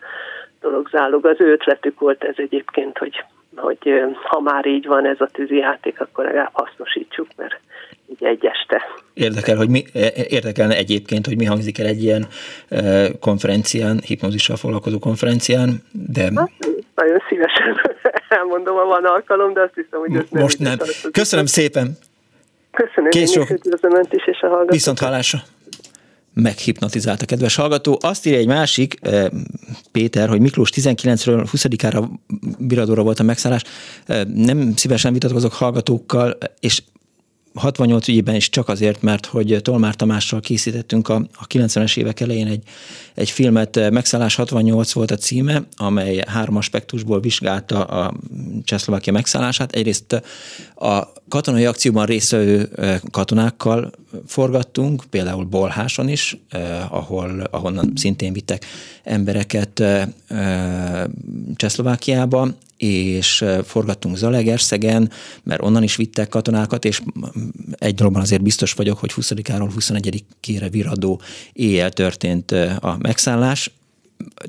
[0.61, 1.25] dolog zálog.
[1.25, 3.23] Az ő ötletük volt ez egyébként, hogy,
[3.55, 3.77] hogy
[4.23, 7.59] ha már így van ez a tűzijáték, akkor legalább hasznosítsuk, mert
[8.09, 8.81] így egy este.
[9.13, 9.83] Érdekel, hogy mi,
[10.27, 12.27] érdekelne egyébként, hogy mi hangzik el egy ilyen
[13.19, 16.21] konferencián, hipnózissal foglalkozó konferencián, de...
[16.35, 16.51] Hát,
[16.95, 17.81] nagyon szívesen
[18.29, 20.77] elmondom, ha van alkalom, de azt hiszem, hogy Most nem.
[21.11, 21.97] Köszönöm szépen!
[22.85, 24.71] Köszönöm, Kész én üdvözlöm Önt is, és a hallgatót.
[24.71, 25.39] Viszont hallásra!
[26.33, 27.97] meghipnotizált a kedves hallgató.
[28.01, 28.99] Azt írja egy másik,
[29.91, 32.09] Péter, hogy Miklós 19-ről 20-ára
[32.59, 33.63] biradóra volt a megszállás.
[34.33, 36.81] Nem szívesen vitatkozok hallgatókkal, és
[37.53, 42.47] 68 ügyében is csak azért, mert hogy Tolmár Tamással készítettünk a, a 90-es évek elején
[42.47, 42.63] egy,
[43.13, 48.13] egy filmet, Megszállás 68 volt a címe, amely három aspektusból vizsgálta a
[48.63, 49.71] Csehszlovákia megszállását.
[49.71, 50.23] Egyrészt
[50.75, 52.69] a katonai akcióban részvevő
[53.11, 53.91] katonákkal
[54.25, 56.37] forgattunk, például Bolháson is,
[56.89, 58.65] ahol, ahonnan szintén vittek
[59.03, 59.83] embereket
[61.55, 62.47] Csehszlovákiába,
[62.77, 65.11] és forgattunk Zalegerszegen,
[65.43, 67.01] mert onnan is vittek katonákat, és
[67.71, 71.21] egy dologban azért biztos vagyok, hogy 20-áról 21-ére viradó
[71.53, 73.71] éjjel történt a megszállás,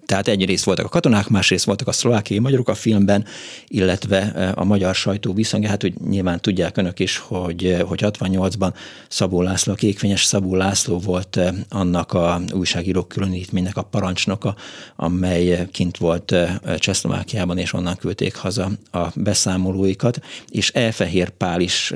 [0.06, 3.24] tehát egyrészt voltak a katonák, másrészt voltak a szlovákiai magyarok a filmben,
[3.68, 5.68] illetve a magyar sajtó viszonyja.
[5.68, 8.72] Hát, hogy nyilván tudják önök is, hogy, hogy 68-ban
[9.08, 14.56] Szabó László, a kékfényes Szabó László volt annak a újságíró különítménynek a parancsnoka,
[14.96, 16.34] amely kint volt
[16.78, 21.92] Csehszlovákiában, és onnan küldték haza a beszámolóikat, és Elfehér Pál is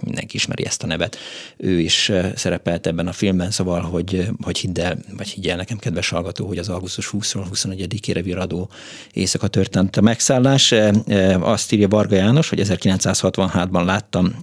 [0.00, 1.18] mindenki ismeri ezt a nevet.
[1.56, 6.08] Ő is szerepelt ebben a filmben, szóval, hogy, hogy hidd el, vagy higgyel nekem, kedves
[6.08, 8.70] hallgató, hogy az augusztus 20-ról 21-ére viradó
[9.12, 10.74] éjszaka történt a megszállás.
[11.40, 14.36] Azt írja Varga János, hogy 1966-ban láttam,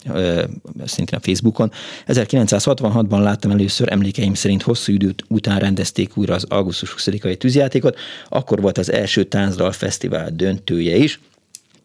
[0.85, 1.71] szintén a Facebookon,
[2.07, 7.97] 1966-ban láttam először, emlékeim szerint hosszú időt után rendezték újra az augusztus 20-ai tűzjátékot,
[8.29, 11.19] akkor volt az első táncdal fesztivál döntője is,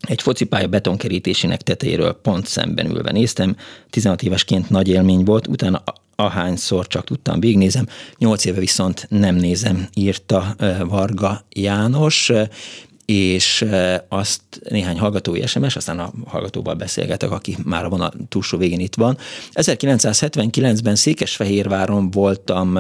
[0.01, 3.57] egy focipálya betonkerítésének tetejéről pont szemben ülve néztem,
[3.91, 5.83] 16 évesként nagy élmény volt, utána
[6.17, 7.87] ahányszor csak tudtam végnézem,
[8.19, 10.57] 8 éve viszont nem nézem, írta
[10.89, 12.33] Varga János
[13.11, 13.65] és
[14.09, 18.95] azt néhány hallgatói SMS, aztán a hallgatóval beszélgetek, aki már van a túlsó végén itt
[18.95, 19.19] van.
[19.53, 22.79] 1979-ben Székesfehérváron voltam,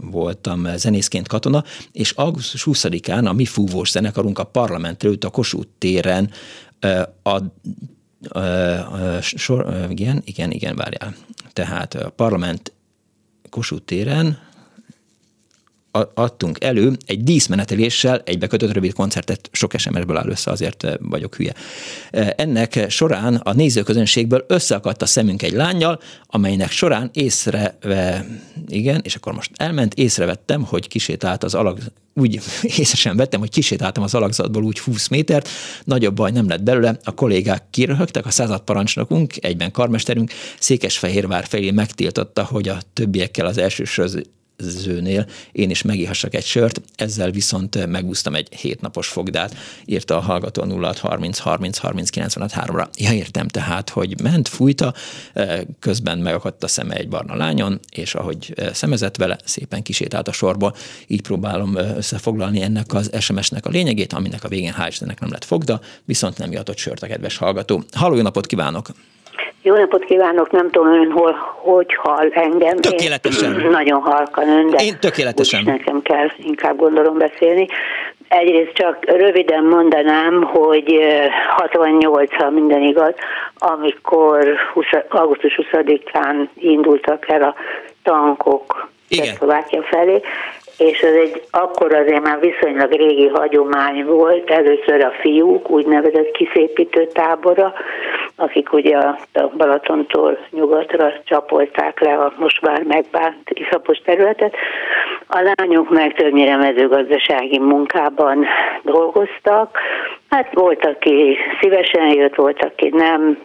[0.00, 5.68] voltam zenészként katona, és augusztus 20-án a mi fúvós zenekarunk a parlament előtt a Kossuth
[5.78, 6.30] téren
[7.22, 7.38] a,
[9.20, 11.14] sor, igen, igen, igen, várjál.
[11.52, 12.72] Tehát a parlament
[13.50, 14.38] Kossuth téren,
[16.14, 21.54] adtunk elő egy díszmeneteléssel egybekötött rövid koncertet, sok SMS-ből áll össze, azért eh, vagyok hülye.
[22.10, 27.78] Eh, ennek során a nézőközönségből összeakadt a szemünk egy lányjal, amelynek során észre,
[28.68, 31.78] igen, és akkor most elment, észrevettem, hogy kisétált az alag,
[32.14, 32.40] úgy
[32.78, 35.48] észre sem vettem, hogy kisétáltam az alakzatból úgy 20 métert,
[35.84, 42.44] nagyobb baj nem lett belőle, a kollégák kiröhögtek, a századparancsnokunk, egyben karmesterünk Székesfehérvár felé megtiltotta,
[42.44, 43.84] hogy a többiekkel az első
[44.70, 50.80] zőnél én is megihassak egy sört, ezzel viszont megúsztam egy hétnapos fogdát, írta a hallgató
[50.80, 52.86] 06 30 30 30 3-ra.
[52.98, 54.94] Ja, értem tehát, hogy ment, fújta,
[55.78, 60.74] közben megakadt a szeme egy barna lányon, és ahogy szemezett vele, szépen kisétált a sorból.
[61.06, 65.80] Így próbálom összefoglalni ennek az SMS-nek a lényegét, aminek a végén hál' nem lett fogda,
[66.04, 67.84] viszont nem jatott sört a kedves hallgató.
[67.92, 68.90] Halló, napot kívánok!
[69.66, 72.76] Jó napot kívánok, nem tudom ön hol, hogy hall engem.
[72.76, 73.60] Tökéletesen.
[73.60, 75.62] Én nagyon halkan ön, de Én tökéletesen.
[75.64, 77.66] nekem kell inkább gondolom beszélni.
[78.28, 80.98] Egyrészt csak röviden mondanám, hogy
[81.48, 83.14] 68, ha minden igaz,
[83.54, 87.54] amikor 20, augusztus 20-án indultak el a
[88.02, 90.20] tankok Szlovákia felé,
[90.78, 97.06] és ez egy akkor azért már viszonylag régi hagyomány volt, először a fiúk úgynevezett kiszépítő
[97.06, 97.74] tábora,
[98.36, 99.16] akik ugye a
[99.56, 104.54] Balatontól nyugatra csapolták le a most már megbánt iszapos területet.
[105.26, 108.46] A lányok meg többnyire mezőgazdasági munkában
[108.82, 109.78] dolgoztak.
[110.30, 113.38] Hát volt, aki szívesen jött, volt, aki nem.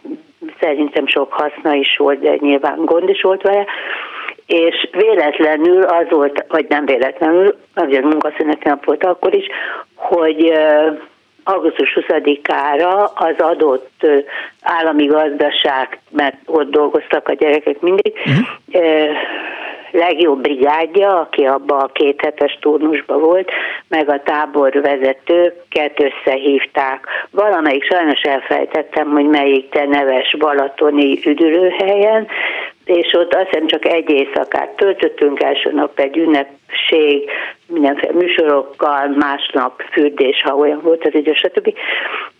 [0.60, 3.65] Szerintem sok haszna is volt, de nyilván gond is volt vele
[4.49, 9.45] és véletlenül az volt, vagy nem véletlenül, azért munkaszünet nap volt akkor is,
[9.95, 10.53] hogy
[11.43, 14.07] augusztus 20-ára az adott
[14.61, 19.15] állami gazdaság, mert ott dolgoztak a gyerekek mindig, uh-huh.
[19.91, 23.51] legjobb brigádja, aki abba a két hetes turnusba volt,
[23.88, 27.07] meg a táborvezetőket összehívták.
[27.31, 32.27] Valamelyik sajnos elfejtettem, hogy melyik te neves balatoni üdülőhelyen,
[32.90, 37.30] és ott azt hiszem csak egy éjszakát töltöttünk, első nap egy ünnepség,
[37.68, 41.74] mindenféle műsorokkal, másnap fürdés, ha olyan volt az idő, stb.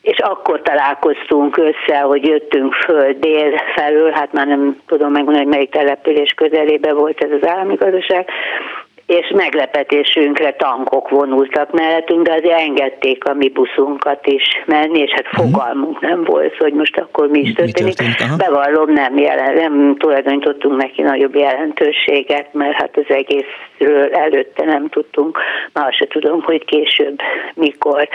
[0.02, 5.54] És akkor találkoztunk össze, hogy jöttünk föl dél felől, hát már nem tudom megmondani, hogy
[5.54, 8.30] melyik település közelébe volt ez az állami gazdaság,
[9.10, 15.32] és meglepetésünkre tankok vonultak mellettünk, de azért engedték a mi buszunkat is menni, és hát
[15.32, 15.42] mhm.
[15.42, 17.96] fogalmunk nem volt, hogy most akkor mi is történik.
[18.38, 25.40] Bevallom, nem, jelen, nem tulajdonítottunk neki nagyobb jelentőséget, mert hát az egészről előtte nem tudtunk,
[25.74, 27.20] már se tudom, hogy később
[27.54, 28.10] mikor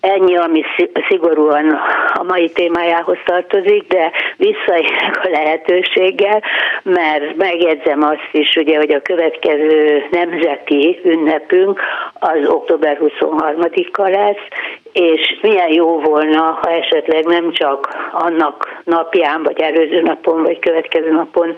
[0.00, 0.62] ennyi, ami
[1.08, 1.80] szigorúan
[2.14, 6.42] a mai témájához tartozik, de visszaélek a lehetőséggel,
[6.82, 11.80] mert megjegyzem azt is, ugye, hogy a következő nemzeti ünnepünk
[12.12, 14.48] az október 23-a lesz,
[14.94, 21.10] és milyen jó volna, ha esetleg nem csak annak napján, vagy előző napon, vagy következő
[21.10, 21.54] napon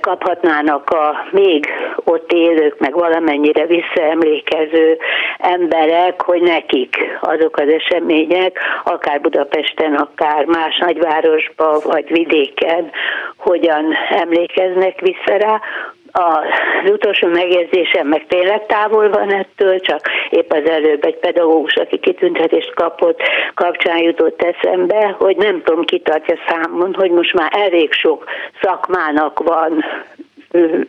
[0.00, 1.66] kaphatnának a még
[2.04, 4.98] ott élők, meg valamennyire visszaemlékező
[5.38, 12.90] emberek, hogy nekik azok az események, akár Budapesten, akár más nagyvárosban, vagy vidéken,
[13.36, 15.60] hogyan emlékeznek vissza rá,
[16.12, 20.00] az utolsó megjegyzésem meg tényleg távol van ettől, csak
[20.30, 23.20] épp az előbb egy pedagógus, aki kitüntetést kapott,
[23.54, 28.24] kapcsán jutott eszembe, hogy nem tudom, kitartja számon, hogy most már elég sok
[28.62, 29.84] szakmának van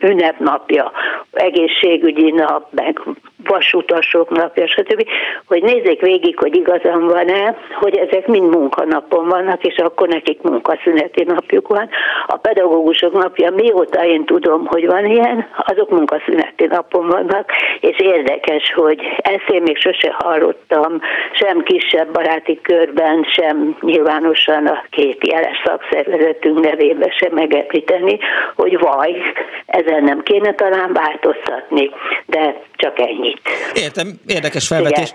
[0.00, 0.92] ünnepnapja,
[1.32, 3.00] egészségügyi nap, meg
[3.48, 5.06] vasutasok napja, stb.,
[5.46, 11.24] hogy nézzék végig, hogy igazam van-e, hogy ezek mind munkanapon vannak, és akkor nekik munkaszüneti
[11.24, 11.88] napjuk van.
[12.26, 17.50] A pedagógusok napja, mióta én tudom, hogy van ilyen, azok munkaszüneti napon vannak,
[17.80, 21.00] és érdekes, hogy ezt én még sose hallottam,
[21.32, 28.18] sem kisebb baráti körben, sem nyilvánosan a két jeles szakszervezetünk nevébe sem megemlíteni,
[28.56, 29.22] hogy vaj,
[29.66, 31.90] ezen nem kéne talán változtatni,
[32.26, 32.98] de csak
[33.32, 33.84] ennyit.
[33.84, 35.10] Értem, érdekes felvetés.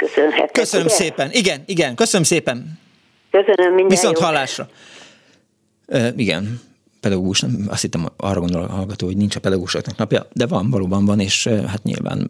[0.51, 0.95] Köszönöm ugye?
[0.95, 1.29] szépen.
[1.31, 2.79] Igen, igen, köszönöm szépen.
[3.31, 4.67] Köszönöm minden Viszont hallásra.
[5.87, 6.61] Uh, igen,
[6.99, 11.05] pedagógus, azt hittem arra gondol a hallgató, hogy nincs a pedagógusoknak napja, de van, valóban
[11.05, 12.29] van, és hát nyilván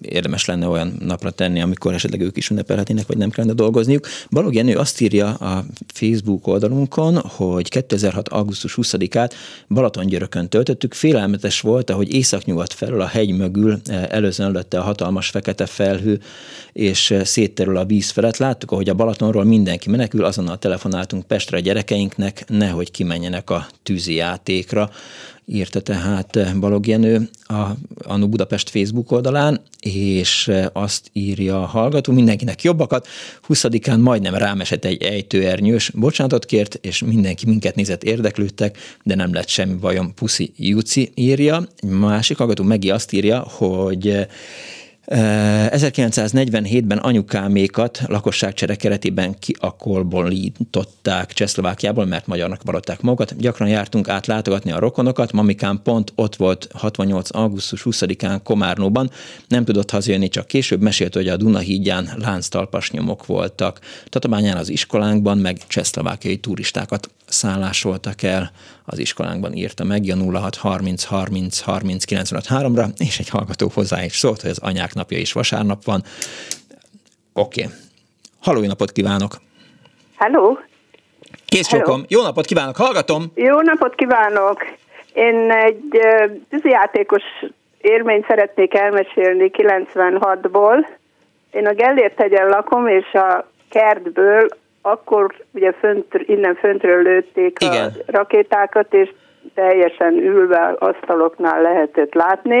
[0.00, 4.06] érdemes lenne olyan napra tenni, amikor esetleg ők is ünnepelhetnének, vagy nem kellene dolgozniuk.
[4.30, 8.28] Balog Jenő azt írja a Facebook oldalunkon, hogy 2006.
[8.28, 9.34] augusztus 20-át
[9.68, 10.94] Balatongyörökön töltöttük.
[10.94, 16.20] Félelmetes volt, ahogy északnyugat felől a hegy mögül előzön előtte a hatalmas fekete felhő,
[16.72, 18.36] és szétterül a víz felett.
[18.36, 24.14] Láttuk, ahogy a Balatonról mindenki menekül, azonnal telefonáltunk Pestre a gyerekeinknek, nehogy kimenjenek a tűzi
[24.14, 24.90] játékra
[25.46, 27.64] írta tehát Balog Jenő a
[27.98, 33.06] Anu Budapest Facebook oldalán, és azt írja a hallgató, mindenkinek jobbakat,
[33.48, 39.48] 20-án majdnem rámesett egy ejtőernyős, bocsánatot kért, és mindenki minket nézett, érdeklődtek, de nem lett
[39.48, 41.66] semmi bajom, Puszi Juci írja.
[41.86, 44.26] Másik hallgató Megi azt írja, hogy
[45.06, 53.36] 1947-ben anyukámékat lakosságcsere keretében kiakolbolították Csehszlovákiából, mert magyarnak vallották magukat.
[53.36, 57.34] Gyakran jártunk át látogatni a rokonokat, mamikám pont ott volt 68.
[57.36, 59.10] augusztus 20-án Komárnóban,
[59.48, 63.80] nem tudott hazajönni, csak később mesélt, hogy a Dunahídján lánctalpas nyomok voltak.
[64.08, 68.52] Tatabányán az iskolánkban meg csehszlovákiai turistákat szállásoltak el
[68.84, 74.04] az iskolánkban írta meg, a 06 30 30 30 95 3-ra, és egy hallgató hozzá
[74.04, 76.02] is szólt, hogy az anyák napja is vasárnap van.
[77.32, 77.62] Oké.
[77.62, 77.74] Okay.
[78.42, 79.32] Halló, jó napot kívánok!
[80.16, 80.58] Halló!
[81.46, 82.04] Készfokom.
[82.08, 83.22] Jó napot kívánok, hallgatom!
[83.34, 84.64] Jó napot kívánok!
[85.12, 85.98] Én egy
[86.50, 87.22] tűzijátékos
[87.80, 90.86] élményt szeretnék elmesélni 96-ból.
[91.50, 94.48] Én a Gellért hegyen lakom, és a kertből
[94.82, 97.84] akkor ugye fönt, innen föntről lőtték Igen.
[97.84, 99.12] a rakétákat, és
[99.54, 102.60] teljesen ülve asztaloknál lehetett látni,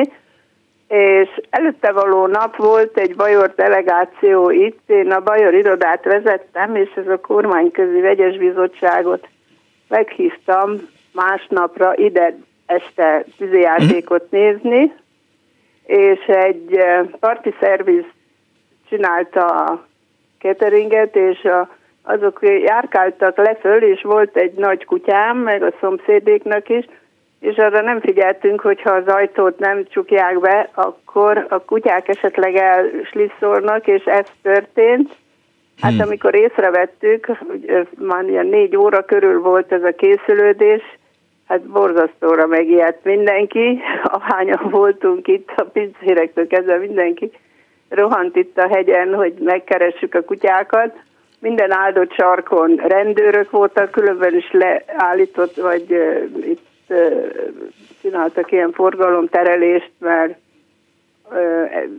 [0.88, 6.90] és előtte való nap volt egy Bajor delegáció itt, én a Bajor irodát vezettem, és
[6.96, 9.28] ez a kormányközi vegyes bizottságot
[9.88, 12.36] meghívtam másnapra ide
[12.66, 14.40] este tűzijátékot mhm.
[14.40, 14.92] nézni,
[15.84, 18.04] és egy eh, parti szerviz
[18.88, 19.86] csinálta a
[20.38, 21.68] cateringet, és a
[22.06, 26.84] azok járkáltak leföl, és volt egy nagy kutyám, meg a szomszédéknak is,
[27.40, 33.86] és arra nem figyeltünk, hogyha az ajtót nem csukják be, akkor a kutyák esetleg elslisszolnak,
[33.86, 35.16] és ez történt.
[35.80, 36.00] Hát hmm.
[36.00, 40.82] amikor észrevettük, hogy már ilyen négy óra körül volt ez a készülődés,
[41.48, 43.80] hát borzasztóra megijedt mindenki,
[44.18, 47.32] ahányan voltunk itt, a pincérektől kezdve mindenki
[47.88, 50.94] rohant itt a hegyen, hogy megkeressük a kutyákat,
[51.38, 56.65] minden áldott sarkon rendőrök voltak, különben is leállított, vagy uh, itt
[58.00, 60.38] csináltak ilyen forgalomterelést, mert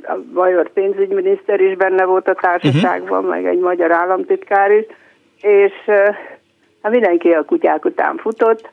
[0.04, 3.30] a Bajor pénzügyminiszter is benne volt a társaságban, uh-huh.
[3.30, 4.86] meg egy magyar államtitkár is,
[5.42, 5.74] és
[6.82, 8.70] hát mindenki a kutyák után futott,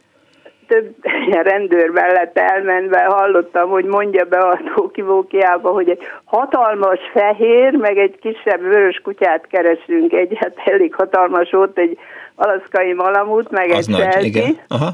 [0.66, 0.94] több
[1.26, 7.98] ilyen rendőr mellett elmenve hallottam, hogy mondja be a tókivókiába, hogy egy hatalmas fehér, meg
[7.98, 10.12] egy kisebb vörös kutyát keresünk.
[10.12, 11.98] Egy hát elég hatalmas volt, egy
[12.34, 14.58] alaszkai malamut, meg Az egy nagy, igen.
[14.68, 14.88] Aha.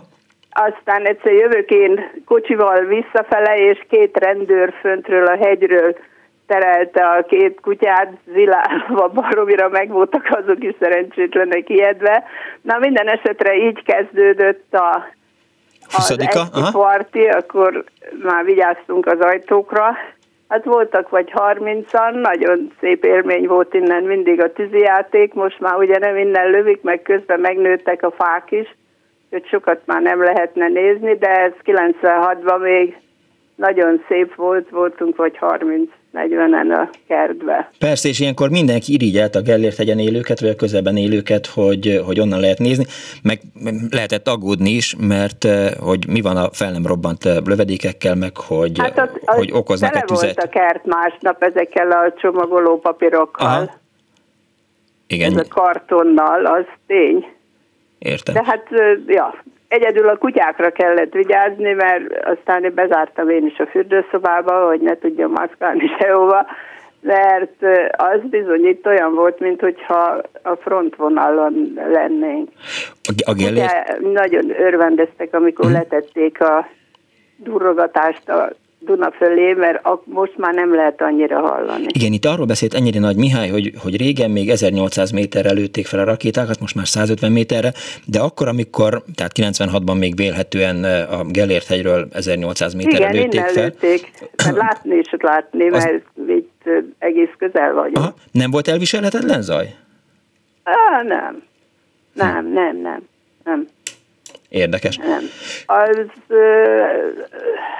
[0.51, 5.97] Aztán egyszer jövök én kocsival visszafele, és két rendőr föntről a hegyről
[6.47, 12.25] terelte a két kutyát, zilálva baromira meg voltak azok is szerencsétlenek ijedve.
[12.63, 15.07] Na minden esetre így kezdődött a
[15.91, 17.85] 20 az parti, akkor
[18.23, 19.97] már vigyáztunk az ajtókra.
[20.49, 25.99] Hát voltak vagy 30-an, nagyon szép élmény volt innen mindig a tűzijáték, most már ugye
[25.99, 28.75] nem innen lövik, meg közben megnőttek a fák is,
[29.31, 32.97] hogy sokat már nem lehetne nézni, de ez 96-ban még
[33.55, 37.70] nagyon szép volt, voltunk vagy 30 40-en a kertbe.
[37.78, 42.20] Persze, és ilyenkor mindenki irigyelt a Gellért hegyen élőket, vagy a közelben élőket, hogy, hogy
[42.20, 42.85] onnan lehet nézni,
[43.23, 43.40] meg
[43.90, 48.36] lehetett aggódni is, mert eh, hogy mi van a fel nem robbant eh, lövedékekkel, meg
[48.36, 50.35] hogy, hát ott, hogy okoznak a tüzet.
[50.35, 53.47] volt a kert másnap ezekkel a csomagoló papírokkal.
[53.47, 53.70] Aha.
[55.07, 55.32] Igen.
[55.32, 57.27] Ez a kartonnal, az tény.
[58.01, 58.35] Értem.
[58.35, 58.67] De hát,
[59.07, 59.35] ja,
[59.69, 65.31] Egyedül a kutyákra kellett vigyázni, mert aztán bezártam én is a fürdőszobába, hogy ne tudjam
[65.31, 66.47] maszkálni sehova,
[67.01, 72.49] mert az bizony itt olyan volt, mint hogyha a frontvonalon lennénk.
[73.03, 75.75] A, a Ugye, nagyon örvendeztek, amikor hmm.
[75.75, 76.69] letették a
[77.37, 81.86] durrogatást a Duna fölé, mert most már nem lehet annyira hallani.
[81.89, 86.01] Igen, itt arról beszélt ennyire Nagy Mihály, hogy, hogy régen még 1800 méterre lőtték fel
[86.01, 87.73] a rakétákat, most már 150 méterre,
[88.07, 93.40] de akkor, amikor, tehát 96-ban még vélhetően eh, a Gellért hegyről 1800 méterre Igen, lőtték
[93.40, 93.62] fel.
[93.62, 94.11] lőtték,
[94.44, 96.28] mert látni is látni, mert Az...
[96.28, 97.97] itt eh, egész közel vagyunk.
[97.97, 98.15] Aha.
[98.32, 99.74] Nem volt elviselhetetlen zaj?
[100.62, 101.43] Á, nem.
[102.12, 103.02] Nem, nem, nem.
[103.44, 103.66] nem.
[104.51, 104.97] Érdekes.
[104.97, 105.23] Nem.
[105.67, 106.07] Az,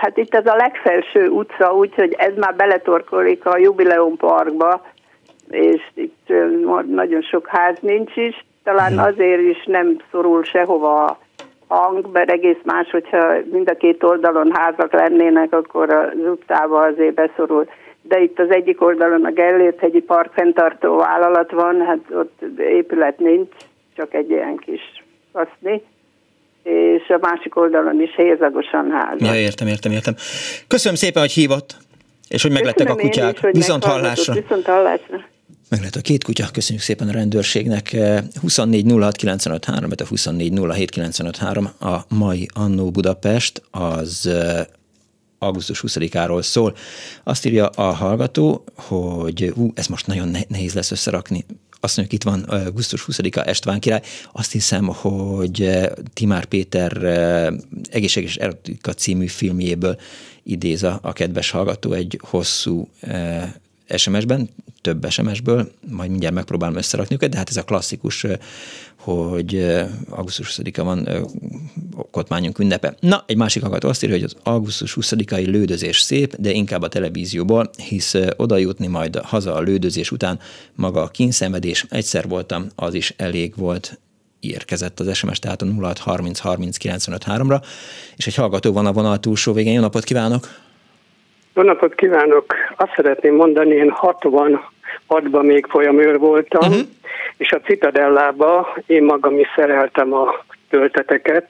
[0.01, 4.87] hát itt ez a legfelső utca, úgyhogy ez már beletorkolik a Jubileum Parkba,
[5.49, 6.33] és itt
[6.87, 8.45] nagyon sok ház nincs is.
[8.65, 9.03] Talán mhm.
[9.03, 11.19] azért is nem szorul sehova a
[11.75, 17.15] hang, mert egész más, hogyha mind a két oldalon házak lennének, akkor az utcába azért
[17.15, 17.69] beszorul.
[18.03, 23.55] De itt az egyik oldalon a Gellért-hegyi Park fenntartó vállalat van, hát ott épület nincs,
[23.97, 25.83] csak egy ilyen kis kaszni
[26.63, 29.21] és a másik oldalon is hézagosan házak.
[29.21, 30.15] Ja, értem, értem, értem.
[30.67, 31.77] Köszönöm szépen, hogy hívott,
[32.29, 33.35] és hogy meglettek a kutyák.
[33.35, 34.35] Is, viszont hallásra.
[34.35, 35.29] Viszont hallásra.
[35.71, 37.97] Meg lehet a két kutya, köszönjük szépen a rendőrségnek.
[38.41, 44.65] 24 06 95 3, a 24 07 95 3, a mai Annó Budapest, az eh,
[45.39, 46.75] augusztus 20-áról szól.
[47.25, 51.45] Azt írja a hallgató, hogy hú, ez most nagyon nehéz lesz összerakni
[51.81, 54.03] azt mondjuk itt van augusztus 20-a Estván király,
[54.33, 55.71] azt hiszem, hogy
[56.13, 56.93] Timár Péter
[57.91, 60.01] egészséges erotika című filmjéből
[60.43, 62.89] idéz a, a kedves hallgató egy hosszú
[63.97, 64.51] SMS-ben,
[64.81, 68.27] több SMS-ből, majd mindjárt megpróbálom összerakni őket, de hát ez a klasszikus,
[69.01, 69.77] hogy
[70.11, 71.09] augusztus 20-a van
[71.97, 72.95] okotmányunk ünnepe.
[73.01, 76.89] Na, egy másik hallgató azt írja, hogy az augusztus 20-ai lődözés szép, de inkább a
[76.89, 80.39] televízióból, hisz oda jutni majd haza a lődözés után
[80.75, 81.87] maga a kínszenvedés.
[81.91, 83.99] Egyszer voltam, az is elég volt
[84.41, 87.61] érkezett az SMS, tehát a 0630 30 95 3-ra,
[88.17, 89.73] és egy hallgató van a vonal túlsó végén.
[89.73, 90.47] Jó napot kívánok!
[91.55, 92.55] Jó napot kívánok!
[92.77, 93.91] Azt szeretném mondani, én
[95.09, 96.87] 66-ban még folyamőr voltam, uh-huh.
[97.37, 101.49] és a Citadellába én magam is szereltem a tölteteket,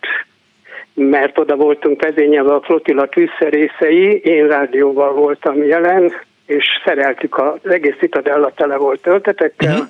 [0.94, 6.12] mert oda voltunk vezényelve a flotilla tűzszerészei, én rádióval voltam jelen,
[6.46, 9.88] és szereltük az egész Citadella tele volt töltetekkel, uh-huh.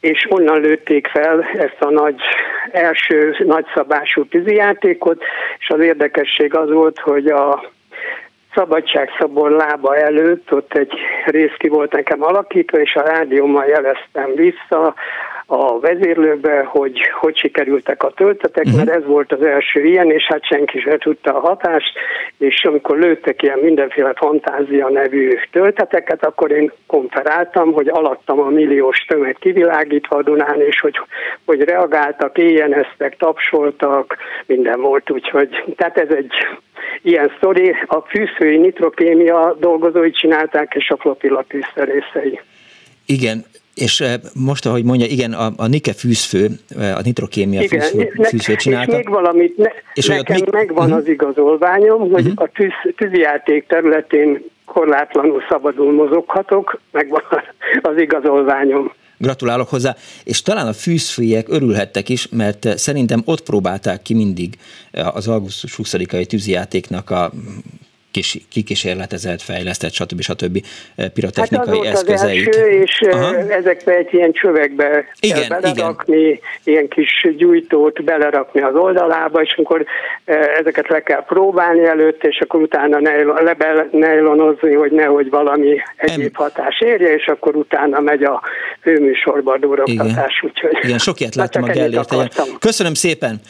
[0.00, 2.20] és onnan lőtték fel ezt a nagy
[2.70, 5.22] első nagyszabású tűzijátékot,
[5.58, 7.70] és az érdekesség az volt, hogy a
[8.54, 10.92] Szabadságszabor lába előtt, ott egy
[11.24, 14.94] rész ki volt nekem alakítva, és a rádiómmal jeleztem vissza
[15.52, 18.84] a vezérlőbe, hogy hogy sikerültek a töltetek, uh-huh.
[18.84, 21.92] mert ez volt az első ilyen, és hát senki sem tudta a hatást,
[22.38, 28.98] és amikor lőttek ilyen mindenféle fantázia nevű tölteteket, akkor én konferáltam, hogy alattam a milliós
[28.98, 31.00] tömeg kivilágítva a Dunán, és hogy,
[31.44, 34.16] hogy reagáltak, éjjeneztek, tapsoltak,
[34.46, 36.32] minden volt, úgyhogy tehát ez egy
[37.02, 42.40] ilyen sztori, a fűszői nitrokémia dolgozói csinálták, és a flotilla tűzszerészei.
[43.06, 43.44] Igen,
[43.80, 44.04] És
[44.34, 48.90] most, ahogy mondja, igen, a, a Nike fűzfő, a nitrokémia igen, fűzfő, ne, fűzfő csinálta.
[48.90, 50.52] És még valamit, ne, és nekem még...
[50.52, 51.00] megvan uh-huh.
[51.00, 52.42] az igazolványom, hogy uh-huh.
[52.42, 57.22] a tűz, tűzjáték területén korlátlanul szabadul mozoghatok, megvan
[57.82, 58.92] az igazolványom.
[59.16, 59.94] Gratulálok hozzá,
[60.24, 64.54] és talán a fűzfőiek örülhettek is, mert szerintem ott próbálták ki mindig
[65.14, 67.30] az augusztus 20-ai tűzijátéknak a
[68.10, 70.20] kis, kikísérletezett, fejlesztett, stb.
[70.20, 70.64] stb.
[71.14, 72.48] Pirotechnikai hát az eszközeit.
[72.48, 73.36] Az első, és eh, Aha.
[73.36, 76.38] ezekbe egy ilyen csövekbe igen, kell belerakni, igen.
[76.64, 79.84] ilyen kis gyújtót belerakni az oldalába, és akkor
[80.24, 82.98] eh, ezeket le kell próbálni előtt, és akkor utána
[83.42, 88.42] lebelnejlonozni, hogy nehogy valami egyéb hatás érje, és akkor utána megy a
[88.80, 90.42] főműsorba a duroktatás.
[90.42, 90.52] Igen.
[90.52, 92.14] Úgyhogy, igen, sok ilyet láttam a Gellért.
[92.58, 93.40] Köszönöm szépen,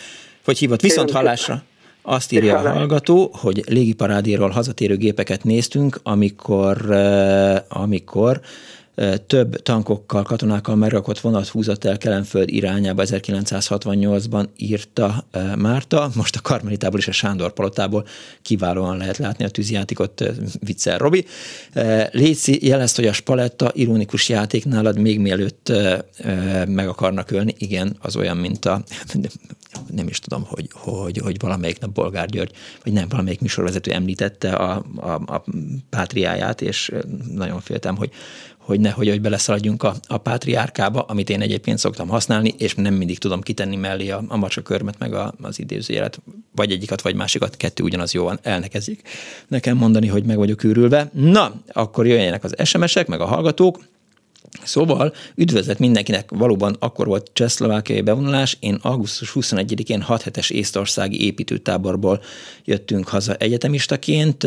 [0.44, 0.80] hogy hívott.
[0.80, 1.62] Viszont hallásra.
[2.02, 8.40] Azt írja a hallgató, hogy légiparádéról hazatérő gépeket néztünk, amikor, eh, amikor
[9.26, 15.24] több tankokkal, katonákkal megrakott vonat húzott el Kelenföld irányába 1968-ban írta
[15.56, 18.06] Márta, most a Karmelitából és a Sándor palotából
[18.42, 20.24] kiválóan lehet látni a tűzjátékot,
[20.60, 21.24] viccel Robi.
[22.10, 25.72] Léci jelezt, hogy a Spaletta ironikus játék nálad még mielőtt
[26.66, 28.82] meg akarnak ölni, igen, az olyan, mint a
[29.96, 32.52] nem is tudom, hogy, hogy, hogy valamelyik nap Bolgár György,
[32.84, 35.44] vagy nem, valamelyik műsorvezető említette a, a, a
[35.90, 36.92] pátriáját, és
[37.34, 38.10] nagyon féltem, hogy
[38.60, 43.18] hogy nehogy hogy beleszaladjunk a, a pátriárkába, amit én egyébként szoktam használni, és nem mindig
[43.18, 46.20] tudom kitenni mellé a, a macsakörmet, meg a, az idézőjelet,
[46.54, 49.02] vagy egyikat, vagy másikat, kettő ugyanaz jó van, elnekezik
[49.48, 51.10] nekem mondani, hogy meg vagyok őrülve.
[51.12, 53.78] Na, akkor jöjjenek az SMS-ek, meg a hallgatók,
[54.64, 62.22] Szóval üdvözlet mindenkinek, valóban akkor volt csehszlovákiai bevonulás, én augusztus 21-én 6 hetes észtországi építőtáborból
[62.64, 64.46] jöttünk haza egyetemistaként,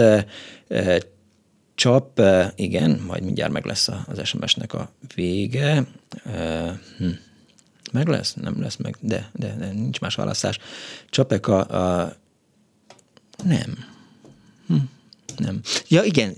[1.75, 2.21] csap,
[2.55, 5.85] igen, majd mindjárt meg lesz az SMS-nek a vége.
[6.97, 7.09] Hm.
[7.91, 8.33] Meg lesz?
[8.33, 10.59] Nem lesz meg, de, de, de nincs más választás.
[11.09, 12.15] Csapek a, a
[13.43, 13.92] nem.
[15.37, 15.59] Nem.
[15.87, 16.33] Ja igen,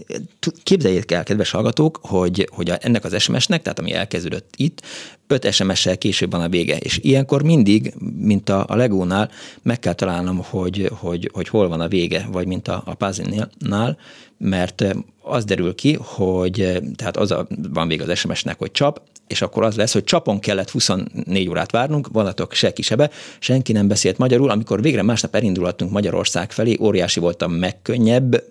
[0.64, 4.82] képzeljék el, kedves hallgatók, hogy, hogy a, ennek az SMS-nek, tehát ami elkezdődött itt,
[5.28, 9.32] öt SMS-sel később van a vége, és ilyenkor mindig, mint a, a Legónál,
[9.62, 13.98] meg kell találnom, hogy, hogy, hogy hol van a vége, vagy mint a, a puzzle-nál,
[14.38, 14.86] mert
[15.22, 19.64] az derül ki, hogy tehát az a, van vége az SMS-nek, hogy csap, és akkor
[19.64, 23.10] az lesz, hogy csapon kellett 24 órát várnunk, vonatok se kisebe,
[23.40, 28.44] senki nem beszélt magyarul, amikor végre másnap elindulhattunk Magyarország felé, óriási volt a megkönnyebb,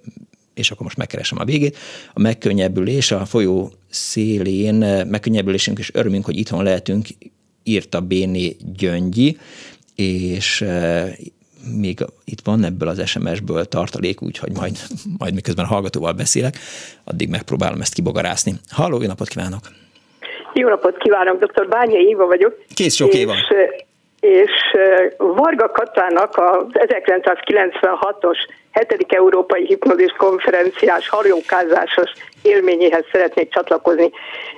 [0.54, 1.76] és akkor most megkeresem a végét,
[2.14, 4.74] a megkönnyebbülés a folyó szélén,
[5.06, 7.06] megkönnyebbülésünk és örömünk, hogy itthon lehetünk,
[7.62, 9.36] írta Béni Gyöngyi,
[9.94, 10.64] és
[11.78, 14.78] még itt van ebből az SMS-ből tartalék, úgyhogy majd,
[15.18, 16.58] majd miközben a hallgatóval beszélek,
[17.04, 18.52] addig megpróbálom ezt kibogarászni.
[18.70, 19.60] Halló, jó napot kívánok!
[20.54, 21.68] Jó napot kívánok, dr.
[21.68, 22.64] Bányai Éva vagyok.
[22.74, 23.32] Kész sok Éva.
[23.32, 23.54] És,
[24.24, 24.76] és
[25.16, 28.36] Varga Katának az 1996-os
[28.72, 29.06] 7.
[29.08, 34.10] Európai Hipnózis Konferenciás hajókázásos élményéhez szeretnék csatlakozni.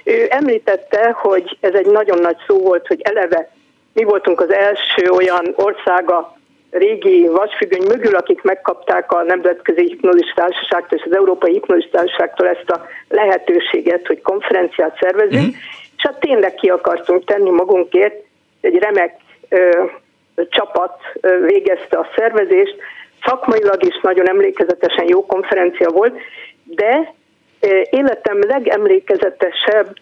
[0.04, 3.50] Ő említette, hogy ez egy nagyon nagy szó volt, hogy eleve
[3.92, 6.36] mi voltunk az első olyan országa
[6.70, 12.70] régi vasfüggöny mögül, akik megkapták a Nemzetközi Hipnózis Társaságtól és az Európai Hipnózis Társaságtól ezt
[12.70, 15.58] a lehetőséget, hogy konferenciát szervezünk, mm.
[15.96, 18.24] és hát tényleg ki akartunk tenni magunkért,
[18.60, 19.24] egy remek
[20.48, 21.00] csapat
[21.46, 22.76] végezte a szervezést,
[23.24, 26.18] szakmailag is nagyon emlékezetesen jó konferencia volt,
[26.64, 27.14] de
[27.90, 29.96] életem legemlékezetesebb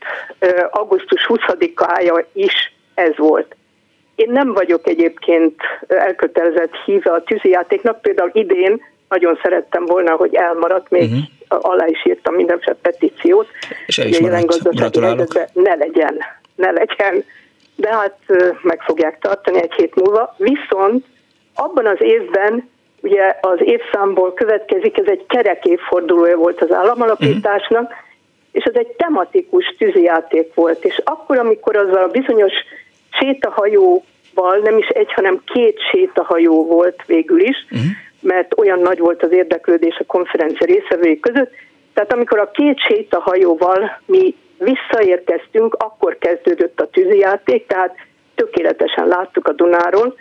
[0.71, 3.57] augusztus 20-ája is ez volt.
[4.15, 5.55] Én nem vagyok egyébként
[5.87, 11.71] elkötelezett híve a tűzijátéknak, például idén nagyon szerettem volna, hogy elmaradt, még uh-huh.
[11.71, 13.49] alá is írtam mindenféle petíciót.
[13.87, 15.51] És el is maradt.
[15.53, 16.21] Ne legyen,
[16.55, 17.25] ne legyen.
[17.77, 18.19] De hát
[18.63, 20.35] meg fogják tartani egy hét múlva.
[20.39, 21.05] Viszont
[21.55, 22.71] abban az évben,
[23.01, 27.99] ugye az évszámból következik, ez egy kerek évfordulója volt az államalapításnak, uh-huh.
[28.53, 30.85] és ez egy tematikus tűzijáték volt.
[30.85, 32.53] És akkor, amikor azzal a bizonyos
[33.11, 37.87] sétahajóval, nem is egy, hanem két sétahajó volt végül is, uh-huh.
[38.21, 41.51] mert olyan nagy volt az érdeklődés a konferencia részvevői között.
[41.95, 47.97] Tehát amikor a két sétahajóval mi visszaérkeztünk, akkor kezdődött a tűzijáték, tehát
[48.35, 50.17] tökéletesen láttuk a Dunáról,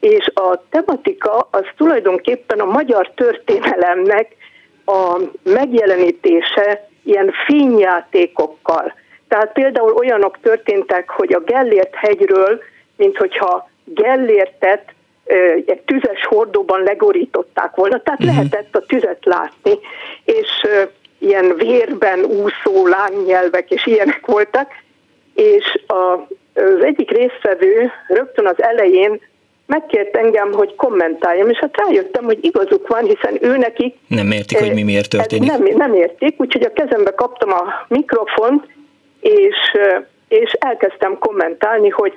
[0.00, 4.36] és a tematika az tulajdonképpen a magyar történelemnek
[4.84, 8.94] a megjelenítése ilyen fényjátékokkal.
[9.28, 12.62] Tehát például olyanok történtek, hogy a Gellért hegyről,
[12.96, 14.94] mint hogyha Gellértet
[15.66, 18.36] egy tüzes hordóban legorították volna, tehát uh-huh.
[18.36, 19.78] lehetett a tüzet látni,
[20.24, 20.66] és
[21.24, 24.70] ilyen vérben úszó lánynyelvek és ilyenek voltak,
[25.34, 26.26] és a,
[26.60, 29.20] az egyik résztvevő rögtön az elején
[29.66, 33.96] megkért engem, hogy kommentáljam, és hát rájöttem, hogy igazuk van, hiszen ő nekik...
[34.08, 35.50] Nem értik, hogy mi miért történik.
[35.50, 38.66] Nem, nem értik, úgyhogy a kezembe kaptam a mikrofont,
[39.20, 39.56] és,
[40.28, 42.12] és elkezdtem kommentálni, hogy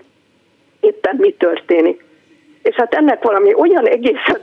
[0.79, 2.05] éppen mi történik.
[2.61, 4.41] És hát ennek valami olyan egészen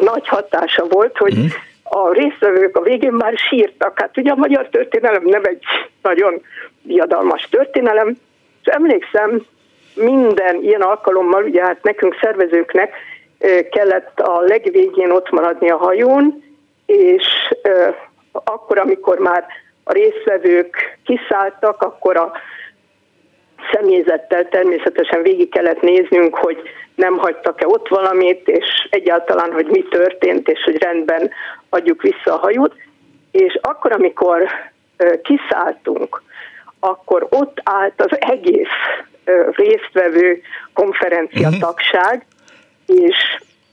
[0.00, 1.46] nagy hatása volt, hogy mm.
[1.94, 4.00] A résztvevők a végén már sírtak.
[4.00, 5.64] Hát ugye a magyar történelem nem egy
[6.02, 6.42] nagyon
[6.82, 8.08] diadalmas történelem,
[8.62, 9.42] és emlékszem,
[9.94, 12.94] minden ilyen alkalommal, ugye hát nekünk szervezőknek
[13.70, 16.44] kellett a legvégén ott maradni a hajón,
[16.86, 17.54] és
[18.32, 19.46] akkor, amikor már
[19.84, 22.32] a résztvevők kiszálltak, akkor a
[23.72, 26.62] személyzettel természetesen végig kellett néznünk, hogy
[26.94, 31.30] nem hagytak-e ott valamit, és egyáltalán, hogy mi történt, és hogy rendben
[31.68, 32.74] adjuk vissza a hajót.
[33.30, 34.48] És akkor, amikor
[35.22, 36.22] kiszálltunk,
[36.80, 38.76] akkor ott állt az egész
[39.50, 40.40] résztvevő
[40.72, 42.26] konferenciatagság,
[42.86, 43.04] mhm.
[43.04, 43.16] és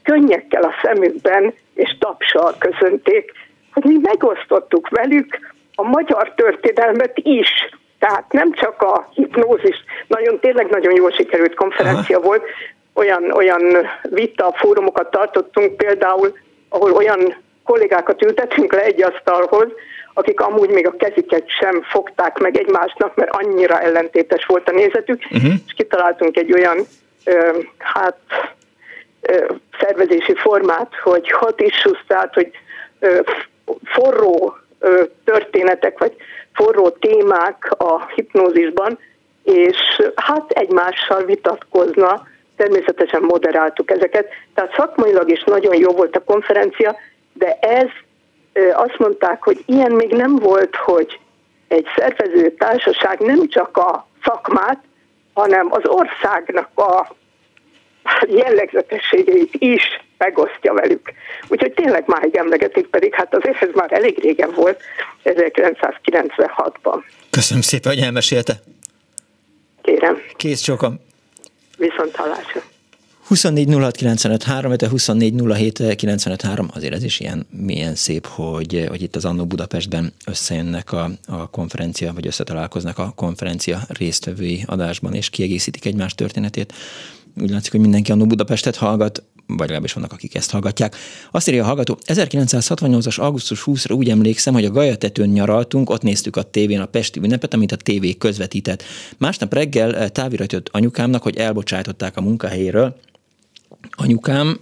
[0.02, 3.32] könnyekkel a szemükben és tapsal köszönték,
[3.72, 5.38] hogy mi megosztottuk velük
[5.74, 7.48] a magyar történelmet is.
[8.00, 12.26] Tehát nem csak a hipnózis, nagyon tényleg nagyon jól sikerült konferencia Aha.
[12.26, 12.42] volt,
[12.94, 13.62] olyan, olyan
[14.02, 16.32] vita fórumokat tartottunk például,
[16.68, 19.68] ahol olyan kollégákat ültettünk le egy asztalhoz,
[20.14, 25.22] akik amúgy még a keziket sem fogták meg egymásnak, mert annyira ellentétes volt a nézetük,
[25.30, 25.52] uh-huh.
[25.66, 26.78] és kitaláltunk egy olyan
[27.24, 28.18] ö, hát
[29.20, 32.50] ö, szervezési formát, hogy hot issues, tehát hogy
[32.98, 33.20] ö,
[33.84, 36.16] forró ö, történetek, vagy
[36.52, 38.98] forró témák a hipnózisban,
[39.42, 39.76] és
[40.14, 46.96] hát egymással vitatkozna, természetesen moderáltuk ezeket, tehát szakmailag is nagyon jó volt a konferencia,
[47.32, 47.88] de ez
[48.72, 51.18] azt mondták, hogy ilyen még nem volt, hogy
[51.68, 54.78] egy szervező társaság nem csak a szakmát,
[55.32, 57.14] hanem az országnak a
[58.28, 61.12] jellegzetességeit is megosztja velük.
[61.48, 64.80] Úgyhogy tényleg máig emlegetik, pedig hát azért ez már elég régen volt,
[65.24, 67.02] 1996-ban.
[67.30, 68.52] Köszönöm szépen, hogy elmesélte.
[69.82, 70.16] Kérem.
[70.36, 71.00] Kész csokam.
[71.78, 72.62] Viszont hallásra.
[73.30, 73.68] 24
[76.28, 76.42] 06
[76.74, 81.50] azért ez is ilyen milyen szép, hogy, hogy itt az Annó Budapestben összejönnek a, a
[81.50, 86.72] konferencia, vagy összetalálkoznak a konferencia résztvevői adásban, és kiegészítik egymás történetét.
[87.40, 90.96] Úgy látszik, hogy mindenki Annó Budapestet hallgat, vagy legalábbis vannak, akik ezt hallgatják.
[91.30, 96.36] Azt írja a hallgató, 1968-as augusztus 20-ra úgy emlékszem, hogy a Gajatetőn nyaraltunk, ott néztük
[96.36, 98.82] a tévén a Pesti ünnepet, amit a tévé közvetített.
[99.18, 102.96] Másnap reggel eh, távirat jött anyukámnak, hogy elbocsátották a munkahelyéről,
[103.90, 104.60] anyukám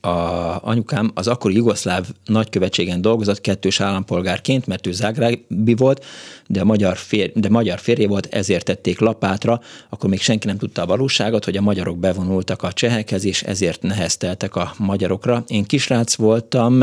[0.00, 6.04] a anyukám az akkori jugoszláv nagykövetségen dolgozott kettős állampolgárként, mert ő zágrábi volt,
[6.50, 10.82] de magyar, fér, de magyar férje volt, ezért tették lapátra, akkor még senki nem tudta
[10.82, 15.44] a valóságot, hogy a magyarok bevonultak a csehekhez, és ezért nehezteltek a magyarokra.
[15.46, 16.82] Én kisrác voltam,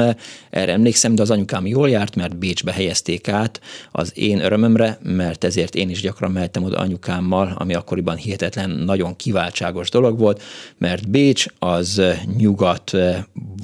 [0.49, 3.61] erre emlékszem, de az anyukám jól járt, mert Bécsbe helyezték át
[3.91, 9.15] az én örömömre, mert ezért én is gyakran mehettem oda anyukámmal, ami akkoriban hihetetlen, nagyon
[9.15, 10.41] kiváltságos dolog volt,
[10.77, 12.01] mert Bécs az
[12.37, 12.91] nyugat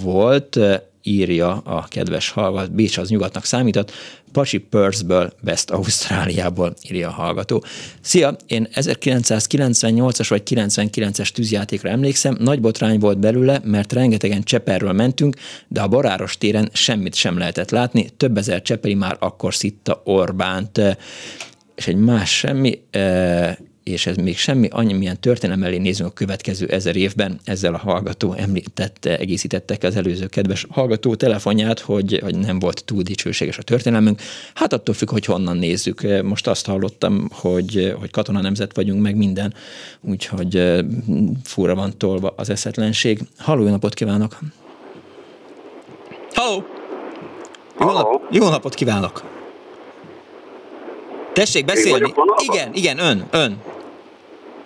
[0.03, 0.59] volt,
[1.03, 3.91] írja a kedves hallgató, Bécs az nyugatnak számított,
[4.31, 7.63] Pasi Perthből, West Ausztráliából írja a hallgató.
[8.01, 15.35] Szia, én 1998-as vagy 99-es tűzjátékra emlékszem, nagy botrány volt belőle, mert rengetegen Cseperről mentünk,
[15.67, 20.81] de a Baráros téren semmit sem lehetett látni, több ezer cseperi már akkor szitta Orbánt.
[21.75, 22.81] És egy más semmi,
[23.83, 27.77] és ez még semmi, annyi milyen történelem elé nézünk a következő ezer évben, ezzel a
[27.77, 33.61] hallgató említette, egészítettek az előző kedves hallgató telefonját, hogy, hogy nem volt túl dicsőséges a
[33.61, 34.21] történelmünk.
[34.53, 36.21] Hát attól függ, hogy honnan nézzük.
[36.23, 39.53] Most azt hallottam, hogy, hogy katona nemzet vagyunk, meg minden,
[40.01, 40.83] úgyhogy
[41.43, 43.19] fura van tolva az eszetlenség.
[43.37, 44.39] Halló, jó napot kívánok!
[46.33, 46.63] Halló!
[47.79, 49.40] Jó, nap, jó napot kívánok!
[51.33, 52.13] Tessék beszélni.
[52.51, 53.61] Igen, igen, ön, ön.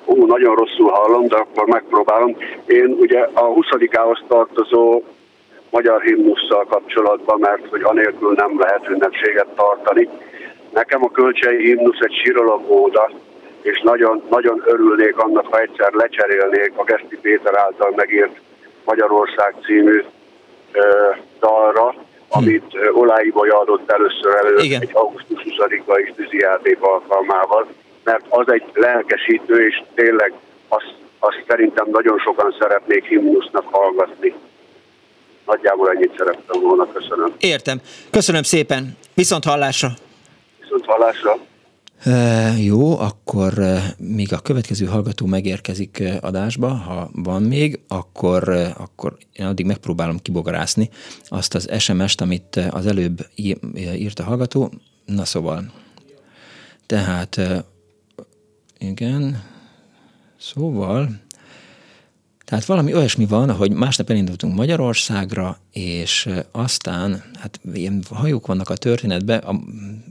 [0.06, 2.38] Ú, nagyon rosszul hallom, de akkor megpróbálom.
[2.66, 3.66] Én ugye a 20
[4.28, 5.04] tartozó
[5.70, 10.10] magyar himnusszal kapcsolatban, mert hogy anélkül nem lehet ünnepséget tartani.
[10.74, 13.12] Nekem a kölcsei himnusz egy síralapóda,
[13.62, 18.40] és nagyon, nagyon örülnék annak, ha egyszer lecserélnék a Geszti Péter által megírt
[18.86, 20.04] Magyarország című
[20.72, 21.10] ö,
[21.40, 21.96] dalra,
[22.36, 24.82] amit Olái Bolya adott először elő Igen.
[24.82, 27.68] egy augusztus 20-ai tűzijáték alkalmával,
[28.04, 30.34] mert az egy lelkesítő, és tényleg
[30.68, 34.34] azt, azt szerintem nagyon sokan szeretnék himnusznak hallgatni.
[35.46, 37.34] Nagyjából ennyit szerettem volna, köszönöm.
[37.40, 37.82] Értem.
[38.12, 38.98] Köszönöm szépen.
[39.14, 39.90] Viszont hallásra.
[40.60, 41.38] Viszont hallásra.
[42.58, 43.62] Jó, akkor
[43.98, 50.90] még a következő hallgató megérkezik adásba, ha van még, akkor, akkor én addig megpróbálom kibogarászni
[51.24, 53.28] azt az SMS-t, amit az előbb
[53.96, 54.72] írt a hallgató.
[55.06, 55.72] Na szóval,
[56.86, 57.42] tehát
[58.78, 59.44] igen,
[60.38, 61.20] szóval,
[62.46, 68.76] tehát valami olyasmi van, hogy másnap elindultunk Magyarországra, és aztán, hát ilyen hajók vannak a
[68.76, 69.60] történetben, a,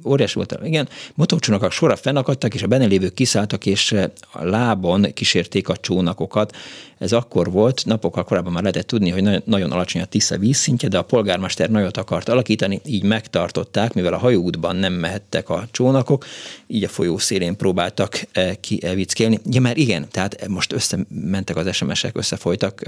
[0.04, 3.92] óriási volt, igen, motorcsónakok sorra fennakadtak, és a benne lévők kiszálltak, és
[4.32, 6.56] a lábon kísérték a csónakokat.
[6.98, 10.98] Ez akkor volt, napokkal korábban már lehetett tudni, hogy nagyon alacsony a Tisza vízszintje, de
[10.98, 16.26] a polgármester nagyot akart alakítani, így megtartották, mivel a hajóútban nem mehettek a csónakok,
[16.66, 18.26] így a folyó szélén próbáltak
[18.60, 19.40] kivickélni.
[19.50, 22.82] Ja, mert igen, tehát most összementek az SMS-ek, összefolytak.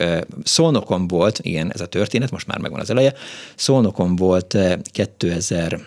[0.44, 3.15] Szolnokon volt, igen, ez a történet, most már megvan az eleje.
[3.55, 4.57] Szolnokon volt
[4.93, 5.81] 2000 eh,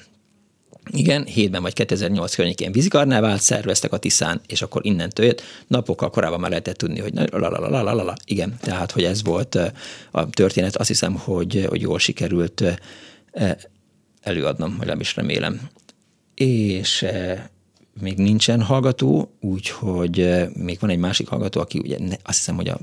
[0.92, 5.42] igen, hétben vagy 2008 környékén vízikarnávát szerveztek a Tiszán, és akkor innentől jött.
[5.68, 9.72] Napokkal korábban már lehetett tudni, hogy la igen, tehát, hogy ez volt eh,
[10.12, 10.76] a történet.
[10.76, 12.64] Azt hiszem, hogy, hogy jól sikerült
[13.32, 13.56] eh,
[14.22, 15.70] előadnom, vagy nem is remélem.
[16.36, 17.06] És
[18.02, 22.80] még nincsen hallgató, úgyhogy még van egy másik hallgató, aki ugye azt hiszem, hogy a,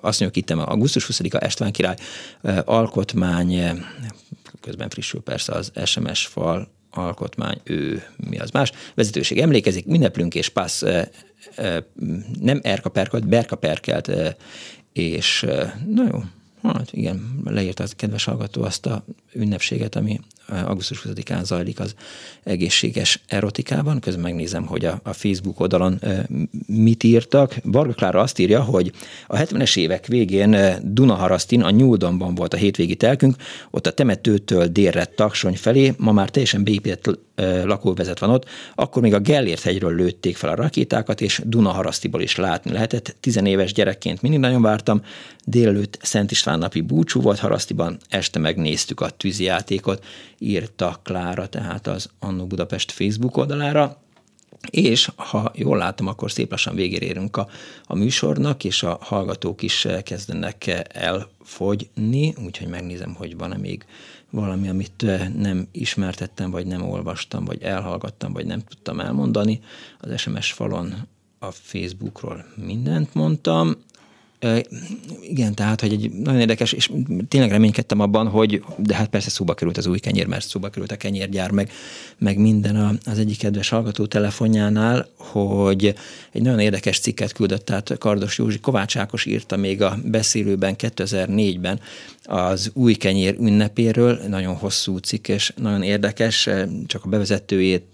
[0.00, 1.96] azt mondjuk itt augusztus 20-a Estván király
[2.64, 3.82] alkotmány,
[4.60, 10.48] közben frissül persze az SMS fal alkotmány, ő mi az más, vezetőség emlékezik, ünneplünk és
[10.48, 10.82] passz
[12.40, 14.10] nem Erka Perkelt, Berka Perkelt,
[14.92, 15.46] és
[15.86, 16.22] na jó,
[16.62, 21.94] hát igen, leírta az kedves hallgató azt a ünnepséget, ami augusztus 20-án zajlik az
[22.42, 24.00] egészséges erotikában.
[24.00, 26.00] Közben megnézem, hogy a, a Facebook oldalon
[26.66, 27.54] mit írtak.
[27.62, 28.92] Varga Klára azt írja, hogy
[29.26, 33.36] a 70-es évek végén Dunaharasztin, a Nyúldonban volt a hétvégi telkünk,
[33.70, 37.18] ott a temetőtől délre Taksony felé, ma már teljesen beépített
[37.64, 38.44] lakóvezet van ott,
[38.74, 43.16] akkor még a Gellért hegyről lőtték fel a rakétákat, és Dunaharasztiból is látni lehetett.
[43.20, 45.02] Tizenéves gyerekként mindig nagyon vártam,
[45.44, 50.04] délelőtt Szent István napi búcsú volt Harasztiban, este megnéztük a tűzijátékot,
[50.38, 54.00] írta Klára, tehát az Annó Budapest Facebook oldalára.
[54.70, 57.48] És ha jól látom, akkor szép lassan végére érünk a,
[57.84, 63.84] a műsornak, és a hallgatók is kezdenek elfogyni, úgyhogy megnézem, hogy van-e még
[64.30, 65.04] valami, amit
[65.36, 69.60] nem ismertettem, vagy nem olvastam, vagy elhallgattam, vagy nem tudtam elmondani.
[70.00, 70.94] Az SMS falon
[71.38, 73.76] a Facebookról mindent mondtam.
[75.22, 76.90] Igen, tehát, hogy egy nagyon érdekes, és
[77.28, 80.92] tényleg reménykedtem abban, hogy, de hát persze szóba került az új kenyér, mert szóba került
[80.92, 81.70] a kenyérgyár, meg,
[82.18, 85.94] meg minden az egyik kedves hallgató telefonjánál, hogy
[86.32, 91.80] egy nagyon érdekes cikket küldött, tehát Kardos Józsi Kovács Ákos írta még a beszélőben 2004-ben
[92.24, 96.48] az új kenyér ünnepéről, nagyon hosszú cikk, és nagyon érdekes,
[96.86, 97.84] csak a bevezetőjét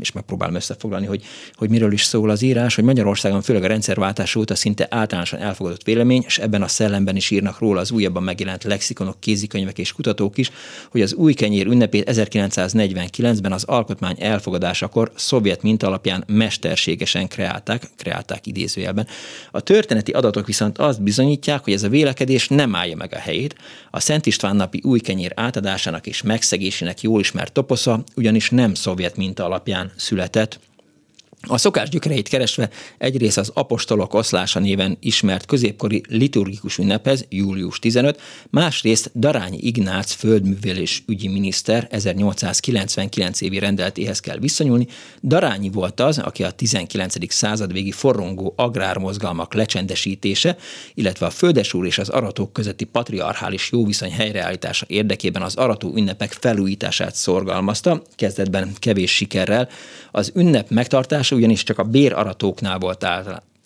[0.00, 1.24] és megpróbálom összefoglalni, hogy,
[1.54, 5.82] hogy miről is szól az írás, hogy Magyarországon főleg a rendszerváltás óta szinte általánosan elfogadott
[5.82, 10.38] vélemény, és ebben a szellemben is írnak róla az újabban megjelent lexikonok, kézikönyvek és kutatók
[10.38, 10.50] is,
[10.90, 18.46] hogy az új kenyér ünnepét 1949-ben az alkotmány elfogadásakor szovjet minta alapján mesterségesen kreálták, kreálták
[18.46, 19.06] idézőjelben.
[19.50, 23.54] A történeti adatok viszont azt bizonyítják, hogy ez a vélekedés nem állja meg a helyét.
[23.90, 29.16] A Szent István napi új kenyér átadásának és megszegésének jól ismert toposza, ugyanis nem szovjet
[29.16, 30.60] minta alapján született.
[31.40, 38.20] A szokás gyökereit keresve egyrészt az apostolok oszlása néven ismert középkori liturgikus ünnephez, július 15,
[38.50, 44.86] másrészt Darányi Ignác földművelés ügyi miniszter 1899 évi rendeltéhez kell viszonyulni.
[45.22, 47.32] Darányi volt az, aki a 19.
[47.32, 50.56] század végi forrongó agrármozgalmak lecsendesítése,
[50.94, 57.14] illetve a földesúr és az aratók közötti patriarchális jóviszony helyreállítása érdekében az arató ünnepek felújítását
[57.14, 59.68] szorgalmazta, kezdetben kevés sikerrel.
[60.10, 63.04] Az ünnep megtartása ugyanis csak a béraratóknál volt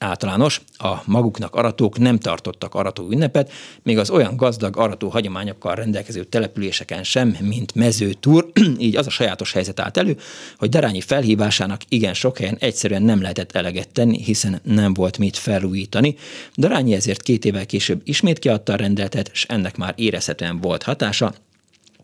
[0.00, 6.24] általános, a maguknak aratók nem tartottak arató ünnepet, még az olyan gazdag arató hagyományokkal rendelkező
[6.24, 10.16] településeken sem, mint mezőtúr, így az a sajátos helyzet állt elő,
[10.58, 15.36] hogy Darányi felhívásának igen sok helyen egyszerűen nem lehetett eleget tenni, hiszen nem volt mit
[15.36, 16.16] felújítani.
[16.56, 21.34] Darányi ezért két évvel később ismét kiadta a rendeletet, és ennek már érezhetően volt hatása,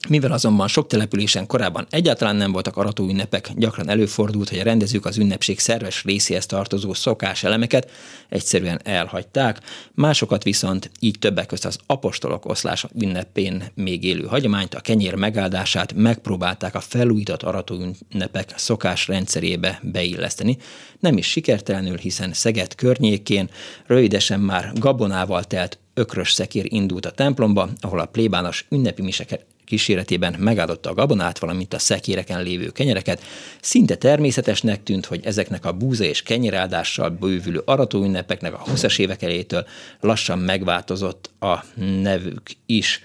[0.08, 5.04] mivel azonban sok településen korábban egyáltalán nem voltak arató ünnepek, gyakran előfordult, hogy a rendezők
[5.04, 7.90] az ünnepség szerves részéhez tartozó szokás elemeket
[8.28, 9.60] egyszerűen elhagyták,
[9.94, 15.92] másokat viszont így többek között az apostolok oszlása ünnepén még élő hagyományt, a kenyér megáldását
[15.92, 20.56] megpróbálták a felújított arató ünnepek szokás rendszerébe beilleszteni.
[21.00, 23.50] Nem is sikertelenül, hiszen Szeged környékén
[23.86, 30.34] rövidesen már gabonával telt ökrös szekér indult a templomba, ahol a plébános ünnepi miseket kíséretében
[30.38, 33.22] megáldotta a gabonát, valamint a szekéreken lévő kenyereket.
[33.60, 39.66] Szinte természetesnek tűnt, hogy ezeknek a búza és kenyeráldással bővülő aratóünnepeknek a 20-as évek elétől
[40.00, 41.64] lassan megváltozott a
[42.02, 43.02] nevük is.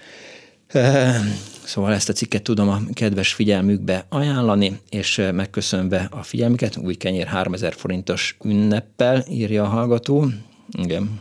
[1.64, 7.26] Szóval ezt a cikket tudom a kedves figyelmükbe ajánlani, és megköszönve a figyelmüket, új kenyér
[7.26, 10.26] 3000 forintos ünneppel, írja a hallgató.
[10.72, 11.20] Igen,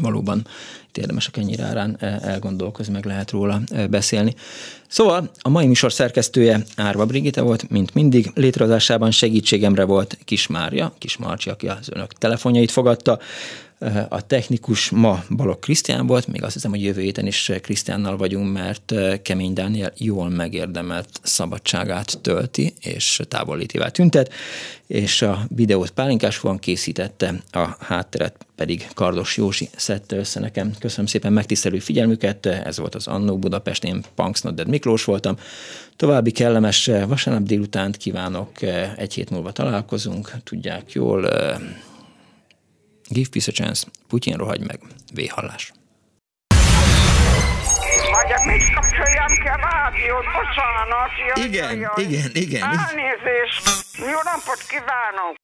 [0.00, 0.46] valóban
[0.98, 3.60] itt érdemes a árán elgondolkozni, meg lehet róla
[3.90, 4.34] beszélni.
[4.88, 8.30] Szóval a mai műsor szerkesztője Árva Brigitte volt, mint mindig.
[8.34, 13.18] Létrehozásában segítségemre volt Kis Mária, Kis Marcsi, aki az önök telefonjait fogadta.
[14.08, 18.52] A technikus ma Balog Krisztián volt, még azt hiszem, hogy jövő héten is Krisztiánnal vagyunk,
[18.52, 24.32] mert Kemény Dániel jól megérdemelt szabadságát tölti, és távolítével tüntet,
[24.86, 30.72] és a videót Pálinkás van készítette, a hátteret pedig Kardos Józsi szedte össze nekem.
[30.78, 35.36] Köszönöm szépen megtisztelő figyelmüket, ez volt az Annó Budapest, én Punks Miklós voltam.
[35.96, 38.62] További kellemes vasárnap délutánt kívánok,
[38.96, 41.28] egy hét múlva találkozunk, tudják jól,
[43.08, 43.86] Give peace a chance.
[44.08, 44.80] Putyin rohagy meg.
[45.14, 45.72] Véhallás.
[48.12, 50.24] Vagy mit kapcsoljam ki a rádiót?
[50.24, 51.10] Bocsánat.
[51.28, 52.04] Jaj, igen, jaj.
[52.04, 52.62] igen, igen.
[52.62, 53.68] Elnézést.
[53.98, 55.37] Jó napot kívánok.